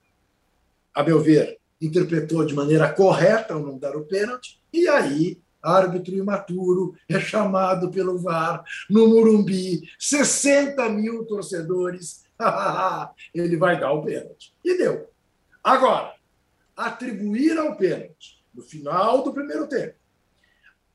a 0.93 1.05
meu 1.05 1.21
ver, 1.21 1.61
interpretou 1.85 2.45
de 2.45 2.55
maneira 2.55 2.93
correta 2.93 3.55
ao 3.55 3.61
não 3.61 3.79
dar 3.79 3.97
o 3.97 4.05
pênalti, 4.05 4.61
e 4.73 4.89
aí 4.89 5.41
árbitro 5.63 6.15
imaturo 6.15 6.95
é 7.09 7.19
chamado 7.19 7.91
pelo 7.91 8.19
VAR 8.19 8.63
no 8.91 9.09
Murumbi, 9.09 9.83
60 9.99 10.89
mil 10.91 11.25
torcedores, 11.25 12.25
ele 13.35 13.57
vai 13.57 13.81
dar 13.81 13.93
o 13.93 14.03
pênalti. 14.03 14.55
E 14.63 14.77
deu. 14.77 15.09
Agora, 15.63 16.15
atribuir 16.77 17.57
ao 17.57 17.77
pênalti 17.77 18.45
no 18.53 18.63
final 18.63 19.23
do 19.23 19.33
primeiro 19.33 19.67
tempo. 19.67 19.95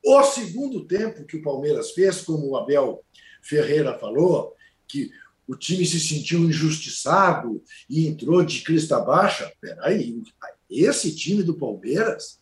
O 0.04 0.22
segundo 0.22 0.86
tempo 0.86 1.24
que 1.24 1.36
o 1.36 1.42
Palmeiras 1.42 1.90
fez, 1.90 2.22
como 2.22 2.48
o 2.48 2.56
Abel 2.56 3.04
Ferreira 3.42 3.98
falou, 3.98 4.54
que 4.86 5.10
o 5.46 5.56
time 5.56 5.84
se 5.84 5.98
sentiu 5.98 6.40
injustiçado 6.40 7.62
e 7.88 8.06
entrou 8.06 8.44
de 8.44 8.62
crista 8.62 9.00
baixa. 9.00 9.52
Peraí, 9.60 10.22
esse 10.70 11.14
time 11.14 11.42
do 11.42 11.54
Palmeiras 11.54 12.40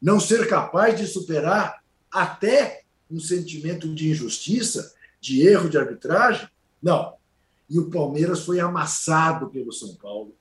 não 0.00 0.18
ser 0.18 0.48
capaz 0.48 0.98
de 0.98 1.06
superar 1.06 1.84
até 2.10 2.84
um 3.10 3.20
sentimento 3.20 3.92
de 3.94 4.10
injustiça, 4.10 4.94
de 5.20 5.46
erro 5.46 5.70
de 5.70 5.78
arbitragem? 5.78 6.48
Não. 6.82 7.14
E 7.68 7.78
o 7.78 7.90
Palmeiras 7.90 8.44
foi 8.44 8.60
amassado 8.60 9.50
pelo 9.50 9.72
São 9.72 9.94
Paulo 9.96 10.34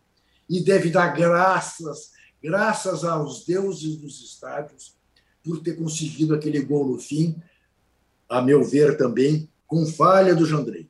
e 0.49 0.61
deve 0.61 0.89
dar 0.89 1.09
graças, 1.09 2.11
graças 2.41 3.03
aos 3.03 3.45
deuses 3.45 3.97
dos 3.97 4.21
estádios 4.21 4.95
por 5.43 5.61
ter 5.61 5.75
conseguido 5.75 6.33
aquele 6.33 6.61
gol 6.61 6.87
no 6.87 6.99
fim, 6.99 7.35
a 8.29 8.41
meu 8.41 8.63
ver 8.63 8.97
também 8.97 9.49
com 9.65 9.85
falha 9.85 10.35
do 10.35 10.45
Jandrei. 10.45 10.89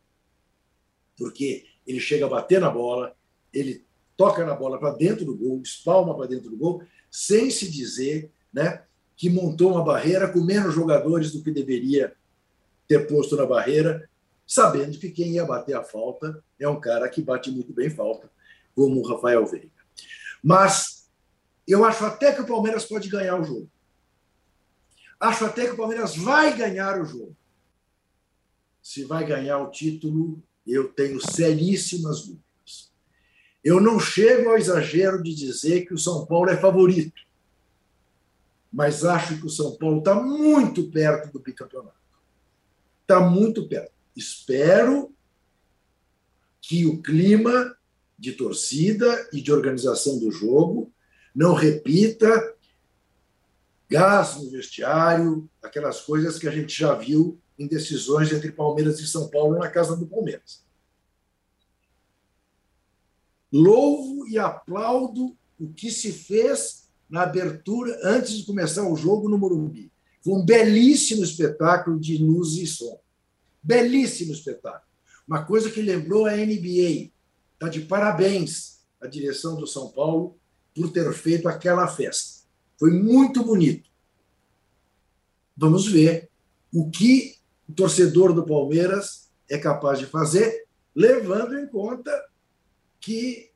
Porque 1.18 1.66
ele 1.86 2.00
chega 2.00 2.26
a 2.26 2.30
bater 2.30 2.60
na 2.60 2.70
bola, 2.70 3.16
ele 3.54 3.87
toca 4.18 4.44
na 4.44 4.56
bola 4.56 4.80
para 4.80 4.96
dentro 4.96 5.24
do 5.24 5.38
gol, 5.38 5.62
espalma 5.62 6.16
para 6.18 6.26
dentro 6.26 6.50
do 6.50 6.58
gol, 6.58 6.84
sem 7.10 7.52
se 7.52 7.72
dizer 7.72 8.32
né, 8.52 8.84
que 9.16 9.30
montou 9.30 9.72
uma 9.72 9.84
barreira 9.84 10.28
com 10.28 10.42
menos 10.42 10.74
jogadores 10.74 11.32
do 11.32 11.44
que 11.44 11.52
deveria 11.52 12.14
ter 12.88 13.08
posto 13.08 13.36
na 13.36 13.46
barreira, 13.46 14.10
sabendo 14.46 14.98
que 14.98 15.12
quem 15.12 15.34
ia 15.34 15.46
bater 15.46 15.76
a 15.76 15.84
falta 15.84 16.44
é 16.60 16.68
um 16.68 16.80
cara 16.80 17.08
que 17.08 17.22
bate 17.22 17.52
muito 17.52 17.72
bem 17.72 17.90
falta, 17.90 18.30
como 18.76 19.00
o 19.00 19.08
Rafael 19.08 19.46
Veiga. 19.46 19.70
Mas 20.44 21.10
eu 21.68 21.86
acho 21.86 22.06
até 22.06 22.34
que 22.34 22.42
o 22.42 22.48
Palmeiras 22.48 22.86
pode 22.86 23.10
ganhar 23.10 23.40
o 23.40 23.44
jogo. 23.44 23.70
Acho 25.20 25.46
até 25.46 25.66
que 25.66 25.74
o 25.74 25.78
Palmeiras 25.78 26.16
vai 26.16 26.56
ganhar 26.56 27.00
o 27.02 27.06
jogo. 27.06 27.36
Se 28.82 29.04
vai 29.04 29.26
ganhar 29.26 29.60
o 29.60 29.70
título, 29.70 30.42
eu 30.66 30.88
tenho 30.90 31.20
seríssimas 31.20 32.22
dúvidas. 32.22 32.47
Eu 33.68 33.82
não 33.82 34.00
chego 34.00 34.50
ao 34.50 34.58
exagero 34.58 35.22
de 35.22 35.36
dizer 35.36 35.86
que 35.86 35.94
o 35.94 35.98
São 35.98 36.26
Paulo 36.26 36.50
é 36.50 36.56
favorito, 36.56 37.22
mas 38.72 39.04
acho 39.04 39.38
que 39.42 39.46
o 39.46 39.50
São 39.50 39.76
Paulo 39.76 39.98
está 40.00 40.16
muito 40.16 40.90
perto 40.90 41.34
do 41.34 41.40
bicampeonato. 41.42 42.00
Está 43.02 43.20
muito 43.20 43.68
perto. 43.68 43.92
Espero 44.16 45.14
que 46.62 46.86
o 46.86 47.02
clima 47.02 47.76
de 48.18 48.32
torcida 48.32 49.28
e 49.34 49.42
de 49.42 49.52
organização 49.52 50.18
do 50.18 50.32
jogo 50.32 50.90
não 51.36 51.54
repita 51.54 52.56
gás 53.90 54.38
no 54.38 54.50
vestiário, 54.50 55.50
aquelas 55.62 56.00
coisas 56.00 56.40
que 56.40 56.48
a 56.48 56.52
gente 56.52 56.74
já 56.74 56.94
viu 56.94 57.38
em 57.60 57.68
decisões 57.68 58.32
entre 58.32 58.50
Palmeiras 58.50 59.02
e 59.02 59.08
São 59.08 59.30
Paulo 59.30 59.60
na 59.60 59.70
casa 59.70 59.94
do 59.94 60.08
Palmeiras. 60.08 60.66
Louvo 63.52 64.28
e 64.28 64.38
aplaudo 64.38 65.36
o 65.60 65.70
que 65.70 65.90
se 65.90 66.12
fez 66.12 66.88
na 67.10 67.24
abertura, 67.24 67.98
antes 68.04 68.38
de 68.38 68.46
começar 68.46 68.88
o 68.88 68.96
jogo 68.96 69.30
no 69.30 69.38
Morumbi. 69.38 69.92
Foi 70.24 70.34
um 70.34 70.46
belíssimo 70.46 71.24
espetáculo 71.24 72.00
de 72.00 72.18
luz 72.18 72.54
e 72.54 72.68
som. 72.68 73.00
Belíssimo 73.64 74.34
espetáculo. 74.34 74.84
Uma 75.28 75.46
coisa 75.46 75.72
que 75.72 75.82
lembrou 75.82 76.26
a 76.26 76.36
NBA. 76.36 77.12
Está 77.54 77.70
de 77.70 77.82
parabéns 77.82 78.80
a 79.02 79.08
direção 79.08 79.56
do 79.56 79.66
São 79.66 79.90
Paulo 79.90 80.38
por 80.76 80.92
ter 80.92 81.12
feito 81.14 81.48
aquela 81.48 81.88
festa. 81.88 82.46
Foi 82.78 82.92
muito 82.92 83.44
bonito. 83.44 83.90
Vamos 85.56 85.88
ver 85.88 86.30
o 86.72 86.90
que 86.90 87.36
o 87.68 87.74
torcedor 87.74 88.34
do 88.34 88.46
Palmeiras 88.46 89.30
é 89.50 89.58
capaz 89.58 89.98
de 90.00 90.06
fazer, 90.06 90.68
levando 90.94 91.58
em 91.58 91.68
conta 91.68 92.12
que 93.08 93.50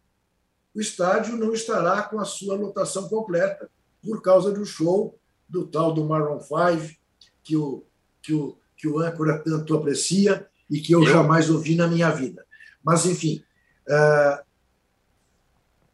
o 0.73 0.79
estádio 0.79 1.35
não 1.35 1.51
estará 1.51 2.03
com 2.03 2.21
a 2.21 2.23
sua 2.23 2.55
lotação 2.55 3.09
completa, 3.09 3.69
por 4.01 4.21
causa 4.21 4.49
do 4.49 4.65
show 4.65 5.19
do 5.49 5.67
tal 5.67 5.93
do 5.93 6.05
Marlon 6.05 6.39
Five, 6.39 6.97
que 7.43 7.57
o, 7.57 7.83
que 8.21 8.33
o, 8.33 8.57
que 8.77 8.87
o 8.87 8.99
âncora 8.99 9.43
tanto 9.43 9.75
aprecia 9.75 10.47
e 10.69 10.79
que 10.79 10.93
eu, 10.93 11.03
eu... 11.03 11.11
jamais 11.11 11.49
ouvi 11.49 11.75
na 11.75 11.85
minha 11.85 12.09
vida. 12.11 12.47
Mas, 12.81 13.05
enfim, 13.05 13.43
uh, 13.89 14.41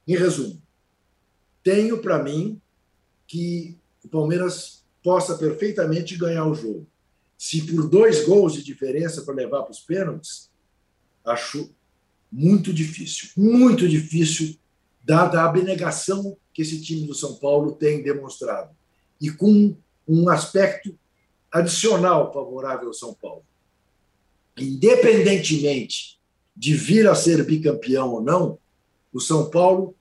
em 0.08 0.16
resumo, 0.16 0.62
tenho 1.64 2.00
para 2.00 2.22
mim 2.22 2.62
que 3.26 3.76
o 4.06 4.08
Palmeiras 4.08 4.86
possa 5.04 5.36
perfeitamente 5.36 6.16
ganhar 6.16 6.46
o 6.46 6.54
jogo. 6.54 6.86
Se 7.36 7.66
por 7.66 7.90
dois 7.90 8.24
gols 8.24 8.54
de 8.54 8.64
diferença 8.64 9.24
para 9.24 9.34
levar 9.34 9.64
para 9.64 9.72
os 9.72 9.80
pênaltis, 9.80 10.52
acho 11.26 11.76
muito 12.32 12.74
difícil, 12.74 13.30
muito 13.38 13.88
difícil, 13.88 14.58
dada 15.04 15.42
a 15.42 15.46
abnegação 15.46 16.38
que 16.54 16.62
esse 16.62 16.82
time 16.82 17.08
do 17.08 17.16
São 17.16 17.36
Paulo 17.36 17.74
tem 17.74 18.04
demonstrado. 18.04 18.76
E 19.22 19.30
com 19.32 19.76
um 20.08 20.30
aspecto 20.30 20.98
adicional 21.52 22.32
favorável 22.34 22.88
ao 22.88 22.94
São 22.94 23.14
Paulo. 23.14 23.44
Independentemente 24.58 26.20
de 26.56 26.74
vir 26.74 27.08
a 27.08 27.14
ser 27.14 27.44
bicampeão 27.46 28.14
ou 28.14 28.22
não, 28.22 28.58
o 29.14 29.20
São 29.20 29.50
Paulo 29.50 29.96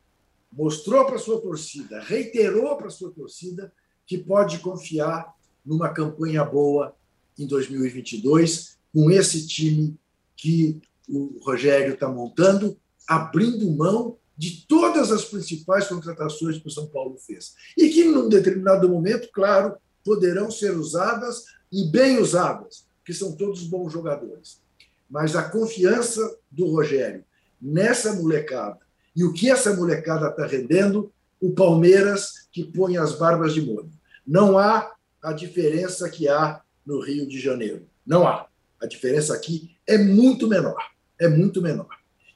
mostrou 0.50 1.04
para 1.04 1.18
sua 1.18 1.40
torcida, 1.40 2.00
reiterou 2.00 2.76
para 2.76 2.88
sua 2.88 3.10
torcida 3.10 3.72
que 4.06 4.16
pode 4.16 4.58
confiar 4.60 5.34
numa 5.64 5.90
campanha 5.90 6.44
boa 6.44 6.96
em 7.38 7.46
2022 7.46 8.78
com 8.94 9.10
esse 9.10 9.46
time 9.46 9.94
que 10.34 10.80
o 11.08 11.38
Rogério 11.42 11.94
está 11.94 12.08
montando, 12.08 12.76
abrindo 13.08 13.70
mão 13.70 14.18
de 14.36 14.66
todas 14.66 15.10
as 15.10 15.24
principais 15.24 15.88
contratações 15.88 16.58
que 16.58 16.66
o 16.66 16.70
São 16.70 16.86
Paulo 16.86 17.16
fez. 17.18 17.54
E 17.76 17.88
que, 17.88 18.04
num 18.04 18.28
determinado 18.28 18.88
momento, 18.88 19.28
claro, 19.32 19.76
poderão 20.04 20.50
ser 20.50 20.76
usadas 20.76 21.44
e 21.72 21.84
bem 21.84 22.18
usadas, 22.18 22.86
que 23.04 23.14
são 23.14 23.32
todos 23.32 23.64
bons 23.64 23.92
jogadores. 23.92 24.60
Mas 25.08 25.34
a 25.34 25.48
confiança 25.48 26.36
do 26.50 26.66
Rogério 26.66 27.24
nessa 27.60 28.12
molecada 28.12 28.78
E 29.14 29.24
o 29.24 29.32
que 29.32 29.50
essa 29.50 29.74
molecada 29.74 30.28
está 30.28 30.46
rendendo? 30.46 31.10
O 31.40 31.52
Palmeiras 31.52 32.48
que 32.52 32.64
põe 32.64 32.98
as 32.98 33.18
barbas 33.18 33.54
de 33.54 33.62
molho. 33.62 33.90
Não 34.26 34.58
há 34.58 34.92
a 35.22 35.32
diferença 35.32 36.08
que 36.10 36.28
há 36.28 36.60
no 36.84 37.00
Rio 37.00 37.26
de 37.26 37.40
Janeiro. 37.40 37.86
Não 38.06 38.26
há. 38.26 38.46
A 38.80 38.86
diferença 38.86 39.34
aqui 39.34 39.76
é 39.86 39.96
muito 39.96 40.46
menor. 40.46 40.76
É 41.18 41.28
muito 41.28 41.62
menor. 41.62 41.88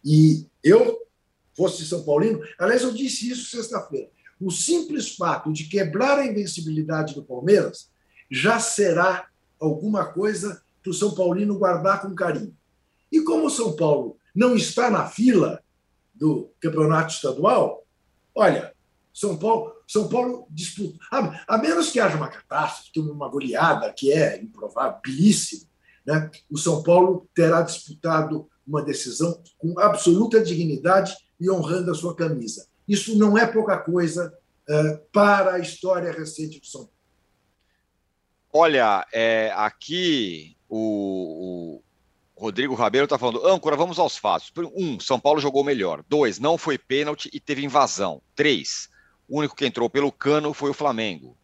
E 0.04 0.46
eu 0.62 1.06
fosse 1.56 1.84
São 1.84 2.04
Paulino, 2.04 2.40
aliás, 2.58 2.82
eu 2.82 2.92
disse 2.92 3.30
isso 3.30 3.50
sexta-feira. 3.50 4.08
O 4.40 4.50
simples 4.50 5.14
fato 5.14 5.52
de 5.52 5.64
quebrar 5.64 6.18
a 6.18 6.26
invencibilidade 6.26 7.14
do 7.14 7.22
Palmeiras 7.22 7.90
já 8.30 8.58
será 8.58 9.28
alguma 9.60 10.06
coisa 10.06 10.62
para 10.82 10.90
o 10.90 10.94
São 10.94 11.14
Paulino 11.14 11.58
guardar 11.58 12.00
com 12.00 12.14
carinho. 12.14 12.56
E 13.12 13.20
como 13.20 13.46
o 13.46 13.50
São 13.50 13.76
Paulo 13.76 14.16
não 14.34 14.56
está 14.56 14.90
na 14.90 15.06
fila 15.06 15.62
do 16.14 16.50
campeonato 16.60 17.12
estadual, 17.12 17.84
olha, 18.34 18.72
São 19.12 19.36
Paulo, 19.36 19.74
São 19.86 20.08
Paulo 20.08 20.46
disputa. 20.50 20.98
A, 21.10 21.54
a 21.54 21.58
menos 21.58 21.90
que 21.90 22.00
haja 22.00 22.16
uma 22.16 22.28
catástrofe, 22.28 23.00
uma 23.00 23.28
goleada 23.28 23.92
que 23.92 24.12
é 24.12 24.40
improvabilíssimo, 24.40 25.68
né? 26.06 26.30
o 26.50 26.56
São 26.56 26.82
Paulo 26.82 27.28
terá 27.34 27.62
disputado 27.62 28.48
uma 28.66 28.82
decisão 28.82 29.42
com 29.58 29.78
absoluta 29.78 30.42
dignidade 30.42 31.14
e 31.40 31.50
honrando 31.50 31.90
a 31.90 31.94
sua 31.94 32.14
camisa. 32.14 32.66
Isso 32.86 33.16
não 33.16 33.36
é 33.36 33.46
pouca 33.46 33.78
coisa 33.78 34.32
uh, 34.68 34.98
para 35.12 35.54
a 35.54 35.58
história 35.58 36.12
recente 36.12 36.60
do 36.60 36.66
São 36.66 36.82
Paulo. 36.82 37.00
Olha, 38.52 39.06
é, 39.12 39.52
aqui 39.54 40.56
o, 40.68 41.80
o 42.34 42.40
Rodrigo 42.40 42.74
Rabelo 42.74 43.04
está 43.04 43.18
falando, 43.18 43.46
âncora, 43.46 43.76
vamos 43.76 43.98
aos 43.98 44.16
fatos. 44.16 44.52
Um, 44.74 44.98
São 44.98 45.20
Paulo 45.20 45.40
jogou 45.40 45.62
melhor. 45.62 46.02
Dois, 46.08 46.38
não 46.38 46.58
foi 46.58 46.76
pênalti 46.76 47.30
e 47.32 47.38
teve 47.38 47.64
invasão. 47.64 48.20
Três, 48.34 48.88
o 49.28 49.38
único 49.38 49.54
que 49.54 49.66
entrou 49.66 49.88
pelo 49.88 50.10
cano 50.10 50.52
foi 50.52 50.70
o 50.70 50.74
Flamengo. 50.74 51.36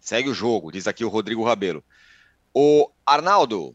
Segue 0.00 0.28
o 0.28 0.34
jogo, 0.34 0.70
diz 0.70 0.86
aqui 0.86 1.04
o 1.04 1.08
Rodrigo 1.08 1.42
Rabelo. 1.42 1.82
O 2.52 2.90
Arnaldo, 3.04 3.74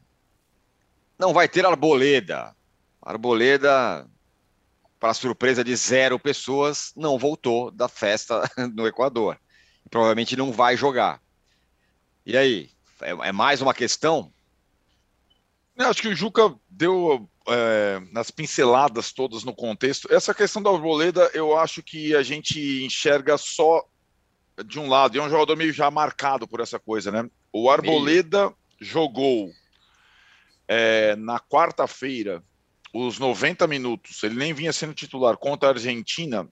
não 1.18 1.34
vai 1.34 1.50
ter 1.50 1.66
arboleda. 1.66 2.56
Arboleda, 3.10 4.08
para 5.00 5.16
surpresa 5.16 5.64
de 5.64 5.76
zero 5.76 6.20
pessoas, 6.20 6.94
não 6.96 7.18
voltou 7.18 7.72
da 7.72 7.88
festa 7.88 8.48
no 8.76 8.86
Equador. 8.86 9.40
Provavelmente 9.90 10.36
não 10.36 10.52
vai 10.52 10.78
jogar. 10.78 11.20
E 12.24 12.38
aí, 12.38 12.70
é, 13.02 13.10
é 13.10 13.32
mais 13.32 13.64
uma 13.64 13.74
questão? 13.74 14.32
Eu 15.76 15.88
acho 15.88 16.04
que 16.04 16.10
o 16.10 16.16
Juca 16.16 16.54
deu 16.70 17.28
é, 17.48 18.00
nas 18.12 18.30
pinceladas 18.30 19.12
todas 19.12 19.44
no 19.44 19.56
contexto. 19.56 20.08
Essa 20.14 20.32
questão 20.32 20.62
da 20.62 20.70
Arboleda, 20.70 21.32
eu 21.34 21.58
acho 21.58 21.82
que 21.82 22.16
a 22.16 22.22
gente 22.22 22.86
enxerga 22.86 23.40
só 23.40 23.84
de 24.64 24.80
um 24.80 24.88
lado, 24.88 25.16
e 25.16 25.20
é 25.20 25.24
um 25.24 25.30
jogador 25.32 25.58
meio 25.58 25.74
já 25.74 25.90
marcado 25.90 26.48
por 26.48 26.60
essa 26.60 26.78
coisa, 26.78 27.12
né? 27.12 27.28
O 27.52 27.72
Arboleda 27.72 28.42
meio. 28.42 28.56
jogou 28.80 29.52
é, 30.68 31.16
na 31.16 31.40
quarta-feira 31.40 32.44
os 32.94 33.20
90 33.20 33.68
minutos, 33.68 34.24
ele 34.24 34.36
nem 34.36 34.54
vinha 34.54 34.74
sendo 34.74 34.94
titular 34.94 35.38
contra 35.38 35.70
a 35.70 35.72
Argentina, 35.74 36.48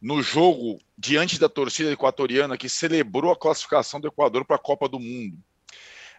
no 0.00 0.22
jogo 0.22 0.78
diante 0.96 1.38
da 1.38 1.48
torcida 1.48 1.90
equatoriana 1.90 2.56
que 2.56 2.68
celebrou 2.68 3.32
a 3.32 3.38
classificação 3.38 4.00
do 4.00 4.08
Equador 4.08 4.44
para 4.44 4.56
a 4.56 4.60
Copa 4.60 4.88
do 4.88 5.00
Mundo. 5.00 5.38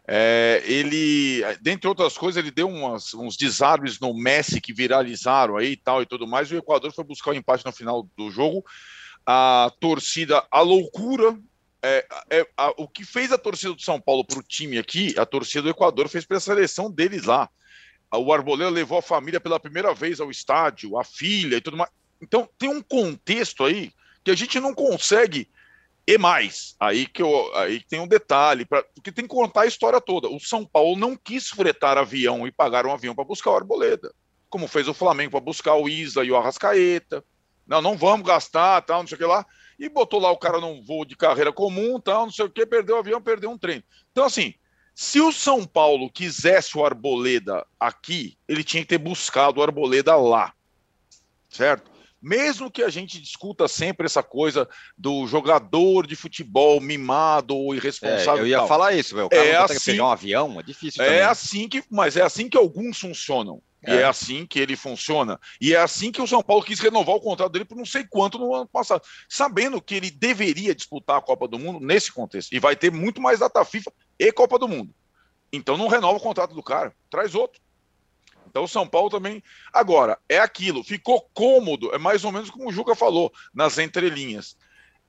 É, 0.10 0.64
ele, 0.66 1.42
dentre 1.62 1.88
outras 1.88 2.18
coisas, 2.18 2.42
ele 2.42 2.50
deu 2.50 2.70
umas, 2.70 3.14
uns 3.14 3.36
desarmes 3.36 4.00
no 4.00 4.14
Messi 4.14 4.62
que 4.62 4.74
viralizaram 4.74 5.58
aí 5.58 5.72
e 5.72 5.78
tal 5.78 6.02
e 6.02 6.06
tudo 6.06 6.26
mais. 6.26 6.50
E 6.50 6.56
o 6.56 6.60
Equador 6.60 6.94
foi 6.94 7.04
buscar 7.04 7.32
o 7.32 7.36
empate 7.36 7.66
no 7.66 7.74
final 7.74 8.08
do 8.16 8.32
jogo. 8.32 8.64
A 9.26 9.70
torcida, 9.82 10.46
a 10.50 10.62
loucura. 10.62 11.38
É, 11.84 12.08
é 12.32 12.48
a, 12.58 12.74
o 12.78 12.88
que 12.88 13.06
fez 13.06 13.32
a 13.32 13.38
torcida 13.38 13.74
do 13.74 13.82
São 13.82 14.02
Paulo 14.02 14.26
para 14.26 14.40
o 14.40 14.44
time 14.44 14.80
aqui, 14.80 15.14
a 15.16 15.26
torcida 15.28 15.62
do 15.62 15.70
Equador 15.70 16.10
fez 16.10 16.26
para 16.26 16.38
a 16.38 16.42
seleção 16.42 16.90
deles 16.90 17.26
lá. 17.26 17.48
O 18.14 18.32
Arboleda 18.32 18.70
levou 18.70 19.00
a 19.00 19.02
família 19.02 19.40
pela 19.40 19.60
primeira 19.60 19.94
vez 19.94 20.20
ao 20.20 20.32
estádio, 20.32 20.98
a 20.98 21.04
filha 21.04 21.58
e 21.58 21.62
tudo 21.62 21.78
mais. 21.78 21.92
Então, 22.22 22.50
tem 22.58 22.70
um 22.70 22.82
contexto 22.82 23.64
aí 23.64 23.92
que 24.24 24.32
a 24.32 24.36
gente 24.36 24.60
não 24.60 24.74
consegue 24.74 25.50
e 26.08 26.18
mais. 26.18 26.76
Aí 26.80 27.06
que 27.06 27.22
eu, 27.22 27.54
aí 27.56 27.82
tem 27.82 28.00
um 28.00 28.08
detalhe, 28.08 28.66
pra, 28.66 28.82
porque 28.96 29.12
tem 29.12 29.26
que 29.26 29.36
contar 29.36 29.62
a 29.62 29.68
história 29.68 30.00
toda. 30.00 30.30
O 30.30 30.40
São 30.40 30.66
Paulo 30.66 30.96
não 30.96 31.18
quis 31.18 31.50
fretar 31.50 31.98
avião 31.98 32.48
e 32.48 32.52
pagar 32.52 32.86
um 32.86 32.94
avião 32.94 33.14
para 33.14 33.26
buscar 33.26 33.52
o 33.52 33.56
Arboleda, 33.56 34.14
como 34.50 34.68
fez 34.68 34.88
o 34.88 34.94
Flamengo 34.94 35.32
para 35.32 35.42
buscar 35.42 35.76
o 35.76 35.90
Isa 35.90 36.24
e 36.24 36.32
o 36.32 36.38
Arrascaeta. 36.38 37.24
Não, 37.68 37.82
não 37.82 37.98
vamos 37.98 38.26
gastar, 38.26 38.82
tal, 38.84 39.02
não 39.02 39.08
sei 39.08 39.16
o 39.16 39.20
que 39.20 39.26
lá. 39.26 39.46
E 39.78 39.90
botou 39.90 40.22
lá 40.22 40.32
o 40.32 40.38
cara 40.38 40.62
num 40.62 40.82
voo 40.82 41.04
de 41.04 41.18
carreira 41.18 41.52
comum, 41.52 42.00
tal, 42.00 42.26
não 42.26 42.32
sei 42.32 42.46
o 42.46 42.50
que, 42.50 42.66
perdeu 42.66 42.96
o 42.96 43.00
avião, 43.00 43.22
perdeu 43.22 43.52
um 43.52 43.58
treino. 43.58 43.84
Então, 44.12 44.24
assim, 44.24 44.54
se 45.00 45.22
o 45.22 45.32
São 45.32 45.64
Paulo 45.64 46.10
quisesse 46.10 46.76
o 46.76 46.84
Arboleda 46.84 47.64
aqui, 47.80 48.36
ele 48.48 48.64
tinha 48.64 48.82
que 48.82 48.90
ter 48.90 48.98
buscado 48.98 49.60
o 49.60 49.64
Arboleda 49.64 50.16
lá. 50.16 50.54
Certo? 51.48 51.92
Mesmo 52.20 52.72
que 52.72 52.82
a 52.82 52.90
gente 52.90 53.22
discuta 53.22 53.68
sempre 53.68 54.08
essa 54.08 54.24
coisa 54.24 54.68
do 54.98 55.28
jogador 55.28 56.08
de 56.08 56.16
futebol 56.16 56.82
mimado 56.82 57.56
ou 57.56 57.76
irresponsável. 57.76 58.38
É, 58.38 58.42
eu 58.42 58.48
ia 58.48 58.66
falar 58.66 58.94
isso, 58.94 59.16
meu. 59.16 59.28
O 59.28 59.30
cara 59.30 59.46
é 59.46 59.54
não 59.54 59.66
assim, 59.66 59.92
pegar 59.92 60.04
um 60.04 60.12
avião, 60.12 60.60
é 60.60 60.64
difícil. 60.64 61.04
É 61.04 61.06
também. 61.06 61.22
assim 61.22 61.70
que, 61.70 61.84
mas 61.92 62.18
é 62.18 62.24
assim 62.24 62.50
que 62.50 62.58
alguns 62.58 63.00
funcionam. 63.00 63.62
É. 63.84 63.96
E 63.96 63.98
é 64.00 64.06
assim 64.06 64.46
que 64.46 64.60
ele 64.60 64.76
funciona. 64.76 65.40
E 65.62 65.74
é 65.74 65.78
assim 65.78 66.12
que 66.12 66.22
o 66.22 66.28
São 66.28 66.42
Paulo 66.42 66.64
quis 66.64 66.80
renovar 66.80 67.16
o 67.16 67.22
contrato 67.22 67.52
dele 67.52 67.66
por 67.66 67.78
não 67.78 67.86
sei 67.86 68.04
quanto 68.04 68.40
no 68.40 68.54
ano 68.54 68.68
passado, 68.68 69.04
sabendo 69.30 69.82
que 69.82 69.96
ele 69.96 70.10
deveria 70.10 70.74
disputar 70.74 71.18
a 71.18 71.22
Copa 71.22 71.48
do 71.48 71.60
Mundo 71.60 71.80
nesse 71.80 72.12
contexto. 72.12 72.54
E 72.54 72.60
vai 72.60 72.76
ter 72.76 72.92
muito 72.92 73.22
mais 73.22 73.40
data 73.40 73.64
FIFA 73.64 73.92
e 74.20 74.32
Copa 74.32 74.58
do 74.58 74.68
Mundo. 74.68 74.94
Então 75.52 75.78
não 75.78 75.88
renova 75.88 76.18
o 76.18 76.22
contrato 76.22 76.54
do 76.54 76.64
cara, 76.64 76.94
traz 77.10 77.36
outro. 77.36 77.62
Então 78.50 78.64
o 78.64 78.68
São 78.68 78.88
Paulo 78.88 79.10
também. 79.10 79.44
Agora, 79.72 80.18
é 80.28 80.40
aquilo, 80.40 80.84
ficou 80.84 81.30
cômodo, 81.34 81.94
é 81.94 81.98
mais 81.98 82.24
ou 82.24 82.32
menos 82.32 82.50
como 82.50 82.70
o 82.70 82.72
Juca 82.72 82.96
falou, 82.96 83.32
nas 83.54 83.78
entrelinhas. 83.78 84.58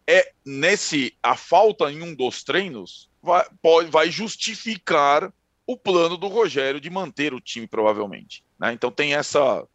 É 0.07 0.33
nesse. 0.45 1.15
A 1.23 1.37
falta 1.37 1.91
em 1.91 2.03
um 2.03 2.15
dos 2.15 2.43
treinos 2.43 3.11
vai, 3.23 3.47
pode, 3.63 3.91
vai 3.91 4.11
justificar 4.11 5.33
o 5.67 5.77
plano 5.77 6.17
do 6.17 6.29
Rogério 6.29 6.81
de 6.81 6.89
manter 6.89 7.35
o 7.35 7.41
time, 7.41 7.67
provavelmente. 7.67 8.43
Né? 8.59 8.73
Então 8.73 8.91
tem 8.91 9.15
essa. 9.15 9.67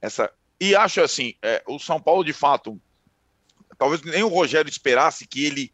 essa 0.00 0.32
E 0.60 0.74
acho 0.74 1.00
assim, 1.00 1.34
é, 1.42 1.62
o 1.66 1.78
São 1.78 2.00
Paulo, 2.00 2.24
de 2.24 2.32
fato, 2.32 2.80
talvez 3.76 4.02
nem 4.02 4.22
o 4.22 4.28
Rogério 4.28 4.68
esperasse 4.68 5.26
que 5.26 5.44
ele 5.44 5.72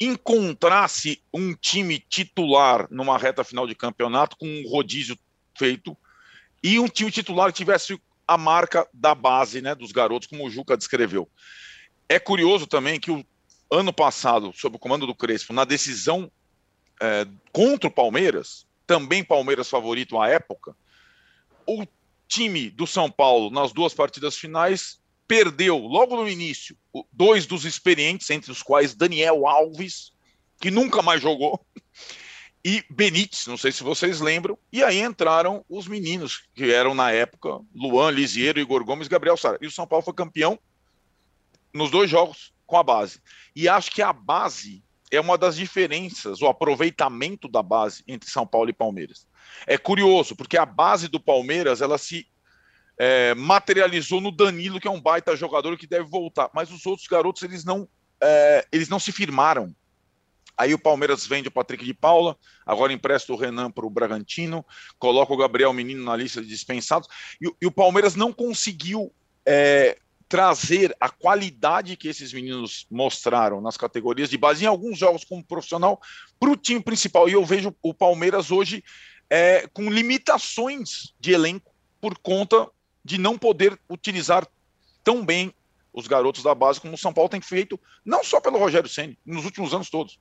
encontrasse 0.00 1.22
um 1.32 1.54
time 1.54 1.98
titular 1.98 2.86
numa 2.90 3.18
reta 3.18 3.42
final 3.42 3.66
de 3.66 3.74
campeonato 3.74 4.36
com 4.36 4.46
um 4.46 4.68
rodízio 4.68 5.18
feito 5.56 5.96
e 6.62 6.78
um 6.78 6.86
time 6.86 7.10
titular 7.10 7.52
tivesse 7.52 8.00
a 8.26 8.36
marca 8.36 8.86
da 8.92 9.14
base, 9.14 9.60
né, 9.60 9.74
dos 9.74 9.90
garotos, 9.90 10.28
como 10.28 10.46
o 10.46 10.50
Juca 10.50 10.76
descreveu. 10.76 11.28
É 12.08 12.18
curioso 12.18 12.66
também 12.66 13.00
que 13.00 13.10
o 13.10 13.24
ano 13.70 13.92
passado, 13.92 14.52
sob 14.54 14.76
o 14.76 14.78
comando 14.78 15.06
do 15.06 15.14
Crespo, 15.14 15.52
na 15.52 15.64
decisão 15.64 16.30
é, 17.00 17.26
contra 17.52 17.88
o 17.88 17.92
Palmeiras, 17.92 18.66
também 18.86 19.24
Palmeiras 19.24 19.68
favorito 19.68 20.20
à 20.20 20.28
época, 20.28 20.76
o 21.68 21.86
time 22.26 22.70
do 22.70 22.86
São 22.86 23.10
Paulo, 23.10 23.50
nas 23.50 23.72
duas 23.72 23.92
partidas 23.92 24.36
finais, 24.36 24.98
perdeu 25.26 25.76
logo 25.76 26.16
no 26.16 26.28
início 26.28 26.76
dois 27.12 27.46
dos 27.46 27.66
experientes, 27.66 28.30
entre 28.30 28.50
os 28.50 28.62
quais 28.62 28.94
Daniel 28.94 29.46
Alves, 29.46 30.12
que 30.58 30.70
nunca 30.70 31.02
mais 31.02 31.20
jogou, 31.20 31.64
e 32.64 32.82
Benítez, 32.90 33.46
não 33.46 33.56
sei 33.56 33.70
se 33.70 33.82
vocês 33.84 34.20
lembram, 34.20 34.58
e 34.72 34.82
aí 34.82 35.00
entraram 35.00 35.64
os 35.68 35.86
meninos 35.86 36.48
que 36.54 36.72
eram 36.72 36.94
na 36.94 37.12
época 37.12 37.60
Luan, 37.74 38.10
Lisiero, 38.10 38.58
Igor 38.58 38.84
Gomes, 38.84 39.06
Gabriel 39.06 39.36
Sara. 39.36 39.58
E 39.60 39.66
o 39.66 39.70
São 39.70 39.86
Paulo 39.86 40.04
foi 40.04 40.14
campeão 40.14 40.58
nos 41.72 41.90
dois 41.90 42.10
jogos 42.10 42.52
com 42.66 42.76
a 42.76 42.82
base. 42.82 43.20
E 43.54 43.68
acho 43.68 43.90
que 43.90 44.02
a 44.02 44.12
base 44.12 44.82
é 45.10 45.20
uma 45.20 45.38
das 45.38 45.56
diferenças, 45.56 46.40
o 46.40 46.46
aproveitamento 46.46 47.48
da 47.48 47.62
base 47.62 48.02
entre 48.08 48.30
São 48.30 48.46
Paulo 48.46 48.70
e 48.70 48.74
Palmeiras. 48.74 49.26
É 49.66 49.76
curioso, 49.76 50.36
porque 50.36 50.56
a 50.56 50.66
base 50.66 51.08
do 51.08 51.20
Palmeiras 51.20 51.80
ela 51.80 51.98
se 51.98 52.26
é, 52.98 53.34
materializou 53.34 54.20
no 54.20 54.32
Danilo, 54.32 54.80
que 54.80 54.88
é 54.88 54.90
um 54.90 55.00
baita 55.00 55.36
jogador 55.36 55.76
que 55.76 55.86
deve 55.86 56.08
voltar, 56.08 56.50
mas 56.54 56.70
os 56.70 56.84
outros 56.86 57.06
garotos 57.06 57.42
eles 57.42 57.64
não, 57.64 57.88
é, 58.20 58.66
eles 58.72 58.88
não 58.88 58.98
se 58.98 59.12
firmaram 59.12 59.74
Aí 60.58 60.74
o 60.74 60.78
Palmeiras 60.78 61.24
vende 61.24 61.46
o 61.46 61.52
Patrick 61.52 61.84
de 61.84 61.94
Paula, 61.94 62.36
agora 62.66 62.92
empresta 62.92 63.32
o 63.32 63.36
Renan 63.36 63.70
para 63.70 63.86
o 63.86 63.90
Bragantino, 63.90 64.66
coloca 64.98 65.32
o 65.32 65.36
Gabriel 65.36 65.72
Menino 65.72 66.02
na 66.02 66.16
lista 66.16 66.42
de 66.42 66.48
dispensados. 66.48 67.08
E, 67.40 67.48
e 67.62 67.66
o 67.66 67.70
Palmeiras 67.70 68.16
não 68.16 68.32
conseguiu 68.32 69.14
é, 69.46 69.96
trazer 70.28 70.96
a 70.98 71.08
qualidade 71.08 71.96
que 71.96 72.08
esses 72.08 72.32
meninos 72.32 72.88
mostraram 72.90 73.60
nas 73.60 73.76
categorias 73.76 74.28
de 74.28 74.36
base, 74.36 74.64
em 74.64 74.66
alguns 74.66 74.98
jogos 74.98 75.24
como 75.24 75.44
profissional, 75.44 76.00
para 76.40 76.50
o 76.50 76.56
time 76.56 76.82
principal. 76.82 77.28
E 77.28 77.34
eu 77.34 77.44
vejo 77.44 77.72
o 77.80 77.94
Palmeiras 77.94 78.50
hoje 78.50 78.82
é, 79.30 79.66
com 79.72 79.90
limitações 79.90 81.14
de 81.20 81.32
elenco 81.32 81.72
por 82.00 82.16
conta 82.18 82.68
de 83.04 83.18
não 83.18 83.38
poder 83.38 83.78
utilizar 83.88 84.46
tão 85.02 85.24
bem 85.24 85.52
os 85.92 86.06
garotos 86.06 86.42
da 86.42 86.54
base, 86.54 86.80
como 86.80 86.94
o 86.94 86.98
São 86.98 87.12
Paulo 87.12 87.28
tem 87.28 87.40
feito, 87.40 87.80
não 88.04 88.22
só 88.22 88.40
pelo 88.40 88.58
Rogério 88.58 88.88
Senni, 88.88 89.18
nos 89.24 89.44
últimos 89.44 89.74
anos 89.74 89.90
todos. 89.90 90.20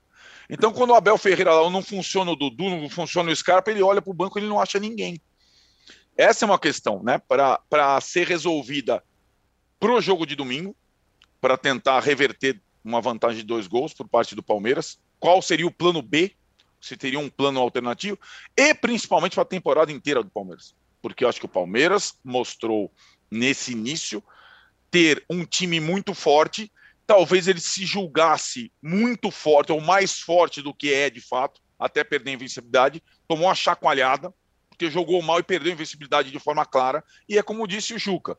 Então, 0.50 0.74
quando 0.74 0.92
o 0.92 0.96
Abel 0.96 1.18
Ferreira 1.18 1.54
lá 1.54 1.70
não 1.70 1.84
funciona 1.84 2.32
o 2.32 2.36
Dudu, 2.36 2.70
não 2.70 2.90
funciona 2.90 3.32
o 3.32 3.36
Scarpa, 3.36 3.70
ele 3.70 3.84
olha 3.84 4.02
para 4.02 4.12
o 4.12 4.14
banco 4.14 4.38
e 4.38 4.42
ele 4.42 4.50
não 4.50 4.60
acha 4.60 4.80
ninguém. 4.80 5.22
Essa 6.16 6.46
é 6.46 6.48
uma 6.48 6.58
questão, 6.58 7.04
né, 7.04 7.22
para 7.30 8.02
ser 8.02 8.28
resolvida 8.28 9.04
para 9.80 9.92
o 9.92 10.02
jogo 10.02 10.26
de 10.26 10.36
domingo, 10.36 10.76
para 11.40 11.58
tentar 11.58 12.00
reverter 12.00 12.60
uma 12.84 13.02
vantagem 13.02 13.38
de 13.38 13.46
dois 13.46 13.68
gols 13.68 13.94
por 13.94 14.08
parte 14.08 14.34
do 14.34 14.42
Palmeiras. 14.42 15.00
Qual 15.20 15.42
seria 15.42 15.68
o 15.68 15.72
plano 15.72 16.02
B? 16.02 16.34
Se 16.80 16.96
teria 16.96 17.20
um 17.20 17.30
plano 17.30 17.60
alternativo, 17.60 18.20
e 18.56 18.74
principalmente 18.74 19.34
para 19.34 19.44
a 19.44 19.46
temporada 19.46 19.92
inteira 19.92 20.24
do 20.24 20.30
Palmeiras. 20.30 20.76
Porque 21.02 21.24
eu 21.24 21.30
acho 21.30 21.40
que 21.40 21.46
o 21.46 21.50
Palmeiras 21.50 22.18
mostrou 22.24 22.92
nesse 23.30 23.72
início 23.72 24.24
ter 24.90 25.24
um 25.30 25.46
time 25.46 25.80
muito 25.80 26.14
forte. 26.14 26.72
Talvez 27.06 27.48
ele 27.48 27.60
se 27.60 27.86
julgasse 27.86 28.72
muito 28.82 29.32
forte, 29.32 29.72
ou 29.72 29.80
mais 29.80 30.20
forte 30.20 30.62
do 30.62 30.74
que 30.74 30.94
é 30.94 31.10
de 31.10 31.22
fato, 31.22 31.62
até 31.80 32.04
perder 32.04 32.32
a 32.32 32.34
invencibilidade. 32.34 33.04
Tomou 33.28 33.48
uma 33.48 33.56
chacoalhada, 33.56 34.34
porque 34.70 34.90
jogou 34.90 35.22
mal 35.22 35.40
e 35.40 35.44
perdeu 35.44 35.72
a 35.72 35.76
invencibilidade 35.76 36.32
de 36.32 36.40
forma 36.40 36.66
clara. 36.66 37.04
E 37.28 37.38
é 37.38 37.44
como 37.44 37.68
disse 37.68 37.94
o 37.94 38.00
Juca: 38.00 38.38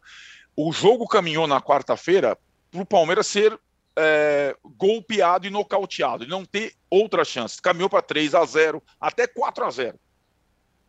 o 0.57 0.73
jogo 0.73 1.07
caminhou 1.07 1.47
na 1.47 1.61
quarta-feira 1.61 2.37
para 2.71 2.83
o 2.83 2.87
Palmeiras 2.87 3.27
ser 3.27 3.59
é, 3.99 4.57
golpeado 4.77 5.47
e 5.47 5.51
nocauteado, 5.51 6.25
e 6.25 6.29
não 6.29 6.45
ter 6.45 6.75
outra 6.89 7.25
chance. 7.25 7.61
Caminhou 7.61 7.91
para 7.91 8.03
3 8.03 8.35
a 8.35 8.45
0 8.45 8.83
até 9.01 9.27
4 9.27 9.65
a 9.65 9.71
0 9.71 10.01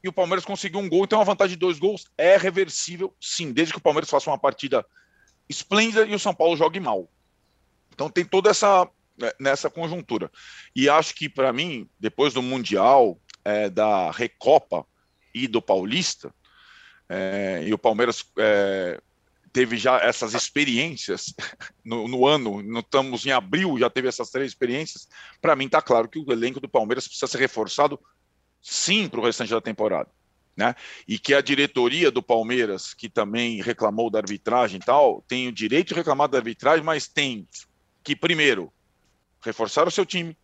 E 0.03 0.07
o 0.07 0.13
Palmeiras 0.13 0.45
conseguiu 0.45 0.79
um 0.79 0.87
gol, 0.87 1.03
então 1.03 1.19
uma 1.19 1.25
vantagem 1.25 1.55
de 1.55 1.59
dois 1.59 1.79
gols 1.79 2.05
é 2.17 2.37
reversível, 2.37 3.13
sim, 3.19 3.51
desde 3.51 3.73
que 3.73 3.79
o 3.79 3.83
Palmeiras 3.83 4.09
faça 4.09 4.29
uma 4.29 4.37
partida 4.37 4.85
esplêndida 5.49 6.05
e 6.05 6.13
o 6.13 6.19
São 6.19 6.33
Paulo 6.33 6.55
jogue 6.55 6.79
mal. 6.79 7.09
Então 7.91 8.09
tem 8.09 8.23
toda 8.23 8.49
essa 8.49 8.87
né, 9.19 9.31
nessa 9.37 9.69
conjuntura. 9.69 10.31
E 10.73 10.87
acho 10.87 11.13
que 11.13 11.27
para 11.27 11.51
mim, 11.51 11.89
depois 11.99 12.33
do 12.33 12.41
Mundial, 12.41 13.19
é, 13.43 13.69
da 13.69 14.11
Recopa 14.11 14.85
e 15.33 15.47
do 15.47 15.61
Paulista, 15.61 16.33
é, 17.09 17.63
e 17.65 17.73
o 17.73 17.77
Palmeiras 17.77 18.23
é, 18.37 19.01
teve 19.51 19.77
já 19.77 19.97
essas 19.97 20.33
experiências 20.33 21.33
no, 21.83 22.07
no 22.07 22.25
ano, 22.25 22.61
no, 22.61 22.79
estamos 22.79 23.25
em 23.25 23.31
abril, 23.31 23.77
já 23.77 23.89
teve 23.89 24.07
essas 24.07 24.29
três 24.29 24.51
experiências. 24.51 25.07
Para 25.41 25.55
mim, 25.55 25.65
está 25.65 25.81
claro 25.81 26.07
que 26.07 26.19
o 26.19 26.31
elenco 26.31 26.59
do 26.59 26.69
Palmeiras 26.69 27.07
precisa 27.07 27.27
ser 27.27 27.39
reforçado 27.39 27.99
sim 28.61 29.07
para 29.07 29.19
o 29.19 29.23
restante 29.23 29.51
da 29.51 29.61
temporada. 29.61 30.09
Né? 30.55 30.75
E 31.07 31.17
que 31.17 31.33
a 31.33 31.41
diretoria 31.41 32.11
do 32.11 32.21
Palmeiras, 32.21 32.93
que 32.93 33.09
também 33.09 33.61
reclamou 33.61 34.09
da 34.09 34.19
arbitragem 34.19 34.77
e 34.77 34.85
tal, 34.85 35.23
tem 35.27 35.47
o 35.47 35.53
direito 35.53 35.89
de 35.89 35.93
reclamar 35.93 36.27
da 36.27 36.37
arbitragem, 36.37 36.83
mas 36.83 37.07
tem 37.07 37.47
que, 38.03 38.13
primeiro, 38.15 38.71
reforçar 39.41 39.87
o 39.87 39.91
seu 39.91 40.05
time. 40.05 40.37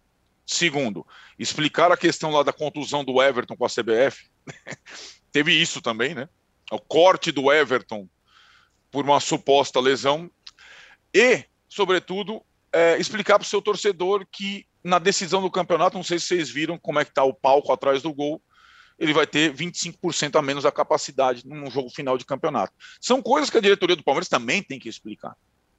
Segundo, 0.46 1.06
explicar 1.38 1.92
a 1.92 1.98
questão 1.98 2.32
lá 2.32 2.44
da 2.44 2.54
contusão 2.54 3.04
do 3.04 3.22
Everton 3.22 3.58
com 3.58 3.66
a 3.66 3.70
CBF. 3.70 4.30
Teve 5.32 5.52
isso 5.52 5.82
também, 5.82 6.16
né? 6.16 6.30
O 6.72 6.80
corte 6.80 7.32
do 7.32 7.52
Everton 7.52 8.08
por 8.96 9.04
uma 9.04 9.20
suposta 9.20 9.78
lesão 9.82 10.32
e, 11.14 11.44
sobretudo, 11.68 12.42
é, 12.72 12.98
explicar 12.98 13.38
para 13.38 13.46
o 13.46 13.50
seu 13.50 13.62
torcedor 13.62 14.26
que 14.32 14.66
na 14.82 15.00
decisão 15.00 15.42
do 15.42 15.52
campeonato, 15.52 15.98
não 15.98 16.04
sei 16.04 16.18
se 16.18 16.28
vocês 16.28 16.50
viram 16.50 16.78
como 16.78 16.98
é 16.98 17.04
que 17.04 17.12
está 17.12 17.22
o 17.26 17.34
palco 17.34 17.74
atrás 17.74 18.02
do 18.02 18.14
gol, 18.14 18.42
ele 18.98 19.12
vai 19.12 19.28
ter 19.28 19.54
25% 19.54 20.40
a 20.40 20.42
menos 20.42 20.64
da 20.64 20.72
capacidade 20.72 21.46
num 21.46 21.70
jogo 21.70 21.90
final 21.90 22.18
de 22.18 22.24
campeonato. 22.24 22.72
São 23.02 23.22
coisas 23.22 23.50
que 23.50 23.58
a 23.58 23.62
diretoria 23.62 23.98
do 23.98 24.04
Palmeiras 24.04 24.30
também 24.30 24.64
tem 24.64 24.80
que 24.80 24.88
explicar. 24.88 25.36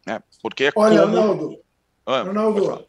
Né? 0.07 0.23
Porque 0.43 0.65
é 0.65 0.73
Olha, 0.77 1.01
como... 1.01 1.17
Ronaldo, 1.17 1.61
ah, 2.05 2.23
Ronaldo 2.23 2.73
uh, 2.75 2.87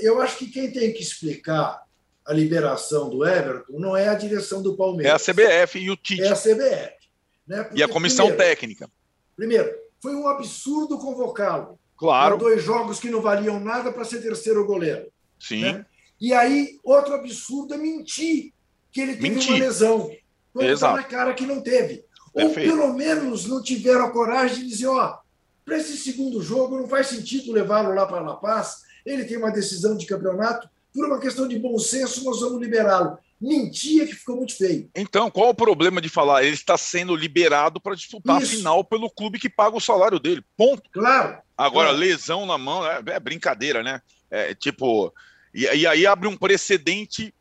eu 0.00 0.20
acho 0.20 0.36
que 0.36 0.48
quem 0.48 0.70
tem 0.70 0.92
que 0.92 1.00
explicar 1.00 1.82
a 2.26 2.32
liberação 2.34 3.08
do 3.08 3.26
Everton 3.26 3.78
não 3.78 3.96
é 3.96 4.06
a 4.08 4.14
direção 4.14 4.62
do 4.62 4.76
Palmeiras. 4.76 5.26
É 5.26 5.30
a 5.30 5.34
CBF 5.34 5.78
e 5.78 5.90
o 5.90 5.96
Tite. 5.96 6.22
É 6.22 6.28
a 6.28 6.36
CBF. 6.36 7.04
Né? 7.46 7.62
Porque, 7.62 7.80
e 7.80 7.82
a 7.82 7.88
comissão 7.88 8.26
primeiro, 8.26 8.50
técnica. 8.50 8.90
Primeiro, 9.36 9.70
foi 10.00 10.14
um 10.14 10.28
absurdo 10.28 10.98
convocá-lo. 10.98 11.78
Claro. 11.96 12.36
dois 12.36 12.62
jogos 12.62 12.98
que 12.98 13.08
não 13.08 13.22
valiam 13.22 13.60
nada 13.60 13.92
para 13.92 14.04
ser 14.04 14.20
terceiro 14.20 14.66
goleiro. 14.66 15.06
Sim. 15.38 15.62
Né? 15.62 15.86
E 16.20 16.32
aí, 16.32 16.78
outro 16.82 17.14
absurdo 17.14 17.74
é 17.74 17.78
mentir 17.78 18.52
que 18.90 19.00
ele 19.00 19.14
teve 19.16 19.30
mentir. 19.30 19.50
uma 19.50 19.58
lesão. 19.58 20.10
Quando 20.52 20.68
está 20.68 20.92
na 20.92 21.02
cara 21.02 21.34
que 21.34 21.46
não 21.46 21.60
teve. 21.60 22.04
Perfeito. 22.34 22.70
Ou 22.70 22.78
pelo 22.78 22.94
menos 22.94 23.46
não 23.46 23.62
tiveram 23.62 24.04
a 24.04 24.10
coragem 24.10 24.64
de 24.64 24.68
dizer, 24.68 24.86
ó, 24.88 25.18
para 25.64 25.78
esse 25.78 25.96
segundo 25.96 26.42
jogo 26.42 26.78
não 26.78 26.88
faz 26.88 27.06
sentido 27.06 27.52
levá-lo 27.52 27.94
lá 27.94 28.06
para 28.06 28.20
La 28.20 28.36
Paz. 28.36 28.82
Ele 29.06 29.24
tem 29.24 29.36
uma 29.36 29.50
decisão 29.50 29.96
de 29.96 30.06
campeonato. 30.06 30.68
Por 30.92 31.06
uma 31.06 31.18
questão 31.18 31.48
de 31.48 31.58
bom 31.58 31.78
senso, 31.78 32.24
nós 32.24 32.40
vamos 32.40 32.60
liberá-lo 32.60 33.18
mentia 33.40 34.06
que 34.06 34.14
ficou 34.14 34.36
muito 34.36 34.56
feio. 34.56 34.88
Então, 34.94 35.30
qual 35.30 35.50
o 35.50 35.54
problema 35.54 36.00
de 36.00 36.08
falar? 36.08 36.44
Ele 36.44 36.54
está 36.54 36.76
sendo 36.76 37.14
liberado 37.14 37.80
para 37.80 37.94
disputar 37.94 38.40
Isso. 38.40 38.54
a 38.54 38.56
final 38.56 38.84
pelo 38.84 39.10
clube 39.10 39.38
que 39.38 39.50
paga 39.50 39.76
o 39.76 39.80
salário 39.80 40.18
dele. 40.18 40.42
Ponto. 40.56 40.88
Claro. 40.90 41.38
Agora, 41.56 41.88
claro. 41.88 41.98
lesão 41.98 42.46
na 42.46 42.58
mão 42.58 42.86
é, 42.86 43.02
é 43.06 43.20
brincadeira, 43.20 43.82
né? 43.82 44.00
É 44.30 44.54
tipo. 44.54 45.12
E, 45.52 45.62
e, 45.64 45.86
aí 45.86 46.06
abre 46.06 46.26
um 46.26 46.36
precedente 46.36 47.34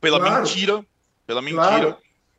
pela 0.00 0.18
claro. 0.18 0.42
mentira. 0.42 0.84
Pela 1.26 1.42
mentira. 1.42 1.98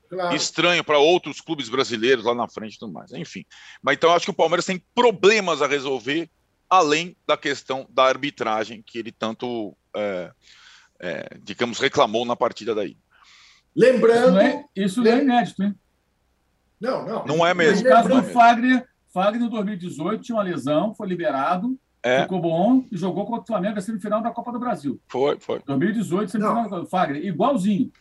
Claro. 0.10 0.36
Estranho 0.36 0.84
para 0.84 1.00
outros 1.00 1.42
clubes 1.42 1.70
brasileiros 1.70 2.26
lá 2.26 2.36
na 2.36 2.48
frente 2.48 2.76
e 2.76 2.80
tudo 2.80 2.94
mais. 2.94 3.12
Enfim. 3.14 3.46
Mas 3.82 3.96
então 3.96 4.14
acho 4.14 4.26
que 4.26 4.32
o 4.32 4.36
Palmeiras 4.36 4.66
tem 4.66 4.84
problemas 4.94 5.62
a 5.62 5.68
resolver, 5.68 6.30
além 6.70 7.16
da 7.26 7.36
questão 7.36 7.88
da 7.90 8.04
arbitragem 8.04 8.84
que 8.86 8.98
ele 9.00 9.12
tanto. 9.12 9.76
É, 9.96 10.32
é, 11.04 11.38
digamos, 11.44 11.80
reclamou 11.80 12.24
na 12.26 12.34
partida 12.34 12.74
daí. 12.74 12.98
Lembrando. 13.76 14.28
Isso 14.28 14.32
não 14.32 14.42
é, 14.42 14.66
isso 14.74 15.04
não 15.04 15.12
é 15.12 15.22
inédito, 15.22 15.64
hein? 15.64 15.76
Não, 16.80 17.06
não. 17.06 17.26
Não 17.26 17.46
é 17.46 17.54
mesmo. 17.54 17.84
No 17.84 17.90
caso 17.90 18.08
do 18.08 18.24
Fagner, 18.24 18.88
Fagner, 19.14 19.48
em 19.48 19.50
2018, 19.50 20.24
tinha 20.24 20.38
uma 20.38 20.44
lesão, 20.44 20.96
foi 20.96 21.08
liberado, 21.08 21.78
é. 22.02 22.22
ficou 22.22 22.42
bom 22.42 22.86
e 22.90 22.96
jogou 22.96 23.26
contra 23.26 23.44
o 23.44 23.48
Flamengo 23.48 23.76
na 23.76 23.82
semifinal 23.82 24.22
da 24.22 24.32
Copa 24.32 24.52
do 24.54 24.60
Brasil. 24.60 25.00
Foi, 25.10 25.38
foi. 25.40 25.62
2018, 25.66 26.32
semifinal 26.32 26.70
do 26.70 26.88
Fagner, 26.88 27.26
igualzinho. 27.26 27.92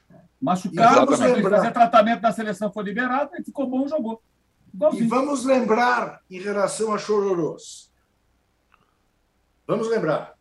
Machucado, 0.41 1.17
fazer 1.17 1.73
tratamento 1.73 2.21
da 2.21 2.33
seleção 2.33 2.73
foi 2.73 2.85
liberado, 2.85 3.31
ele 3.35 3.45
ficou 3.45 3.67
bom 3.69 3.87
e 3.87 3.89
jogou. 3.89 4.23
Igualzinho. 4.73 5.05
E 5.05 5.09
vamos 5.09 5.45
lembrar 5.45 6.21
em 6.31 6.41
relação 6.41 6.95
a 6.95 6.99
Chororôs. 6.99 7.91
Vamos 9.67 9.89
lembrar. 9.89 10.32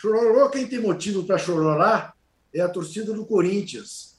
Chororô, 0.00 0.48
quem 0.48 0.64
tem 0.64 0.78
motivo 0.78 1.24
para 1.24 1.36
chorar 1.36 2.14
é 2.54 2.60
a 2.60 2.68
torcida 2.68 3.12
do 3.12 3.26
Corinthians, 3.26 4.16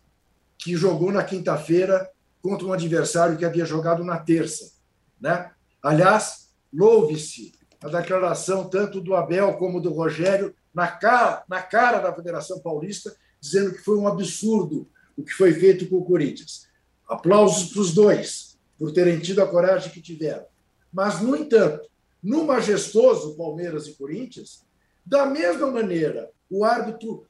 que 0.58 0.76
jogou 0.76 1.10
na 1.10 1.24
quinta-feira 1.24 2.12
contra 2.42 2.68
um 2.68 2.74
adversário 2.74 3.38
que 3.38 3.46
havia 3.46 3.64
jogado 3.64 4.04
na 4.04 4.20
terça. 4.20 4.74
Né? 5.22 5.50
Aliás, 5.82 6.50
louve-se 6.74 7.54
a 7.82 7.88
declaração 7.88 8.68
tanto 8.68 9.00
do 9.00 9.16
Abel 9.16 9.54
como 9.54 9.80
do 9.80 9.94
Rogério 9.94 10.54
na 10.74 10.86
cara, 10.86 11.46
na 11.48 11.62
cara 11.62 12.00
da 12.00 12.14
Federação 12.14 12.60
Paulista, 12.60 13.16
dizendo 13.40 13.72
que 13.72 13.80
foi 13.80 13.98
um 13.98 14.06
absurdo 14.06 14.86
o 15.16 15.24
que 15.24 15.32
foi 15.32 15.54
feito 15.54 15.88
com 15.88 16.00
o 16.00 16.06
Corinthians. 16.06 16.68
Aplausos 17.08 17.72
para 17.72 17.82
os 17.82 17.94
dois, 17.94 18.60
por 18.78 18.92
terem 18.92 19.18
tido 19.18 19.42
a 19.42 19.48
coragem 19.48 19.94
que 19.94 20.02
tiveram. 20.02 20.44
Mas, 20.92 21.22
no 21.22 21.38
entanto, 21.38 21.88
no 22.22 22.44
majestoso 22.44 23.38
Palmeiras 23.38 23.88
e 23.88 23.94
Corinthians, 23.94 24.68
da 25.10 25.26
mesma 25.26 25.66
maneira, 25.72 26.32
o 26.48 26.64
árbitro 26.64 27.28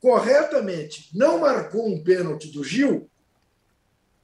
corretamente 0.00 1.10
não 1.12 1.40
marcou 1.40 1.88
um 1.88 2.00
pênalti 2.00 2.46
do 2.48 2.62
Gil, 2.62 3.10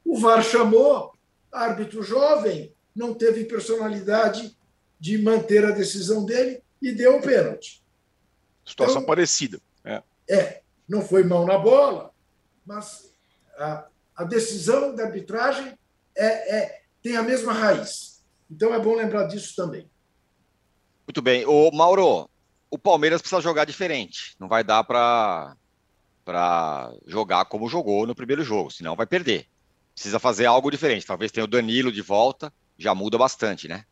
o 0.05 0.17
VAR 0.17 0.45
chamou, 0.45 1.13
árbitro 1.51 2.05
jovem, 2.05 2.73
não 2.95 3.13
teve 3.13 3.47
personalidade 3.47 4.57
de 5.01 5.19
manter 5.19 5.65
a 5.65 5.73
decisão 5.73 6.25
dele 6.25 6.63
e 6.81 6.93
deu 6.93 7.17
o 7.17 7.21
pênalti. 7.21 7.83
Situação 8.65 8.99
então, 8.99 9.07
parecida. 9.07 9.61
É. 9.85 10.01
é, 10.29 10.63
não 10.89 11.03
foi 11.03 11.25
mão 11.25 11.45
na 11.45 11.59
bola, 11.59 12.13
mas 12.65 13.11
a, 13.59 13.89
a 14.15 14.23
decisão 14.23 14.95
da 14.95 15.03
arbitragem 15.03 15.77
é, 16.15 16.59
é, 16.59 16.83
tem 17.03 17.17
a 17.17 17.25
mesma 17.25 17.53
raiz. 17.53 18.23
Então 18.49 18.73
é 18.73 18.79
bom 18.79 18.95
lembrar 18.95 19.25
disso 19.25 19.57
também. 19.57 19.91
Muito 21.09 21.21
bem. 21.21 21.45
O 21.45 21.73
Mauro, 21.73 22.31
o 22.75 22.79
Palmeiras 22.79 23.21
precisa 23.21 23.41
jogar 23.41 23.65
diferente. 23.65 24.35
Não 24.39 24.49
vai 24.49 24.65
dar 24.65 24.83
para 24.83 25.57
para 26.25 26.91
jogar 27.07 27.45
como 27.45 27.69
jogou 27.69 28.07
no 28.07 28.15
primeiro 28.15 28.43
jogo, 28.43 28.71
senão 28.71 28.97
vai 28.97 29.07
perder. 29.07 29.47
Precisa 29.93 30.19
fazer 30.19 30.47
algo 30.47 30.71
diferente. 30.71 31.07
Talvez 31.07 31.31
tenha 31.31 31.45
o 31.45 31.49
Danilo 31.49 31.93
de 31.93 32.01
volta, 32.01 32.53
já 32.79 32.95
muda 32.95 33.19
bastante, 33.19 33.69
né? 33.69 33.85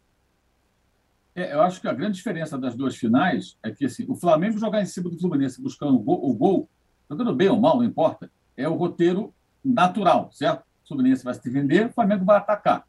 É, 1.35 1.53
eu 1.53 1.61
acho 1.61 1.81
que 1.81 1.87
a 1.87 1.93
grande 1.93 2.17
diferença 2.17 2.59
das 2.59 2.75
duas 2.75 2.97
finais 2.97 3.57
é 3.63 3.71
que 3.71 3.85
assim, 3.85 4.07
o 4.09 4.17
Flamengo 4.17 4.59
jogar 4.59 4.83
em 4.83 4.87
cima 4.87 5.11
do 5.11 5.19
Fluminense 5.19 5.63
buscando 5.63 5.95
o 5.95 5.99
gol, 5.99 6.29
o 6.29 6.35
gol, 6.35 6.69
jogando 7.09 7.35
bem 7.35 7.49
ou 7.49 7.61
mal, 7.61 7.77
não 7.77 7.85
importa, 7.85 8.31
é 8.57 8.67
o 8.67 8.75
roteiro 8.75 9.33
natural, 9.63 10.31
certo? 10.33 10.65
O 10.85 10.89
Fluminense 10.89 11.23
vai 11.23 11.35
se 11.35 11.45
defender, 11.45 11.87
o 11.87 11.93
Flamengo 11.93 12.25
vai 12.25 12.39
atacar. 12.39 12.85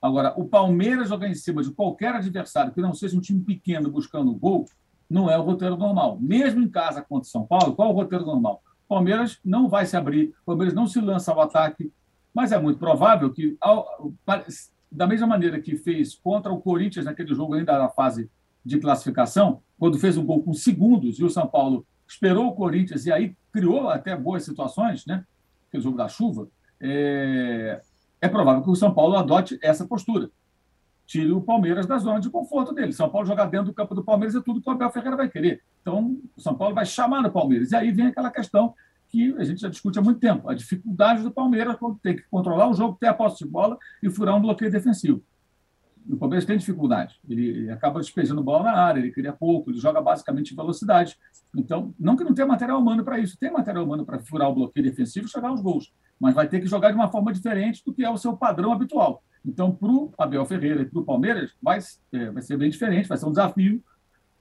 Agora, 0.00 0.34
o 0.36 0.46
Palmeiras 0.46 1.08
jogar 1.08 1.28
em 1.28 1.34
cima 1.34 1.62
de 1.62 1.72
qualquer 1.72 2.14
adversário 2.14 2.72
que 2.72 2.80
não 2.80 2.94
seja 2.94 3.16
um 3.16 3.20
time 3.20 3.40
pequeno 3.40 3.90
buscando 3.90 4.32
gol, 4.34 4.66
não 5.08 5.30
é 5.30 5.38
o 5.38 5.42
roteiro 5.42 5.76
normal. 5.76 6.18
Mesmo 6.20 6.62
em 6.62 6.68
casa 6.68 7.02
contra 7.02 7.28
São 7.28 7.46
Paulo, 7.46 7.74
qual 7.74 7.88
é 7.88 7.92
o 7.92 7.94
roteiro 7.94 8.24
normal? 8.24 8.62
O 8.86 8.88
Palmeiras 8.88 9.38
não 9.44 9.68
vai 9.68 9.86
se 9.86 9.96
abrir, 9.96 10.34
o 10.42 10.46
Palmeiras 10.46 10.74
não 10.74 10.86
se 10.86 11.00
lança 11.00 11.32
ao 11.32 11.40
ataque, 11.40 11.92
mas 12.34 12.52
é 12.52 12.58
muito 12.58 12.78
provável 12.78 13.32
que, 13.32 13.56
ao, 13.60 14.12
da 14.90 15.06
mesma 15.06 15.26
maneira 15.26 15.60
que 15.60 15.76
fez 15.76 16.14
contra 16.14 16.52
o 16.52 16.60
Corinthians 16.60 17.06
naquele 17.06 17.34
jogo 17.34 17.54
ainda 17.54 17.78
na 17.78 17.88
fase 17.88 18.30
de 18.64 18.78
classificação, 18.78 19.60
quando 19.78 19.98
fez 19.98 20.16
um 20.16 20.24
gol 20.24 20.42
com 20.42 20.52
segundos 20.52 21.18
e 21.18 21.24
o 21.24 21.30
São 21.30 21.46
Paulo 21.46 21.86
esperou 22.06 22.48
o 22.48 22.54
Corinthians 22.54 23.06
e 23.06 23.12
aí 23.12 23.36
criou 23.52 23.88
até 23.88 24.16
boas 24.16 24.44
situações, 24.44 25.04
né? 25.06 25.24
Aquele 25.68 25.82
jogo 25.82 25.96
da 25.96 26.08
chuva, 26.08 26.48
é, 26.80 27.80
é 28.20 28.28
provável 28.28 28.62
que 28.62 28.70
o 28.70 28.76
São 28.76 28.92
Paulo 28.92 29.16
adote 29.16 29.58
essa 29.62 29.86
postura. 29.86 30.30
Tire 31.06 31.32
o 31.32 31.40
Palmeiras 31.40 31.86
da 31.86 31.98
zona 31.98 32.18
de 32.18 32.30
conforto 32.30 32.72
dele. 32.72 32.92
São 32.92 33.10
Paulo 33.10 33.26
jogar 33.26 33.46
dentro 33.46 33.66
do 33.66 33.74
campo 33.74 33.94
do 33.94 34.02
Palmeiras 34.02 34.34
é 34.34 34.40
tudo 34.40 34.60
que 34.60 34.68
o 34.68 34.72
Abel 34.72 34.90
Ferreira 34.90 35.16
vai 35.16 35.28
querer. 35.28 35.62
Então, 35.82 36.18
o 36.36 36.40
São 36.40 36.54
Paulo 36.54 36.74
vai 36.74 36.86
chamar 36.86 37.22
no 37.22 37.30
Palmeiras. 37.30 37.72
E 37.72 37.76
aí 37.76 37.90
vem 37.90 38.06
aquela 38.06 38.30
questão 38.30 38.74
que 39.08 39.34
a 39.38 39.44
gente 39.44 39.60
já 39.60 39.68
discute 39.68 39.98
há 39.98 40.02
muito 40.02 40.18
tempo: 40.18 40.48
a 40.48 40.54
dificuldade 40.54 41.22
do 41.22 41.30
Palmeiras 41.30 41.76
quando 41.76 41.98
tem 41.98 42.16
que 42.16 42.22
controlar 42.30 42.68
o 42.68 42.74
jogo, 42.74 42.96
ter 42.98 43.06
a 43.06 43.14
posse 43.14 43.44
de 43.44 43.50
bola 43.50 43.78
e 44.02 44.10
furar 44.10 44.34
um 44.34 44.40
bloqueio 44.40 44.70
defensivo. 44.70 45.22
O 46.08 46.16
Palmeiras 46.16 46.44
tem 46.44 46.58
dificuldade. 46.58 47.18
Ele, 47.28 47.48
ele 47.48 47.70
acaba 47.70 48.00
despejando 48.00 48.42
bola 48.42 48.64
na 48.64 48.72
área, 48.72 49.00
ele 49.00 49.10
cria 49.10 49.32
pouco, 49.32 49.70
ele 49.70 49.78
joga 49.78 50.02
basicamente 50.02 50.52
em 50.52 50.56
velocidade. 50.56 51.16
Então, 51.56 51.94
não 51.98 52.16
que 52.16 52.24
não 52.24 52.34
tenha 52.34 52.46
material 52.46 52.78
humano 52.78 53.04
para 53.04 53.18
isso, 53.18 53.38
tem 53.38 53.50
material 53.50 53.84
humano 53.84 54.04
para 54.04 54.18
furar 54.18 54.50
o 54.50 54.54
bloqueio 54.54 54.84
defensivo 54.84 55.26
e 55.26 55.30
chegar 55.30 55.48
aos 55.48 55.62
gols, 55.62 55.94
mas 56.20 56.34
vai 56.34 56.46
ter 56.46 56.60
que 56.60 56.66
jogar 56.66 56.90
de 56.90 56.96
uma 56.96 57.10
forma 57.10 57.32
diferente 57.32 57.82
do 57.86 57.94
que 57.94 58.04
é 58.04 58.10
o 58.10 58.18
seu 58.18 58.36
padrão 58.36 58.72
habitual. 58.72 59.22
Então, 59.44 59.72
para 59.72 59.88
o 59.88 60.12
Abel 60.16 60.44
Ferreira 60.46 60.82
e 60.82 60.86
para 60.86 61.00
o 61.00 61.04
Palmeiras, 61.04 61.52
vai, 61.62 61.78
é, 62.12 62.30
vai 62.30 62.42
ser 62.42 62.56
bem 62.56 62.70
diferente, 62.70 63.08
vai 63.08 63.18
ser 63.18 63.26
um 63.26 63.30
desafio 63.30 63.82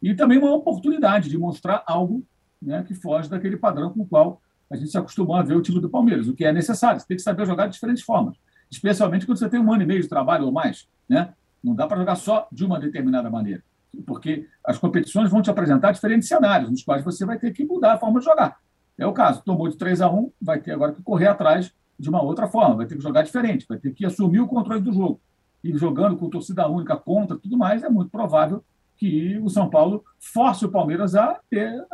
e 0.02 0.16
também 0.16 0.38
uma 0.38 0.54
oportunidade 0.54 1.30
de 1.30 1.38
mostrar 1.38 1.84
algo 1.86 2.26
né, 2.62 2.84
que 2.84 2.94
foge 2.94 3.30
daquele 3.30 3.58
padrão 3.58 3.92
com 3.92 4.02
o 4.02 4.06
qual 4.06 4.42
a 4.70 4.76
gente 4.76 4.90
se 4.90 4.98
acostumou 4.98 5.36
a 5.36 5.44
ver 5.44 5.56
o 5.56 5.62
time 5.62 5.80
do 5.80 5.90
Palmeiras, 5.90 6.28
o 6.28 6.34
que 6.34 6.46
é 6.46 6.52
necessário. 6.52 7.00
Você 7.00 7.08
tem 7.08 7.18
que 7.18 7.24
saber 7.24 7.46
jogar 7.46 7.68
de 7.68 7.74
diferentes 7.74 8.04
formas, 8.04 8.36
especialmente 8.72 9.26
quando 9.26 9.38
você 9.38 9.50
tem 9.50 9.60
um 9.60 9.72
ano 9.72 9.84
e 9.84 9.86
meio 9.86 10.02
de 10.02 10.08
trabalho 10.08 10.46
ou 10.46 10.52
mais. 10.52 10.88
Né? 11.08 11.34
Não 11.64 11.76
dá 11.76 11.86
para 11.86 11.98
jogar 11.98 12.16
só 12.16 12.48
de 12.52 12.66
uma 12.66 12.80
determinada 12.80 13.30
maneira, 13.30 13.64
porque 14.06 14.48
as 14.66 14.78
competições 14.78 15.30
vão 15.30 15.42
te 15.42 15.50
apresentar 15.50 15.92
diferentes 15.92 16.28
cenários, 16.28 16.70
nos 16.70 16.84
quais 16.84 17.04
você 17.04 17.26
vai 17.26 17.38
ter 17.38 17.52
que 17.52 17.66
mudar 17.66 17.94
a 17.94 17.98
forma 17.98 18.20
de 18.20 18.26
jogar. 18.26 18.58
É 18.98 19.06
o 19.06 19.14
caso, 19.14 19.42
tomou 19.44 19.68
de 19.68 19.78
3 19.78 20.02
a 20.02 20.10
1 20.10 20.32
vai 20.42 20.60
ter 20.60 20.72
agora 20.72 20.94
que 20.94 21.02
correr 21.02 21.28
atrás 21.28 21.74
de 22.00 22.10
uma 22.10 22.22
outra 22.22 22.48
forma, 22.48 22.78
vai 22.78 22.86
ter 22.86 22.96
que 22.96 23.04
jogar 23.04 23.22
diferente, 23.24 23.66
vai 23.68 23.78
ter 23.78 23.94
que 23.94 24.06
assumir 24.06 24.40
o 24.40 24.48
controle 24.48 24.82
do 24.82 24.94
jogo. 24.94 25.20
E 25.64 25.76
jogando 25.78 26.18
com 26.18 26.30
torcida 26.30 26.68
única 26.68 26.96
contra 26.98 27.38
tudo 27.38 27.58
mais, 27.58 27.84
é 27.84 27.90
muito 27.90 28.10
provável 28.10 28.64
que 28.98 29.40
o 29.40 29.50
São 29.50 29.70
Paulo 29.70 30.04
force 30.20 30.66
o 30.66 30.70
Palmeiras 30.70 31.16
a 31.16 31.40
ter 31.50 31.86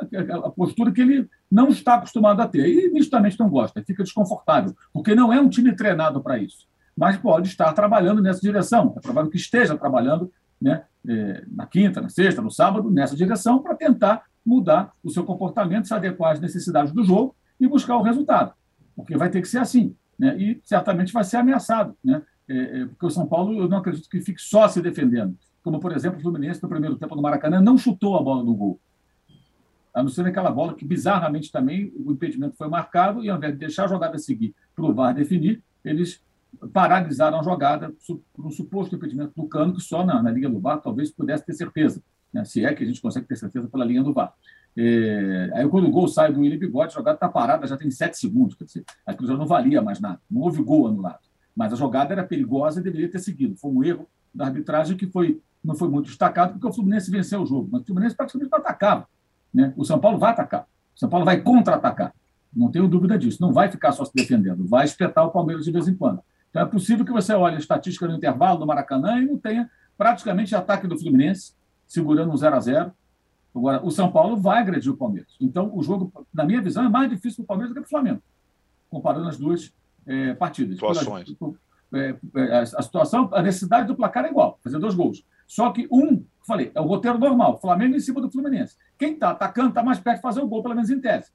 a 0.43 0.49
postura 0.49 0.91
que 0.91 1.01
ele 1.01 1.29
não 1.49 1.69
está 1.69 1.95
acostumado 1.95 2.41
a 2.41 2.47
ter. 2.47 2.67
E 2.67 2.91
nitidamente 2.91 3.39
não 3.39 3.49
gosta, 3.49 3.83
fica 3.83 4.03
desconfortável, 4.03 4.75
porque 4.93 5.15
não 5.15 5.31
é 5.31 5.39
um 5.39 5.49
time 5.49 5.75
treinado 5.75 6.21
para 6.21 6.37
isso. 6.37 6.67
Mas 6.95 7.17
pode 7.17 7.47
estar 7.47 7.71
trabalhando 7.73 8.21
nessa 8.21 8.41
direção. 8.41 8.93
É 8.97 8.99
provável 8.99 9.29
que 9.29 9.37
esteja 9.37 9.77
trabalhando 9.77 10.31
né, 10.61 10.83
é, 11.07 11.43
na 11.47 11.65
quinta, 11.65 12.01
na 12.01 12.09
sexta, 12.09 12.41
no 12.41 12.51
sábado, 12.51 12.91
nessa 12.91 13.15
direção, 13.15 13.59
para 13.59 13.75
tentar 13.75 14.23
mudar 14.45 14.91
o 15.03 15.09
seu 15.09 15.23
comportamento, 15.23 15.87
se 15.87 15.93
adequar 15.93 16.33
às 16.33 16.39
necessidades 16.39 16.91
do 16.91 17.03
jogo 17.03 17.35
e 17.59 17.67
buscar 17.67 17.97
o 17.97 18.01
resultado. 18.01 18.53
Porque 19.01 19.17
vai 19.17 19.29
ter 19.29 19.41
que 19.41 19.47
ser 19.47 19.59
assim. 19.59 19.95
Né? 20.17 20.37
E 20.37 20.61
certamente 20.63 21.13
vai 21.13 21.23
ser 21.23 21.37
ameaçado. 21.37 21.95
Né? 22.03 22.21
É, 22.47 22.81
é, 22.81 22.85
porque 22.85 23.05
o 23.05 23.09
São 23.09 23.27
Paulo, 23.27 23.57
eu 23.57 23.67
não 23.67 23.77
acredito 23.77 24.09
que 24.09 24.21
fique 24.21 24.41
só 24.41 24.67
se 24.67 24.81
defendendo 24.81 25.37
como, 25.63 25.79
por 25.79 25.91
exemplo, 25.91 26.19
o 26.19 26.21
Fluminense, 26.21 26.61
no 26.63 26.69
primeiro 26.69 26.95
tempo 26.95 27.15
no 27.15 27.21
Maracanã, 27.21 27.61
não 27.61 27.77
chutou 27.77 28.17
a 28.17 28.23
bola 28.23 28.43
no 28.43 28.55
gol. 28.55 28.79
A 29.93 30.01
não 30.01 30.09
ser 30.09 30.25
aquela 30.25 30.51
bola 30.51 30.73
que, 30.73 30.85
bizarramente, 30.85 31.51
também 31.51 31.91
o 31.95 32.11
impedimento 32.11 32.55
foi 32.55 32.67
marcado 32.67 33.23
e, 33.23 33.29
ao 33.29 33.37
invés 33.37 33.53
de 33.53 33.59
deixar 33.59 33.85
a 33.85 33.87
jogada 33.87 34.17
seguir 34.17 34.55
para 34.75 34.85
o 34.85 34.93
VAR 34.93 35.13
definir, 35.13 35.61
eles 35.83 36.21
paralisaram 36.73 37.39
a 37.39 37.43
jogada 37.43 37.93
por 38.33 38.45
um 38.45 38.51
suposto 38.51 38.95
impedimento 38.95 39.33
do 39.35 39.47
Cano, 39.47 39.73
que 39.73 39.81
só 39.81 40.05
na, 40.05 40.21
na 40.23 40.31
linha 40.31 40.49
do 40.49 40.59
VAR 40.59 40.81
talvez 40.81 41.11
pudesse 41.11 41.45
ter 41.45 41.53
certeza, 41.53 42.01
né? 42.33 42.43
se 42.43 42.65
é 42.65 42.73
que 42.73 42.83
a 42.83 42.87
gente 42.87 43.01
consegue 43.01 43.27
ter 43.27 43.35
certeza 43.35 43.67
pela 43.67 43.85
linha 43.85 44.03
do 44.03 44.13
VAR. 44.13 44.33
É, 44.77 45.51
aí, 45.53 45.67
quando 45.67 45.87
o 45.87 45.91
gol 45.91 46.07
sai 46.07 46.31
do 46.31 46.41
William 46.41 46.57
Bigode, 46.57 46.93
a 46.93 46.97
jogada 46.97 47.15
está 47.15 47.27
parada, 47.27 47.67
já 47.67 47.75
tem 47.75 47.89
sete 47.91 48.17
segundos. 48.17 48.55
Quer 48.55 48.65
dizer, 48.65 48.85
a 49.05 49.13
cruzada 49.13 49.37
não 49.37 49.47
valia 49.47 49.81
mais 49.81 49.99
nada. 49.99 50.19
Não 50.29 50.41
houve 50.41 50.63
gol 50.63 50.87
anulado. 50.87 51.19
Mas 51.55 51.73
a 51.73 51.75
jogada 51.75 52.13
era 52.13 52.23
perigosa 52.23 52.79
e 52.79 52.83
deveria 52.83 53.09
ter 53.09 53.19
seguido. 53.19 53.55
Foi 53.57 53.71
um 53.71 53.83
erro 53.83 54.07
da 54.33 54.45
arbitragem 54.45 54.95
que 54.95 55.07
foi 55.07 55.41
não 55.63 55.75
foi 55.75 55.89
muito 55.89 56.07
destacado, 56.07 56.53
porque 56.53 56.67
o 56.67 56.73
Fluminense 56.73 57.11
venceu 57.11 57.41
o 57.41 57.45
jogo. 57.45 57.67
Mas 57.71 57.81
o 57.81 57.85
Fluminense 57.85 58.15
praticamente 58.15 58.51
não 58.51 58.59
atacava. 58.59 59.07
Né? 59.53 59.73
O 59.75 59.83
São 59.83 59.99
Paulo 59.99 60.17
vai 60.17 60.31
atacar. 60.31 60.61
O 60.95 60.99
São 60.99 61.09
Paulo 61.09 61.25
vai 61.25 61.41
contra-atacar. 61.41 62.13
Não 62.55 62.71
tenho 62.71 62.87
dúvida 62.87 63.17
disso. 63.17 63.41
Não 63.41 63.51
vai 63.51 63.69
ficar 63.69 63.91
só 63.91 64.05
se 64.05 64.11
defendendo. 64.13 64.65
Vai 64.67 64.85
espetar 64.85 65.25
o 65.25 65.31
Palmeiras 65.31 65.65
de 65.65 65.71
vez 65.71 65.87
em 65.87 65.93
quando. 65.93 66.21
Então 66.49 66.61
é 66.61 66.65
possível 66.65 67.05
que 67.05 67.11
você 67.11 67.33
olhe 67.33 67.55
a 67.55 67.59
estatística 67.59 68.07
no 68.07 68.15
intervalo 68.15 68.57
do 68.57 68.65
Maracanã 68.65 69.19
e 69.19 69.25
não 69.25 69.37
tenha 69.37 69.69
praticamente 69.97 70.55
ataque 70.55 70.87
do 70.87 70.97
Fluminense, 70.97 71.53
segurando 71.85 72.31
um 72.31 72.37
0 72.37 72.55
a 72.55 72.59
0 72.59 72.91
Agora, 73.55 73.85
o 73.85 73.91
São 73.91 74.11
Paulo 74.11 74.37
vai 74.37 74.59
agredir 74.59 74.91
o 74.91 74.97
Palmeiras. 74.97 75.35
Então, 75.39 75.71
o 75.75 75.81
jogo, 75.81 76.11
na 76.33 76.45
minha 76.45 76.61
visão, 76.61 76.85
é 76.85 76.89
mais 76.89 77.09
difícil 77.09 77.37
para 77.37 77.43
o 77.43 77.47
Palmeiras 77.47 77.71
do 77.71 77.75
que 77.75 77.81
para 77.81 77.87
o 77.87 77.89
Flamengo, 77.89 78.21
comparando 78.89 79.27
as 79.27 79.37
duas 79.37 79.73
é, 80.05 80.33
partidas. 80.33 80.75
Situações. 80.75 81.35
É, 81.91 82.15
é, 82.35 82.59
a 82.59 82.81
situação, 82.83 83.29
a 83.33 83.41
necessidade 83.41 83.87
do 83.87 83.95
placar 83.95 84.25
é 84.25 84.29
igual, 84.29 84.59
fazer 84.63 84.77
dois 84.77 84.93
gols. 84.93 85.25
Só 85.47 85.71
que 85.71 85.87
um, 85.91 86.23
falei, 86.45 86.71
é 86.75 86.79
o 86.79 86.85
roteiro 86.85 87.17
normal, 87.17 87.59
Flamengo 87.59 87.95
em 87.95 87.99
cima 87.99 88.21
do 88.21 88.29
Fluminense. 88.29 88.77
Quem 88.97 89.13
está 89.13 89.31
atacando 89.31 89.69
está 89.69 89.83
mais 89.83 89.99
perto 89.99 90.17
de 90.17 90.21
fazer 90.21 90.41
o 90.41 90.47
gol, 90.47 90.61
pelo 90.61 90.75
menos 90.75 90.91
em 90.91 91.01
tese. 91.01 91.31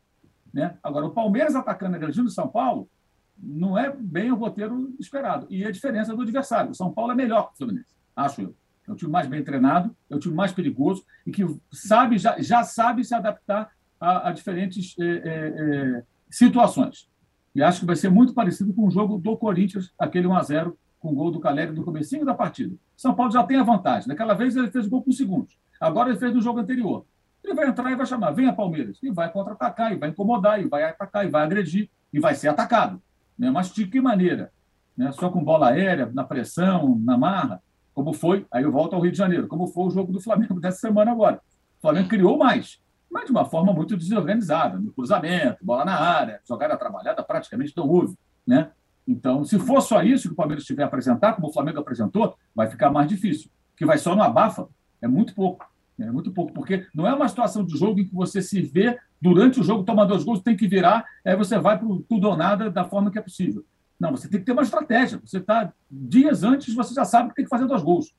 Né? 0.53 0.77
Agora, 0.81 1.07
o 1.07 1.11
Palmeiras 1.11 1.57
atacando 1.57 1.97
agredindo 1.97 2.29
o 2.29 2.31
São 2.31 2.47
Paulo 2.47 2.89
não 3.37 3.77
é 3.77 3.91
bem 3.91 4.31
o 4.31 4.37
roteiro 4.37 4.95
esperado. 5.01 5.49
E 5.51 5.65
a 5.65 5.71
diferença 5.73 6.15
do 6.15 6.23
adversário. 6.23 6.71
O 6.71 6.75
São 6.75 6.93
Paulo 6.93 7.11
é 7.11 7.15
melhor 7.17 7.49
que 7.49 7.55
o 7.55 7.57
Fluminense, 7.57 7.93
acho 8.15 8.43
eu. 8.43 8.55
É 8.87 8.93
o 8.93 8.95
time 8.95 9.11
mais 9.11 9.27
bem 9.27 9.43
treinado, 9.43 9.95
é 10.11 10.15
o 10.15 10.19
time 10.19 10.35
mais 10.35 10.53
perigoso 10.53 11.05
e 11.27 11.31
que 11.31 11.45
sabe 11.73 12.19
já, 12.19 12.41
já 12.41 12.63
sabe 12.63 13.05
se 13.05 13.15
adaptar 13.15 13.71
a, 13.99 14.29
a 14.29 14.33
diferentes 14.33 14.95
é, 14.99 15.05
é, 15.05 16.03
situações. 16.31 17.09
E 17.55 17.63
acho 17.63 17.81
que 17.81 17.87
vai 17.87 17.97
ser 17.97 18.11
muito 18.11 18.35
parecido 18.35 18.75
com 18.75 18.87
o 18.87 18.91
jogo 18.91 19.17
do 19.17 19.37
Corinthians, 19.37 19.93
aquele 19.99 20.27
1 20.27 20.35
a 20.35 20.43
0 20.43 20.79
com 20.99 21.13
o 21.13 21.15
gol 21.15 21.31
do 21.31 21.41
Caleri 21.41 21.73
no 21.73 21.85
comecinho 21.85 22.25
da 22.25 22.35
partida. 22.35 22.75
São 22.97 23.15
Paulo 23.15 23.31
já 23.31 23.45
tem 23.45 23.59
a 23.59 23.63
vantagem. 23.63 24.09
Naquela 24.09 24.35
vez 24.35 24.57
ele 24.57 24.71
fez 24.71 24.87
o 24.87 24.91
gol 24.91 25.03
com 25.03 25.13
segundos. 25.13 25.57
Agora 25.81 26.09
ele 26.09 26.19
fez 26.19 26.35
no 26.35 26.41
jogo 26.41 26.61
anterior. 26.61 27.05
Ele 27.45 27.55
vai 27.55 27.69
entrar 27.69 27.91
e 27.93 27.95
vai 27.95 28.07
chamar, 28.07 28.31
venha 28.31 28.53
Palmeiras. 28.53 28.99
E 29.03 29.11
vai 29.11 29.31
contra-atacar, 29.31 29.93
e 29.93 29.97
vai 29.97 30.09
incomodar, 30.09 30.61
e 30.61 30.67
vai 30.67 30.83
atacar, 30.83 31.27
e 31.27 31.29
vai 31.29 31.45
agredir, 31.45 31.91
e 32.13 32.19
vai 32.19 32.35
ser 32.35 32.49
atacado. 32.49 33.03
Né? 33.39 33.51
Mas 33.51 33.71
de 33.71 33.87
que 33.87 34.01
maneira? 34.01 34.51
Né? 34.97 35.13
Só 35.13 35.29
com 35.29 35.45
bola 35.45 35.69
aérea, 35.69 36.11
na 36.13 36.25
pressão, 36.25 36.99
na 37.05 37.19
marra, 37.19 37.63
como 37.95 38.13
foi, 38.13 38.45
aí 38.51 38.65
eu 38.65 38.73
volto 38.73 38.95
ao 38.95 39.01
Rio 39.01 39.13
de 39.13 39.19
Janeiro, 39.19 39.47
como 39.47 39.69
foi 39.69 39.85
o 39.85 39.91
jogo 39.91 40.13
do 40.13 40.21
Flamengo 40.21 40.61
dessa 40.61 40.79
semana 40.79 41.13
agora. 41.13 41.41
O 41.79 41.81
Flamengo 41.81 42.09
criou 42.09 42.37
mais, 42.37 42.81
mas 43.11 43.27
de 43.27 43.31
uma 43.31 43.45
forma 43.45 43.73
muito 43.73 43.97
desorganizada, 43.97 44.79
no 44.79 44.93
cruzamento, 44.93 45.65
bola 45.65 45.85
na 45.85 45.99
área, 45.99 46.41
jogada 46.47 46.77
trabalhada 46.77 47.23
praticamente 47.23 47.73
não 47.77 47.89
houve. 47.89 48.17
Né? 48.47 48.71
Então, 49.07 49.45
se 49.45 49.59
for 49.59 49.81
só 49.81 50.03
isso 50.03 50.29
que 50.29 50.33
o 50.33 50.37
Palmeiras 50.37 50.65
tiver 50.65 50.83
a 50.83 50.87
apresentar, 50.87 51.35
como 51.35 51.49
o 51.49 51.53
Flamengo 51.53 51.79
apresentou, 51.79 52.37
vai 52.55 52.69
ficar 52.69 52.91
mais 52.91 53.09
difícil. 53.09 53.51
Que 53.77 53.87
vai 53.87 53.99
só 53.99 54.17
no 54.17 54.23
abafa, 54.23 54.67
é 55.01 55.07
muito 55.07 55.35
pouco. 55.35 55.65
É 55.99 56.11
muito 56.11 56.33
pouco, 56.33 56.53
porque 56.53 56.85
não 56.93 57.07
é 57.07 57.15
uma 57.15 57.29
situação 57.29 57.65
de 57.65 57.79
jogo 57.79 58.01
em 58.01 58.05
que 58.05 58.15
você 58.15 58.43
se 58.43 58.61
vê 58.61 58.99
durante 59.23 59.61
o 59.61 59.63
jogo, 59.63 59.85
toma 59.85 60.05
dois 60.05 60.25
gols, 60.25 60.43
tem 60.43 60.57
que 60.57 60.67
virar, 60.67 61.05
aí 61.25 61.37
você 61.37 61.57
vai 61.57 61.79
para 61.79 61.87
tudo 62.09 62.29
ou 62.29 62.37
nada 62.37 62.69
da 62.69 62.85
forma 62.85 63.13
que 63.13 63.19
é 63.19 63.23
possível. 63.23 63.65
Não, 63.99 64.11
você 64.11 64.29
tem 64.29 64.41
que 64.41 64.47
ter 64.47 64.53
uma 64.53 64.63
estratégia. 64.63 65.21
Você 65.25 65.39
está 65.39 65.73
dias 65.91 66.43
antes, 66.43 66.75
você 66.75 66.95
já 66.95 67.05
sabe 67.05 67.31
que 67.31 67.37
tem 67.37 67.45
que 67.45 67.51
fazer 67.51 67.67
dois 67.67 67.83
gols. 67.83 68.15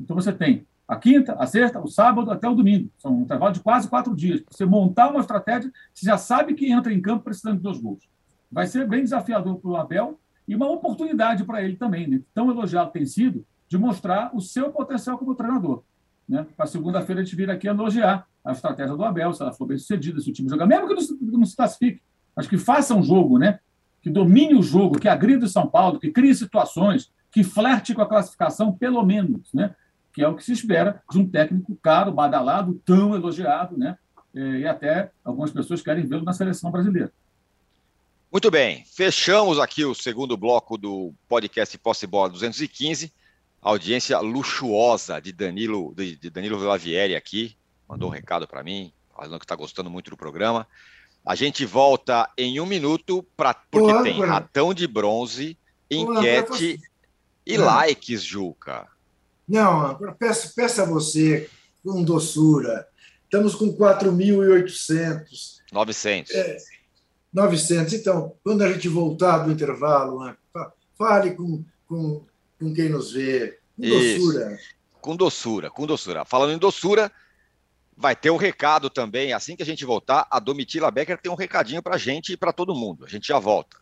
Então 0.00 0.16
você 0.16 0.32
tem 0.32 0.66
a 0.86 0.96
quinta, 0.96 1.34
a 1.34 1.46
sexta, 1.46 1.80
o 1.80 1.86
sábado 1.86 2.30
até 2.30 2.48
o 2.48 2.54
domingo. 2.54 2.90
São 2.98 3.18
um 3.18 3.22
intervalo 3.22 3.52
de 3.52 3.60
quase 3.60 3.88
quatro 3.88 4.14
dias. 4.14 4.42
Você 4.50 4.64
montar 4.64 5.10
uma 5.10 5.20
estratégia, 5.20 5.70
você 5.94 6.06
já 6.06 6.18
sabe 6.18 6.54
que 6.54 6.70
entra 6.70 6.92
em 6.92 7.00
campo 7.00 7.24
precisando 7.24 7.58
de 7.58 7.62
dois 7.62 7.78
gols. 7.78 8.08
Vai 8.50 8.66
ser 8.66 8.88
bem 8.88 9.04
desafiador 9.04 9.56
para 9.60 9.70
o 9.70 9.76
Abel, 9.76 10.18
e 10.50 10.56
uma 10.56 10.68
oportunidade 10.68 11.44
para 11.44 11.62
ele 11.62 11.76
também, 11.76 12.08
né? 12.08 12.20
tão 12.34 12.50
elogiado 12.50 12.90
tem 12.90 13.06
sido, 13.06 13.46
de 13.68 13.78
mostrar 13.78 14.34
o 14.34 14.40
seu 14.40 14.72
potencial 14.72 15.16
como 15.16 15.32
treinador. 15.32 15.84
Né? 16.28 16.44
Para 16.56 16.66
segunda-feira 16.66 17.20
a 17.20 17.24
gente 17.24 17.36
vir 17.36 17.48
aqui 17.48 17.68
elogiar 17.68 18.26
a 18.44 18.50
estratégia 18.50 18.96
do 18.96 19.04
Abel, 19.04 19.32
se 19.32 19.42
ela 19.42 19.52
for 19.52 19.66
bem 19.66 19.78
sucedida, 19.78 20.20
se 20.20 20.28
o 20.28 20.32
time 20.32 20.48
jogar, 20.48 20.66
mesmo 20.66 20.88
que 20.88 20.94
não, 21.38 21.44
se 21.44 21.54
classifique, 21.54 22.02
mas 22.34 22.48
que 22.48 22.58
faça 22.58 22.96
um 22.96 23.02
jogo, 23.02 23.38
né? 23.38 23.60
Que 24.02 24.10
domine 24.10 24.54
o 24.54 24.62
jogo, 24.62 24.98
que 24.98 25.08
agride 25.08 25.44
o 25.44 25.48
São 25.48 25.66
Paulo, 25.66 26.00
que 26.00 26.10
crie 26.10 26.34
situações, 26.34 27.10
que 27.30 27.44
flerte 27.44 27.94
com 27.94 28.02
a 28.02 28.08
classificação, 28.08 28.72
pelo 28.72 29.04
menos, 29.04 29.52
né? 29.52 29.74
que 30.12 30.22
é 30.22 30.28
o 30.28 30.34
que 30.34 30.44
se 30.44 30.52
espera 30.52 31.02
de 31.10 31.18
um 31.18 31.28
técnico 31.28 31.76
caro, 31.82 32.12
badalado, 32.12 32.80
tão 32.84 33.14
elogiado, 33.14 33.76
né? 33.76 33.96
e 34.34 34.66
até 34.66 35.10
algumas 35.24 35.50
pessoas 35.50 35.82
querem 35.82 36.06
vê-lo 36.06 36.24
na 36.24 36.32
seleção 36.32 36.70
brasileira. 36.70 37.12
Muito 38.32 38.50
bem, 38.50 38.84
fechamos 38.86 39.58
aqui 39.58 39.84
o 39.84 39.94
segundo 39.94 40.36
bloco 40.36 40.78
do 40.78 41.12
podcast 41.28 41.76
Posse 41.78 42.06
Bola 42.06 42.30
215. 42.30 43.12
audiência 43.60 44.18
luxuosa 44.20 45.20
de 45.20 45.32
Danilo, 45.32 45.92
de, 45.96 46.30
Danilo 46.30 46.58
Villavieri 46.58 47.16
aqui, 47.16 47.56
mandou 47.88 48.08
um 48.08 48.12
recado 48.12 48.46
para 48.46 48.62
mim, 48.62 48.92
falando 49.12 49.38
que 49.38 49.44
está 49.44 49.56
gostando 49.56 49.90
muito 49.90 50.10
do 50.10 50.16
programa. 50.16 50.66
A 51.24 51.34
gente 51.34 51.64
volta 51.66 52.28
em 52.36 52.60
um 52.60 52.66
minuto, 52.66 53.24
pra, 53.36 53.54
porque 53.54 53.92
Olá, 53.92 54.02
tem 54.02 54.18
cara. 54.18 54.32
ratão 54.32 54.72
de 54.72 54.86
bronze, 54.86 55.56
enquete 55.90 56.72
Olá, 56.72 56.82
e 57.46 57.58
Não. 57.58 57.64
likes, 57.64 58.22
Juca. 58.24 58.88
Não, 59.46 59.98
peço, 60.18 60.54
peço 60.54 60.80
a 60.82 60.84
você, 60.84 61.48
com 61.84 62.02
doçura. 62.02 62.86
Estamos 63.24 63.54
com 63.54 63.72
4.800. 63.76 65.60
900. 65.72 66.34
É, 66.34 66.56
900. 67.32 67.92
Então, 67.92 68.34
quando 68.42 68.62
a 68.62 68.72
gente 68.72 68.88
voltar 68.88 69.38
do 69.38 69.52
intervalo, 69.52 70.24
né, 70.24 70.36
fale 70.96 71.32
com, 71.32 71.64
com, 71.86 72.24
com 72.58 72.74
quem 72.74 72.88
nos 72.88 73.12
vê. 73.12 73.58
Com 73.76 73.84
Isso. 73.84 74.26
doçura. 74.26 74.58
Com 75.00 75.16
doçura, 75.16 75.70
com 75.70 75.86
doçura. 75.86 76.24
Falando 76.24 76.52
em 76.52 76.58
doçura, 76.58 77.10
vai 78.00 78.16
ter 78.16 78.30
um 78.30 78.36
recado 78.36 78.88
também. 78.88 79.34
Assim 79.34 79.54
que 79.54 79.62
a 79.62 79.66
gente 79.66 79.84
voltar, 79.84 80.26
a 80.30 80.40
Domitila 80.40 80.90
Becker 80.90 81.20
tem 81.20 81.30
um 81.30 81.36
recadinho 81.36 81.82
para 81.82 81.96
a 81.96 81.98
gente 81.98 82.32
e 82.32 82.36
para 82.36 82.52
todo 82.52 82.74
mundo. 82.74 83.04
A 83.04 83.08
gente 83.08 83.28
já 83.28 83.38
volta. 83.38 83.76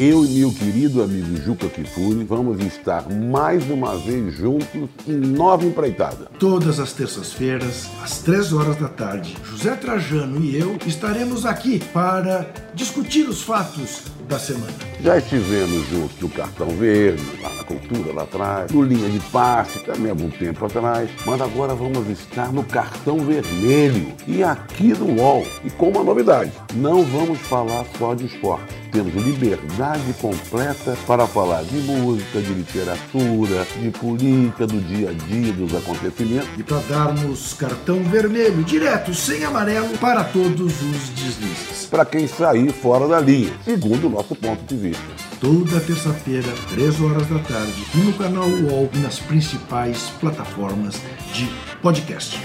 Eu 0.00 0.24
e 0.24 0.28
meu 0.28 0.52
querido 0.52 1.02
amigo 1.02 1.36
Juca 1.38 1.66
Kifuri 1.68 2.22
vamos 2.22 2.64
estar 2.64 3.10
mais 3.10 3.68
uma 3.68 3.96
vez 3.96 4.32
juntos 4.32 4.88
em 5.08 5.16
Nova 5.16 5.64
Empreitada. 5.64 6.26
Todas 6.38 6.78
as 6.78 6.92
terças-feiras, 6.92 7.90
às 8.00 8.18
três 8.18 8.52
horas 8.52 8.76
da 8.76 8.86
tarde, 8.86 9.36
José 9.42 9.74
Trajano 9.74 10.40
e 10.40 10.56
eu 10.56 10.78
estaremos 10.86 11.44
aqui 11.44 11.80
para 11.92 12.48
discutir 12.74 13.28
os 13.28 13.42
fatos 13.42 14.02
da 14.28 14.38
semana. 14.38 14.72
Já 15.00 15.18
estivemos 15.18 15.88
juntos 15.88 16.20
no 16.20 16.28
Cartão 16.28 16.68
Verde, 16.68 17.24
lá 17.42 17.52
na 17.54 17.64
Cultura, 17.64 18.12
lá 18.12 18.22
atrás, 18.22 18.70
no 18.70 18.82
Linha 18.82 19.10
de 19.10 19.18
Passe, 19.30 19.80
também 19.80 20.06
há 20.06 20.10
algum 20.10 20.30
tempo 20.30 20.64
atrás, 20.64 21.10
mas 21.26 21.40
agora 21.40 21.74
vamos 21.74 22.08
estar 22.08 22.52
no 22.52 22.62
Cartão 22.62 23.18
Vermelho 23.18 24.12
e 24.28 24.44
aqui 24.44 24.94
no 24.94 25.20
UOL. 25.20 25.44
E 25.64 25.70
com 25.70 25.88
uma 25.88 26.04
novidade, 26.04 26.52
não 26.76 27.02
vamos 27.02 27.40
falar 27.40 27.84
só 27.98 28.14
de 28.14 28.26
esporte 28.26 28.87
temos 28.88 29.14
liberdade 29.14 30.12
completa 30.20 30.96
para 31.06 31.26
falar 31.26 31.62
de 31.64 31.76
música, 31.76 32.40
de 32.40 32.52
literatura, 32.52 33.66
de 33.80 33.90
política, 33.90 34.66
do 34.66 34.80
dia 34.80 35.10
a 35.10 35.12
dia, 35.12 35.52
dos 35.52 35.74
acontecimentos. 35.74 36.48
E 36.58 36.62
para 36.62 36.80
darmos 36.88 37.54
cartão 37.54 38.02
vermelho, 38.04 38.62
direto, 38.64 39.14
sem 39.14 39.44
amarelo, 39.44 39.96
para 39.98 40.24
todos 40.24 40.82
os 40.82 41.08
deslizes. 41.10 41.86
Para 41.90 42.04
quem 42.04 42.26
sair 42.26 42.72
fora 42.72 43.06
da 43.06 43.20
linha, 43.20 43.52
segundo 43.64 44.06
o 44.06 44.10
nosso 44.10 44.34
ponto 44.34 44.62
de 44.64 44.76
vista. 44.76 45.04
Toda 45.40 45.80
terça-feira, 45.80 46.48
3 46.70 47.00
horas 47.00 47.26
da 47.28 47.38
tarde, 47.38 47.86
no 47.94 48.12
canal 48.14 48.48
UOL 48.48 48.90
e 48.92 48.98
nas 48.98 49.18
principais 49.20 50.10
plataformas 50.20 51.00
de 51.32 51.48
podcast. 51.80 52.38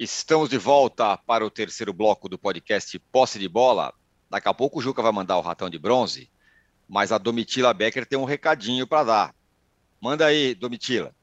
Estamos 0.00 0.48
de 0.48 0.56
volta 0.56 1.14
para 1.26 1.44
o 1.44 1.50
terceiro 1.50 1.92
bloco 1.92 2.26
do 2.26 2.38
podcast 2.38 2.98
Posse 3.12 3.38
de 3.38 3.46
Bola. 3.46 3.92
Daqui 4.30 4.48
a 4.48 4.54
pouco 4.54 4.78
o 4.78 4.82
Juca 4.82 5.02
vai 5.02 5.12
mandar 5.12 5.36
o 5.36 5.42
ratão 5.42 5.68
de 5.68 5.78
bronze, 5.78 6.30
mas 6.88 7.12
a 7.12 7.18
Domitila 7.18 7.74
Becker 7.74 8.06
tem 8.06 8.18
um 8.18 8.24
recadinho 8.24 8.86
para 8.86 9.04
dar. 9.04 9.34
Manda 10.00 10.24
aí, 10.24 10.54
Domitila. 10.54 11.14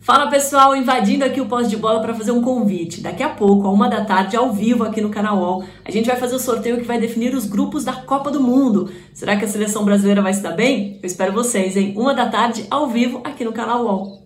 Fala 0.00 0.30
pessoal, 0.30 0.74
invadindo 0.74 1.26
aqui 1.26 1.38
o 1.38 1.46
Posse 1.46 1.68
de 1.68 1.76
Bola 1.76 2.00
para 2.00 2.14
fazer 2.14 2.30
um 2.30 2.40
convite. 2.40 3.02
Daqui 3.02 3.22
a 3.22 3.28
pouco, 3.28 3.66
a 3.66 3.70
uma 3.70 3.86
da 3.86 4.02
tarde, 4.02 4.34
ao 4.34 4.54
vivo 4.54 4.84
aqui 4.84 5.02
no 5.02 5.10
canal 5.10 5.36
UOL, 5.36 5.68
a 5.84 5.90
gente 5.90 6.06
vai 6.06 6.16
fazer 6.16 6.36
o 6.36 6.40
sorteio 6.40 6.78
que 6.78 6.84
vai 6.84 6.98
definir 6.98 7.34
os 7.34 7.44
grupos 7.44 7.84
da 7.84 7.92
Copa 7.92 8.30
do 8.30 8.40
Mundo. 8.40 8.90
Será 9.12 9.36
que 9.36 9.44
a 9.44 9.48
seleção 9.48 9.84
brasileira 9.84 10.22
vai 10.22 10.32
se 10.32 10.40
dar 10.40 10.52
bem? 10.52 10.98
Eu 11.02 11.06
espero 11.06 11.34
vocês, 11.34 11.76
hein? 11.76 11.92
Uma 11.98 12.14
da 12.14 12.30
tarde, 12.30 12.66
ao 12.70 12.88
vivo, 12.88 13.20
aqui 13.24 13.44
no 13.44 13.52
canal 13.52 13.84
UOL. 13.84 14.25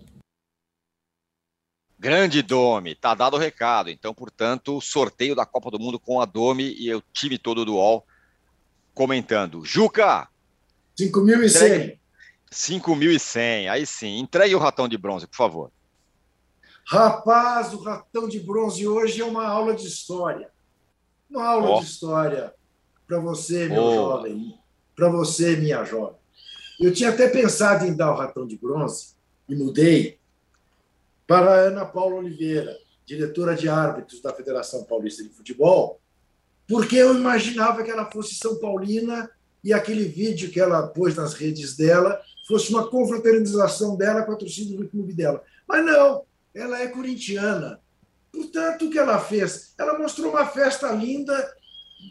Grande 2.00 2.40
Domi, 2.40 2.94
tá 2.94 3.14
dado 3.14 3.36
o 3.36 3.38
recado. 3.38 3.90
Então, 3.90 4.14
portanto, 4.14 4.80
sorteio 4.80 5.34
da 5.34 5.44
Copa 5.44 5.70
do 5.70 5.78
Mundo 5.78 6.00
com 6.00 6.18
a 6.18 6.24
Domi 6.24 6.74
e 6.78 6.94
o 6.94 7.02
time 7.12 7.36
todo 7.36 7.62
do 7.62 7.74
UOL 7.74 8.06
comentando. 8.94 9.62
Juca! 9.66 10.26
5.100. 10.98 11.98
5.100, 12.50 13.70
aí 13.70 13.84
sim. 13.84 14.18
Entregue 14.18 14.54
o 14.54 14.58
ratão 14.58 14.88
de 14.88 14.96
bronze, 14.96 15.26
por 15.26 15.36
favor. 15.36 15.70
Rapaz, 16.86 17.74
o 17.74 17.82
ratão 17.82 18.26
de 18.26 18.40
bronze 18.40 18.88
hoje 18.88 19.20
é 19.20 19.24
uma 19.26 19.46
aula 19.46 19.74
de 19.74 19.86
história. 19.86 20.48
Uma 21.28 21.46
aula 21.46 21.76
oh. 21.76 21.80
de 21.80 21.84
história 21.84 22.54
para 23.06 23.18
você, 23.18 23.68
meu 23.68 23.82
oh. 23.82 23.94
jovem, 23.94 24.58
para 24.96 25.10
você, 25.10 25.54
minha 25.54 25.84
jovem. 25.84 26.16
Eu 26.80 26.94
tinha 26.94 27.10
até 27.10 27.28
pensado 27.28 27.84
em 27.84 27.94
dar 27.94 28.10
o 28.10 28.16
ratão 28.16 28.46
de 28.46 28.56
bronze 28.56 29.14
e 29.46 29.54
mudei 29.54 30.19
para 31.30 31.52
a 31.52 31.60
Ana 31.60 31.86
Paula 31.86 32.16
Oliveira, 32.16 32.76
diretora 33.06 33.54
de 33.54 33.68
árbitros 33.68 34.20
da 34.20 34.34
Federação 34.34 34.82
Paulista 34.82 35.22
de 35.22 35.28
Futebol, 35.28 36.00
porque 36.66 36.96
eu 36.96 37.14
imaginava 37.14 37.84
que 37.84 37.90
ela 37.92 38.10
fosse 38.10 38.34
São 38.34 38.58
Paulina 38.58 39.30
e 39.62 39.72
aquele 39.72 40.06
vídeo 40.06 40.50
que 40.50 40.58
ela 40.58 40.88
pôs 40.88 41.14
nas 41.14 41.34
redes 41.34 41.76
dela 41.76 42.20
fosse 42.48 42.70
uma 42.70 42.88
confraternização 42.88 43.96
dela 43.96 44.24
com 44.24 44.32
a 44.32 44.36
torcida 44.36 44.76
do 44.76 44.88
clube 44.88 45.12
dela. 45.12 45.40
Mas 45.68 45.86
não, 45.86 46.24
ela 46.52 46.80
é 46.80 46.88
corintiana. 46.88 47.80
Portanto, 48.32 48.86
o 48.86 48.90
que 48.90 48.98
ela 48.98 49.20
fez? 49.20 49.72
Ela 49.78 49.96
mostrou 49.96 50.32
uma 50.32 50.46
festa 50.46 50.90
linda 50.90 51.54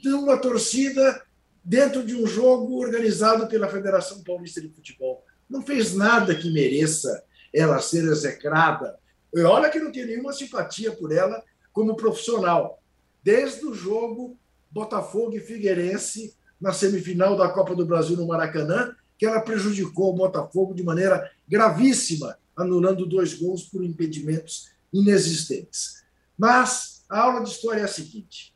de 0.01 0.13
uma 0.13 0.38
torcida 0.38 1.22
dentro 1.61 2.05
de 2.05 2.15
um 2.15 2.26
jogo 2.26 2.80
organizado 2.80 3.47
pela 3.47 3.67
Federação 3.67 4.24
Paulista 4.24 4.61
de 4.61 4.70
Futebol. 4.70 5.26
Não 5.49 5.61
fez 5.61 5.93
nada 5.93 6.34
que 6.34 6.49
mereça 6.49 7.22
ela 7.53 7.82
ser 7.82 8.05
execrada 8.05 8.97
e 9.34 9.42
olha 9.42 9.70
que 9.70 9.80
não 9.80 9.92
tinha 9.92 10.06
nenhuma 10.06 10.34
simpatia 10.34 10.92
por 10.92 11.12
ela 11.12 11.44
como 11.72 11.96
profissional. 11.96 12.82
Desde 13.24 13.66
o 13.66 13.74
jogo 13.74 14.38
Botafogo 14.72 15.36
e 15.36 15.40
Figueirense 15.40 16.36
na 16.60 16.74
semifinal 16.74 17.36
da 17.36 17.50
Copa 17.50 17.76
do 17.76 17.86
Brasil 17.86 18.18
no 18.18 18.28
Maracanã, 18.28 18.96
que 19.18 19.26
ela 19.26 19.42
prejudicou 19.42 20.12
o 20.12 20.16
Botafogo 20.16 20.74
de 20.74 20.84
maneira 20.84 21.30
gravíssima, 21.48 22.38
anulando 22.56 23.06
dois 23.06 23.34
gols 23.34 23.64
por 23.64 23.84
impedimentos 23.84 24.70
inexistentes. 24.94 26.04
Mas 26.38 27.04
a 27.10 27.20
aula 27.20 27.44
de 27.44 27.50
história 27.50 27.82
é 27.82 27.86
a 27.86 27.88
seguinte: 27.88 28.56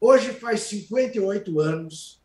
hoje 0.00 0.32
faz 0.32 0.60
58 0.60 1.60
anos 1.60 2.20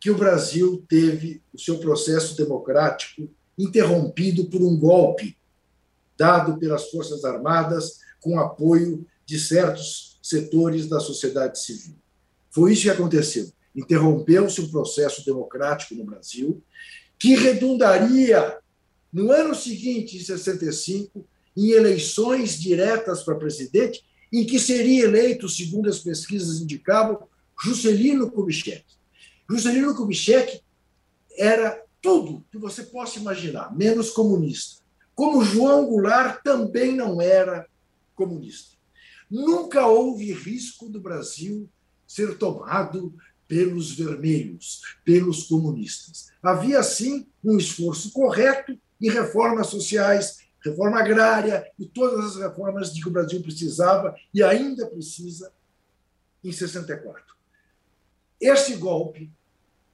que 0.00 0.10
o 0.10 0.16
Brasil 0.16 0.84
teve 0.88 1.42
o 1.52 1.58
seu 1.58 1.78
processo 1.78 2.36
democrático 2.36 3.28
interrompido 3.58 4.44
por 4.46 4.62
um 4.62 4.78
golpe 4.78 5.37
dado 6.18 6.58
pelas 6.58 6.90
Forças 6.90 7.24
Armadas 7.24 8.00
com 8.20 8.38
apoio 8.38 9.06
de 9.24 9.38
certos 9.38 10.18
setores 10.20 10.88
da 10.88 10.98
sociedade 10.98 11.62
civil. 11.62 11.96
Foi 12.50 12.72
isso 12.72 12.82
que 12.82 12.90
aconteceu. 12.90 13.50
Interrompeu-se 13.74 14.60
um 14.60 14.70
processo 14.70 15.24
democrático 15.24 15.94
no 15.94 16.04
Brasil 16.04 16.62
que 17.18 17.34
redundaria 17.34 18.58
no 19.12 19.30
ano 19.30 19.54
seguinte, 19.54 20.16
em 20.16 20.20
65, 20.20 21.24
em 21.56 21.70
eleições 21.70 22.58
diretas 22.58 23.22
para 23.22 23.36
presidente, 23.36 24.04
em 24.32 24.44
que 24.44 24.58
seria 24.58 25.04
eleito, 25.04 25.48
segundo 25.48 25.88
as 25.88 25.98
pesquisas 25.98 26.60
indicavam, 26.60 27.26
Juscelino 27.64 28.30
Kubitschek. 28.30 28.84
Juscelino 29.50 29.94
Kubitschek 29.94 30.60
era 31.36 31.82
tudo 32.00 32.44
que 32.52 32.58
você 32.58 32.84
possa 32.84 33.18
imaginar, 33.18 33.74
menos 33.76 34.10
comunista 34.10 34.77
como 35.18 35.44
João 35.44 35.84
Goulart 35.84 36.44
também 36.44 36.94
não 36.94 37.20
era 37.20 37.68
comunista. 38.14 38.76
Nunca 39.28 39.84
houve 39.84 40.32
risco 40.32 40.88
do 40.88 41.00
Brasil 41.00 41.68
ser 42.06 42.38
tomado 42.38 43.12
pelos 43.48 43.90
vermelhos, 43.90 44.80
pelos 45.04 45.42
comunistas. 45.48 46.30
Havia, 46.40 46.80
sim, 46.84 47.26
um 47.42 47.58
esforço 47.58 48.12
correto 48.12 48.78
em 49.00 49.10
reformas 49.10 49.66
sociais, 49.66 50.38
reforma 50.64 51.00
agrária 51.00 51.68
e 51.76 51.84
todas 51.84 52.24
as 52.24 52.36
reformas 52.36 52.94
de 52.94 53.02
que 53.02 53.08
o 53.08 53.12
Brasil 53.12 53.42
precisava 53.42 54.14
e 54.32 54.40
ainda 54.40 54.86
precisa 54.86 55.52
em 56.44 56.52
64. 56.52 57.34
Esse 58.40 58.76
golpe 58.76 59.32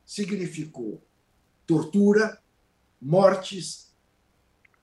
significou 0.05 1.03
tortura, 1.67 2.39
mortes, 3.01 3.84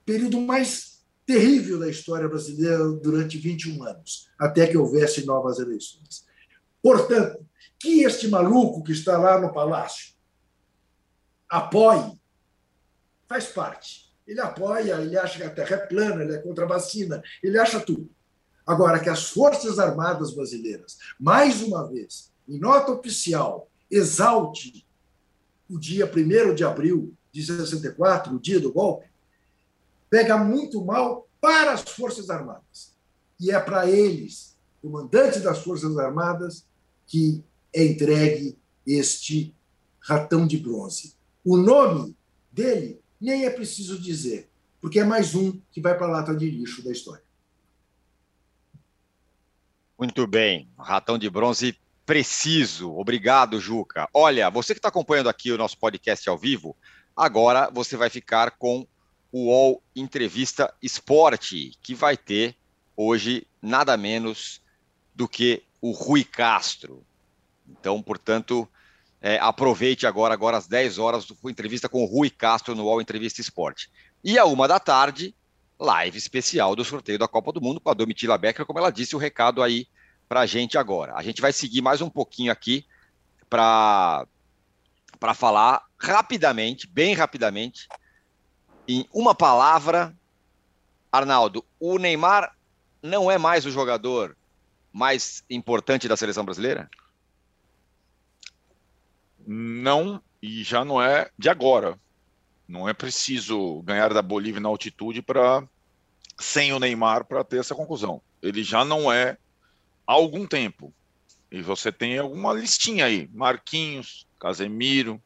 período 0.05 0.39
mais 0.41 1.01
terrível 1.25 1.79
da 1.79 1.89
história 1.89 2.27
brasileira 2.27 2.89
durante 2.93 3.37
21 3.37 3.83
anos, 3.83 4.29
até 4.37 4.67
que 4.67 4.77
houvesse 4.77 5.25
novas 5.25 5.59
eleições. 5.59 6.25
Portanto, 6.81 7.45
que 7.79 8.03
este 8.03 8.27
maluco 8.27 8.83
que 8.83 8.91
está 8.91 9.17
lá 9.17 9.39
no 9.39 9.53
palácio 9.53 10.13
apoie, 11.49 12.19
faz 13.27 13.45
parte. 13.47 14.11
Ele 14.25 14.39
apoia, 14.39 14.95
ele 15.01 15.17
acha 15.17 15.37
que 15.37 15.43
a 15.43 15.49
Terra 15.49 15.75
é 15.75 15.85
plana, 15.85 16.23
ele 16.23 16.35
é 16.35 16.37
contra 16.37 16.65
a 16.65 16.67
vacina, 16.67 17.21
ele 17.43 17.57
acha 17.57 17.79
tudo. 17.79 18.09
Agora, 18.65 18.99
que 18.99 19.09
as 19.09 19.29
Forças 19.29 19.79
Armadas 19.79 20.33
Brasileiras, 20.33 20.97
mais 21.19 21.61
uma 21.61 21.87
vez, 21.89 22.31
em 22.47 22.59
nota 22.59 22.91
oficial, 22.91 23.69
exalte 23.89 24.85
o 25.69 25.79
dia 25.79 26.09
1 26.09 26.55
de 26.55 26.63
abril 26.63 27.13
de 27.31 27.43
64, 27.43 28.35
o 28.35 28.39
dia 28.39 28.59
do 28.59 28.71
golpe, 28.71 29.10
pega 30.11 30.37
muito 30.37 30.83
mal 30.83 31.25
para 31.39 31.71
as 31.71 31.81
Forças 31.83 32.29
Armadas. 32.29 32.93
E 33.39 33.49
é 33.49 33.59
para 33.59 33.89
eles, 33.89 34.57
comandante 34.81 35.39
das 35.39 35.63
Forças 35.63 35.97
Armadas, 35.97 36.67
que 37.07 37.41
é 37.73 37.85
entregue 37.85 38.57
este 38.85 39.55
ratão 40.01 40.45
de 40.45 40.57
bronze. 40.57 41.15
O 41.45 41.55
nome 41.55 42.15
dele 42.51 42.99
nem 43.19 43.45
é 43.45 43.49
preciso 43.49 43.99
dizer, 43.99 44.49
porque 44.81 44.99
é 44.99 45.03
mais 45.05 45.33
um 45.33 45.59
que 45.71 45.79
vai 45.79 45.97
para 45.97 46.07
a 46.07 46.11
lata 46.11 46.35
de 46.35 46.51
lixo 46.51 46.83
da 46.83 46.91
história. 46.91 47.23
Muito 49.97 50.27
bem, 50.27 50.69
ratão 50.77 51.17
de 51.17 51.29
bronze 51.29 51.77
preciso. 52.05 52.91
Obrigado, 52.97 53.61
Juca. 53.61 54.09
Olha, 54.13 54.49
você 54.49 54.73
que 54.73 54.79
está 54.79 54.89
acompanhando 54.89 55.29
aqui 55.29 55.51
o 55.51 55.57
nosso 55.57 55.77
podcast 55.77 56.27
ao 56.27 56.37
vivo, 56.37 56.75
agora 57.15 57.69
você 57.71 57.95
vai 57.95 58.09
ficar 58.09 58.51
com 58.57 58.81
o 58.81 58.87
UOL 59.33 59.81
Entrevista 59.95 60.73
Esporte, 60.81 61.77
que 61.81 61.95
vai 61.95 62.17
ter 62.17 62.55
hoje 62.95 63.47
nada 63.61 63.95
menos 63.95 64.61
do 65.15 65.27
que 65.27 65.63
o 65.81 65.91
Rui 65.91 66.23
Castro. 66.23 67.05
Então, 67.67 68.01
portanto, 68.01 68.67
é, 69.21 69.37
aproveite 69.39 70.05
agora, 70.05 70.33
agora 70.33 70.57
às 70.57 70.67
10 70.67 70.97
horas, 70.97 71.27
a 71.31 71.49
entrevista 71.49 71.87
com 71.87 72.03
o 72.03 72.05
Rui 72.05 72.29
Castro 72.29 72.75
no 72.75 72.85
UOL 72.85 73.01
Entrevista 73.01 73.39
Esporte. 73.39 73.89
E 74.23 74.37
a 74.37 74.45
uma 74.45 74.67
da 74.67 74.79
tarde, 74.79 75.35
live 75.79 76.17
especial 76.17 76.75
do 76.75 76.85
sorteio 76.85 77.17
da 77.17 77.27
Copa 77.27 77.51
do 77.51 77.61
Mundo 77.61 77.79
com 77.79 77.89
a 77.89 77.93
Domitila 77.93 78.37
Becker, 78.37 78.65
como 78.65 78.79
ela 78.79 78.91
disse 78.91 79.15
o 79.15 79.19
recado 79.19 79.63
aí 79.63 79.87
para 80.27 80.41
a 80.41 80.45
gente 80.45 80.77
agora. 80.77 81.13
A 81.15 81.23
gente 81.23 81.41
vai 81.41 81.51
seguir 81.51 81.81
mais 81.81 82.01
um 82.01 82.09
pouquinho 82.09 82.51
aqui 82.51 82.85
para 83.49 84.25
falar 85.35 85.83
rapidamente, 85.99 86.87
bem 86.87 87.13
rapidamente, 87.13 87.87
em 88.87 89.07
uma 89.13 89.33
palavra, 89.35 90.15
Arnaldo, 91.11 91.63
o 91.79 91.97
Neymar 91.97 92.55
não 93.01 93.29
é 93.29 93.37
mais 93.37 93.65
o 93.65 93.71
jogador 93.71 94.35
mais 94.91 95.43
importante 95.49 96.07
da 96.07 96.17
seleção 96.17 96.43
brasileira? 96.43 96.89
Não, 99.45 100.21
e 100.41 100.63
já 100.63 100.83
não 100.83 101.01
é 101.01 101.29
de 101.37 101.49
agora. 101.49 101.99
Não 102.67 102.87
é 102.87 102.93
preciso 102.93 103.81
ganhar 103.81 104.13
da 104.13 104.21
Bolívia 104.21 104.61
na 104.61 104.69
altitude 104.69 105.21
para 105.21 105.63
sem 106.39 106.73
o 106.73 106.79
Neymar 106.79 107.25
para 107.25 107.43
ter 107.43 107.59
essa 107.59 107.75
conclusão. 107.75 108.21
Ele 108.41 108.63
já 108.63 108.83
não 108.83 109.11
é 109.11 109.37
há 110.07 110.13
algum 110.13 110.47
tempo. 110.47 110.93
E 111.51 111.61
você 111.61 111.91
tem 111.91 112.17
alguma 112.17 112.53
listinha 112.53 113.05
aí: 113.05 113.29
Marquinhos, 113.33 114.25
Casemiro, 114.39 115.21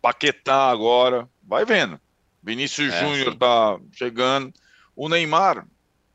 Paquetá 0.00 0.70
agora, 0.70 1.28
vai 1.42 1.64
vendo. 1.64 2.00
Vinícius 2.46 2.94
é, 2.94 3.00
Júnior 3.00 3.34
tá 3.34 3.76
chegando. 3.92 4.54
O 4.94 5.08
Neymar, 5.08 5.66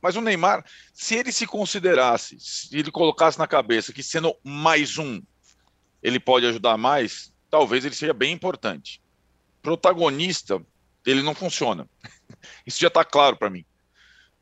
mas 0.01 0.15
o 0.15 0.21
Neymar, 0.21 0.65
se 0.93 1.15
ele 1.15 1.31
se 1.31 1.45
considerasse, 1.45 2.39
se 2.39 2.75
ele 2.75 2.89
colocasse 2.89 3.37
na 3.37 3.45
cabeça 3.45 3.91
que 3.91 4.01
sendo 4.01 4.33
mais 4.41 4.97
um, 4.97 5.21
ele 6.01 6.19
pode 6.19 6.47
ajudar 6.47 6.77
mais, 6.77 7.33
talvez 7.49 7.83
ele 7.83 7.93
seja 7.93 8.13
bem 8.13 8.31
importante. 8.31 9.01
Protagonista, 9.61 10.59
ele 11.05 11.21
não 11.21 11.35
funciona. 11.35 11.87
Isso 12.65 12.79
já 12.79 12.87
está 12.87 13.03
claro 13.03 13.35
para 13.35 13.49
mim. 13.49 13.65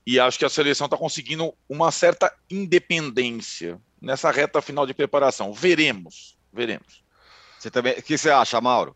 E 0.05 0.19
acho 0.19 0.39
que 0.39 0.45
a 0.45 0.49
seleção 0.49 0.85
está 0.85 0.95
conseguindo 0.95 1.53
uma 1.67 1.91
certa 1.91 2.33
independência 2.49 3.81
nessa 3.99 4.31
reta 4.31 4.61
final 4.61 4.85
de 4.85 4.93
preparação. 4.93 5.51
Veremos, 5.53 6.37
veremos. 6.53 7.03
Você 7.59 7.69
também, 7.69 7.93
o 7.93 8.01
que 8.03 8.17
você 8.17 8.29
acha, 8.29 8.61
Mauro? 8.61 8.95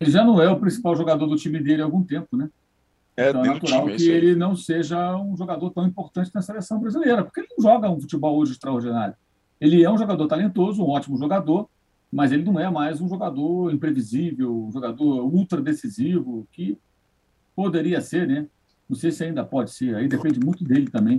Ele 0.00 0.10
já 0.10 0.24
não 0.24 0.40
é 0.40 0.48
o 0.48 0.58
principal 0.58 0.96
jogador 0.96 1.26
do 1.26 1.36
time 1.36 1.62
dele 1.62 1.82
há 1.82 1.84
algum 1.84 2.02
tempo, 2.02 2.36
né? 2.36 2.48
É, 3.16 3.28
então 3.28 3.44
é 3.44 3.48
natural 3.48 3.84
time, 3.84 3.96
que 3.96 4.08
ele 4.08 4.34
não 4.34 4.56
seja 4.56 5.14
um 5.16 5.36
jogador 5.36 5.70
tão 5.70 5.86
importante 5.86 6.30
na 6.34 6.40
seleção 6.40 6.80
brasileira, 6.80 7.22
porque 7.22 7.40
ele 7.40 7.48
não 7.56 7.62
joga 7.62 7.90
um 7.90 8.00
futebol 8.00 8.38
hoje 8.38 8.52
extraordinário. 8.52 9.14
Ele 9.60 9.84
é 9.84 9.90
um 9.90 9.98
jogador 9.98 10.26
talentoso, 10.26 10.82
um 10.82 10.88
ótimo 10.88 11.18
jogador, 11.18 11.68
mas 12.10 12.32
ele 12.32 12.42
não 12.42 12.58
é 12.58 12.70
mais 12.70 13.00
um 13.00 13.08
jogador 13.08 13.72
imprevisível, 13.72 14.66
um 14.66 14.72
jogador 14.72 15.22
ultra 15.24 15.60
decisivo, 15.60 16.48
que 16.50 16.78
poderia 17.54 18.00
ser, 18.00 18.26
né? 18.26 18.46
Não 18.88 18.96
sei 18.96 19.12
se 19.12 19.22
ainda 19.22 19.44
pode 19.44 19.70
ser, 19.70 19.94
aí 19.94 20.08
depende 20.08 20.40
muito 20.40 20.64
dele 20.64 20.90
também. 20.90 21.18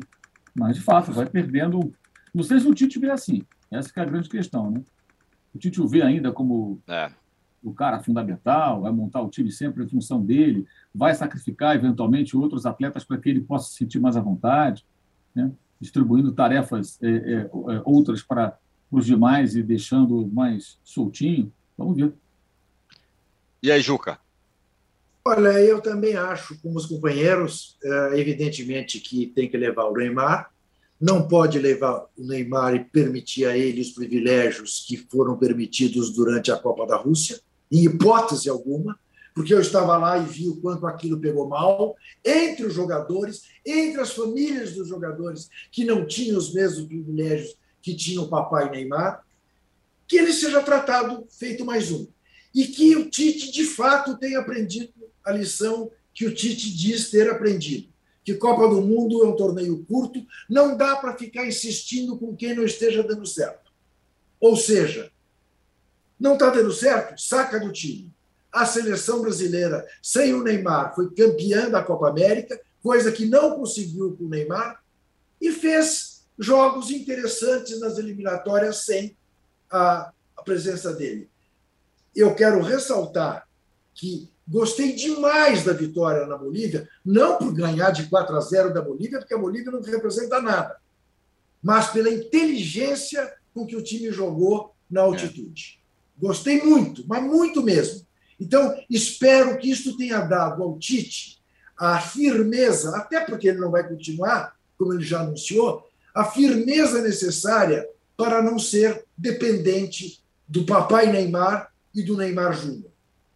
Mas, 0.56 0.76
de 0.76 0.82
fato, 0.82 1.12
vai 1.12 1.26
perdendo. 1.26 1.94
Não 2.34 2.44
sei 2.44 2.60
se 2.60 2.68
o 2.68 2.74
Tite 2.74 3.00
vê 3.00 3.12
assim. 3.12 3.44
Essa 3.70 3.92
é 3.96 4.02
a 4.02 4.06
grande 4.06 4.28
questão, 4.28 4.72
né? 4.72 4.82
O 5.54 5.60
Tite 5.60 5.80
o 5.80 5.88
vê 5.88 6.02
ainda 6.02 6.32
como 6.32 6.82
é. 6.88 7.12
O 7.64 7.74
cara 7.74 8.02
fundamental, 8.02 8.82
vai 8.82 8.92
montar 8.92 9.22
o 9.22 9.30
time 9.30 9.52
sempre 9.52 9.84
em 9.84 9.88
função 9.88 10.24
dele, 10.24 10.66
vai 10.94 11.14
sacrificar 11.14 11.76
eventualmente 11.76 12.36
outros 12.36 12.66
atletas 12.66 13.04
para 13.04 13.18
que 13.18 13.30
ele 13.30 13.42
possa 13.42 13.70
se 13.70 13.78
sentir 13.78 14.00
mais 14.00 14.18
à 14.18 14.22
vontade, 14.22 14.86
né? 15.36 15.52
distribuindo 15.80 16.32
tarefas 16.32 17.00
é, 17.02 17.10
é, 17.10 17.36
é 17.42 17.82
outras 17.86 18.22
para 18.22 18.58
os 18.92 19.06
demais 19.06 19.56
e 19.56 19.64
deixando 19.64 20.28
mais 20.28 20.80
soltinho. 20.84 21.52
Vamos 21.78 21.96
ver. 21.96 22.14
E 23.64 23.72
aí, 23.72 23.82
Juca? 23.82 24.20
Olha, 25.24 25.50
eu 25.60 25.80
também 25.82 26.16
acho, 26.16 26.60
como 26.62 26.78
os 26.78 26.88
companheiros, 26.88 27.78
é, 27.84 28.20
evidentemente 28.20 29.00
que 29.00 29.28
tem 29.28 29.50
que 29.50 29.56
levar 29.56 29.86
o 29.86 29.94
Neymar, 29.94 30.52
não 31.00 31.28
pode 31.28 31.58
levar 31.58 32.06
o 32.18 32.26
Neymar 32.26 32.76
e 32.76 32.84
permitir 32.84 33.46
a 33.46 33.58
ele 33.58 33.82
os 33.82 33.92
privilégios 33.92 34.86
que 34.88 34.98
foram 34.98 35.38
permitidos 35.38 36.12
durante 36.14 36.52
a 36.52 36.58
Copa 36.58 36.86
da 36.86 36.96
Rússia, 36.96 37.40
em 37.72 37.86
hipótese 37.86 38.50
alguma, 38.50 39.00
porque 39.34 39.54
eu 39.54 39.62
estava 39.62 39.98
lá 39.98 40.18
e 40.18 40.26
vi 40.26 40.50
o 40.50 40.58
quanto 40.58 40.86
aquilo 40.86 41.20
pegou 41.20 41.48
mal 41.48 41.96
entre 42.24 42.66
os 42.66 42.74
jogadores, 42.74 43.44
entre 43.66 44.02
as 44.02 44.12
famílias 44.12 44.74
dos 44.74 44.88
jogadores 44.88 45.50
que 45.72 45.86
não 45.86 46.06
tinham 46.06 46.38
os 46.38 46.54
mesmos 46.54 46.86
privilégios 46.88 47.56
que 47.82 47.96
tinha 47.96 48.22
o 48.22 48.28
papai 48.28 48.70
Neymar, 48.70 49.26
que 50.08 50.18
ele 50.18 50.34
seja 50.34 50.62
tratado 50.62 51.26
feito 51.30 51.66
mais 51.66 51.92
um. 51.92 52.08
E 52.54 52.68
que 52.68 52.96
o 52.98 53.10
Tite, 53.10 53.50
de 53.52 53.64
fato, 53.64 54.18
tenha 54.18 54.40
aprendido 54.40 54.92
a 55.24 55.32
lição 55.32 55.90
que 56.14 56.26
o 56.26 56.34
Tite 56.34 56.76
diz 56.76 57.10
ter 57.10 57.30
aprendido. 57.30 57.88
Que 58.24 58.36
Copa 58.36 58.68
do 58.68 58.82
Mundo 58.82 59.24
é 59.24 59.28
um 59.28 59.36
torneio 59.36 59.84
curto, 59.86 60.24
não 60.50 60.76
dá 60.76 60.98
para 60.98 61.18
ficar 61.18 61.48
insistindo 61.48 62.18
com 62.18 62.36
quem 62.36 62.54
não 62.54 62.64
esteja 62.64 63.02
dando 63.02 63.26
certo. 63.26 63.72
Ou 64.40 64.56
seja, 64.56 65.12
não 66.22 66.34
está 66.34 66.50
dando 66.50 66.72
certo, 66.72 67.20
saca 67.20 67.60
do 67.60 67.72
time. 67.72 68.14
A 68.52 68.66
seleção 68.66 69.22
brasileira, 69.22 69.86
sem 70.02 70.34
o 70.34 70.44
Neymar, 70.44 70.94
foi 70.94 71.10
campeã 71.14 71.70
da 71.70 71.84
Copa 71.84 72.10
América, 72.10 72.60
coisa 72.84 73.12
que 73.12 73.26
não 73.26 73.56
conseguiu 73.58 74.16
com 74.16 74.26
o 74.26 74.30
Neymar, 74.30 74.82
e 75.40 75.52
fez 75.52 76.24
jogos 76.38 76.92
interessantes 76.92 77.80
nas 77.80 77.98
eliminatórias 77.98 78.86
sem 78.86 79.18
a, 79.70 80.12
a 80.38 80.44
presença 80.44 80.94
dele. 80.94 81.30
Eu 82.16 82.36
quero 82.36 82.62
ressaltar 82.62 83.48
que 83.94 84.32
Gostei 84.52 84.92
demais 84.92 85.64
da 85.64 85.72
vitória 85.72 86.26
na 86.26 86.38
Bolívia, 86.38 86.86
não 87.06 87.38
por 87.38 87.54
ganhar 87.54 87.92
de 87.92 88.10
4 88.10 88.36
a 88.36 88.42
0 88.42 88.74
da 88.74 88.82
Bolívia, 88.82 89.20
porque 89.20 89.34
a 89.34 89.38
Bolívia 89.38 89.72
não 89.72 89.82
representa 89.82 90.42
nada, 90.42 90.76
mas 91.64 91.90
pela 91.90 92.10
inteligência 92.10 93.34
com 93.54 93.66
que 93.66 93.78
o 93.78 93.82
time 93.82 94.12
jogou 94.12 94.76
na 94.90 95.02
altitude. 95.02 95.81
Gostei 96.18 96.62
muito, 96.62 97.04
mas 97.08 97.24
muito 97.24 97.64
mesmo. 97.64 98.06
Então, 98.40 98.76
espero 98.90 99.58
que 99.58 99.70
isso 99.70 99.98
tenha 99.98 100.22
dado 100.22 100.64
ao 100.64 100.78
Tite 100.78 101.40
a 101.78 102.00
firmeza, 102.00 102.96
até 102.96 103.22
porque 103.22 103.48
ele 103.48 103.60
não 103.60 103.72
vai 103.72 103.88
continuar, 103.88 104.56
como 104.78 104.94
ele 104.94 105.04
já 105.04 105.22
anunciou, 105.22 105.90
a 106.14 106.24
firmeza 106.24 107.02
necessária 107.02 107.88
para 108.16 108.42
não 108.42 108.60
ser 108.60 109.04
dependente 109.18 110.22
do 110.48 110.64
papai 110.64 111.12
Neymar 111.12 111.72
e 111.96 112.04
do 112.04 112.16
Neymar 112.16 112.54
Júnior 112.54 112.92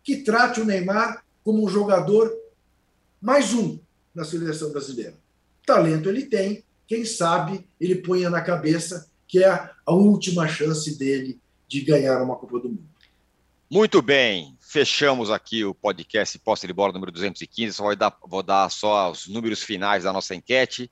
que 0.06 0.18
trate 0.18 0.62
o 0.62 0.66
Neymar 0.66 1.26
como 1.44 1.66
um 1.66 1.68
jogador 1.68 2.32
mais 3.20 3.56
um 3.56 3.80
na 4.14 4.24
seleção 4.24 4.70
brasileira. 4.70 5.16
Talento 5.66 6.08
ele 6.08 6.28
tem, 6.28 6.64
quem 6.88 7.04
sabe 7.04 7.68
ele 7.82 7.96
ponha 7.96 8.30
na 8.30 8.40
cabeça 8.40 9.10
que 9.28 9.44
é 9.44 9.50
a 9.50 9.92
última 9.92 10.48
chance 10.48 10.96
dele 10.96 11.40
de 11.68 11.82
ganhar 11.82 12.22
uma 12.22 12.36
Copa 12.36 12.60
do 12.60 12.70
Mundo. 12.70 12.96
Muito 13.70 14.02
bem, 14.02 14.56
fechamos 14.62 15.32
aqui 15.32 15.66
o 15.66 15.74
podcast 15.74 16.38
Posse 16.40 16.68
de 16.68 16.74
Bola 16.74 16.94
número 16.94 17.12
215. 17.12 17.74
Só 17.74 17.84
vou 17.84 17.96
dar, 17.96 18.18
vou 18.24 18.44
dar 18.44 18.70
só 18.70 19.12
os 19.12 19.28
números 19.28 19.64
finais 19.64 20.04
da 20.04 20.14
nossa 20.14 20.36
enquete. 20.36 20.92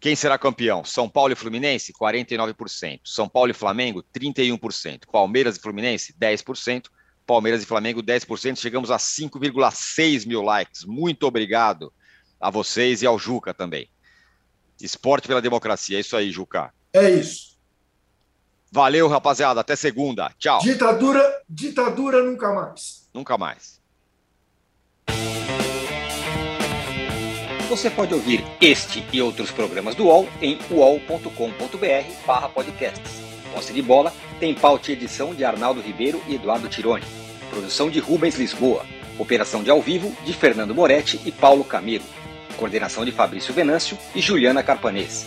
Quem 0.00 0.14
será 0.14 0.38
campeão? 0.38 0.84
São 0.84 1.08
Paulo 1.08 1.32
e 1.32 1.36
Fluminense, 1.36 1.92
49%. 1.92 3.00
São 3.04 3.28
Paulo 3.28 3.50
e 3.50 3.54
Flamengo, 3.54 4.04
31%. 4.16 5.06
Palmeiras 5.10 5.56
e 5.56 5.60
Fluminense, 5.60 6.14
10%. 6.14 6.84
Palmeiras 7.26 7.62
e 7.64 7.66
Flamengo 7.66 8.00
10%. 8.00 8.56
Chegamos 8.56 8.92
a 8.92 8.96
5,6 8.96 10.26
mil 10.26 10.40
likes. 10.40 10.84
Muito 10.84 11.24
obrigado 11.24 11.92
a 12.40 12.48
vocês 12.48 13.02
e 13.02 13.06
ao 13.06 13.18
Juca 13.18 13.52
também. 13.52 13.90
Esporte 14.80 15.26
pela 15.26 15.42
democracia. 15.42 15.98
É 15.98 16.00
isso 16.00 16.16
aí, 16.16 16.30
Juca. 16.30 16.72
É 16.92 17.10
isso. 17.10 17.57
Valeu, 18.70 19.08
rapaziada. 19.08 19.60
Até 19.60 19.74
segunda. 19.76 20.30
Tchau. 20.38 20.60
Ditadura, 20.60 21.42
ditadura 21.48 22.22
nunca 22.22 22.52
mais. 22.52 23.08
Nunca 23.14 23.38
mais. 23.38 23.78
Você 27.68 27.90
pode 27.90 28.14
ouvir 28.14 28.42
este 28.62 29.04
e 29.12 29.20
outros 29.20 29.50
programas 29.50 29.94
do 29.94 30.04
UOL 30.06 30.26
em 30.40 30.58
uol.com.br 30.70 32.48
podcasts. 32.54 33.22
Posse 33.52 33.72
de 33.74 33.82
bola 33.82 34.12
tem 34.40 34.54
pauta 34.54 34.90
e 34.90 34.94
edição 34.94 35.34
de 35.34 35.44
Arnaldo 35.44 35.80
Ribeiro 35.80 36.22
e 36.26 36.36
Eduardo 36.36 36.68
Tironi. 36.68 37.04
Produção 37.50 37.90
de 37.90 37.98
Rubens 37.98 38.36
Lisboa. 38.36 38.86
Operação 39.18 39.62
de 39.62 39.70
ao 39.70 39.82
vivo 39.82 40.16
de 40.24 40.32
Fernando 40.32 40.74
Moretti 40.74 41.20
e 41.26 41.32
Paulo 41.32 41.62
Camilo. 41.62 42.04
Coordenação 42.56 43.04
de 43.04 43.12
Fabrício 43.12 43.52
Venâncio 43.52 43.98
e 44.14 44.20
Juliana 44.20 44.62
Carpanês. 44.62 45.26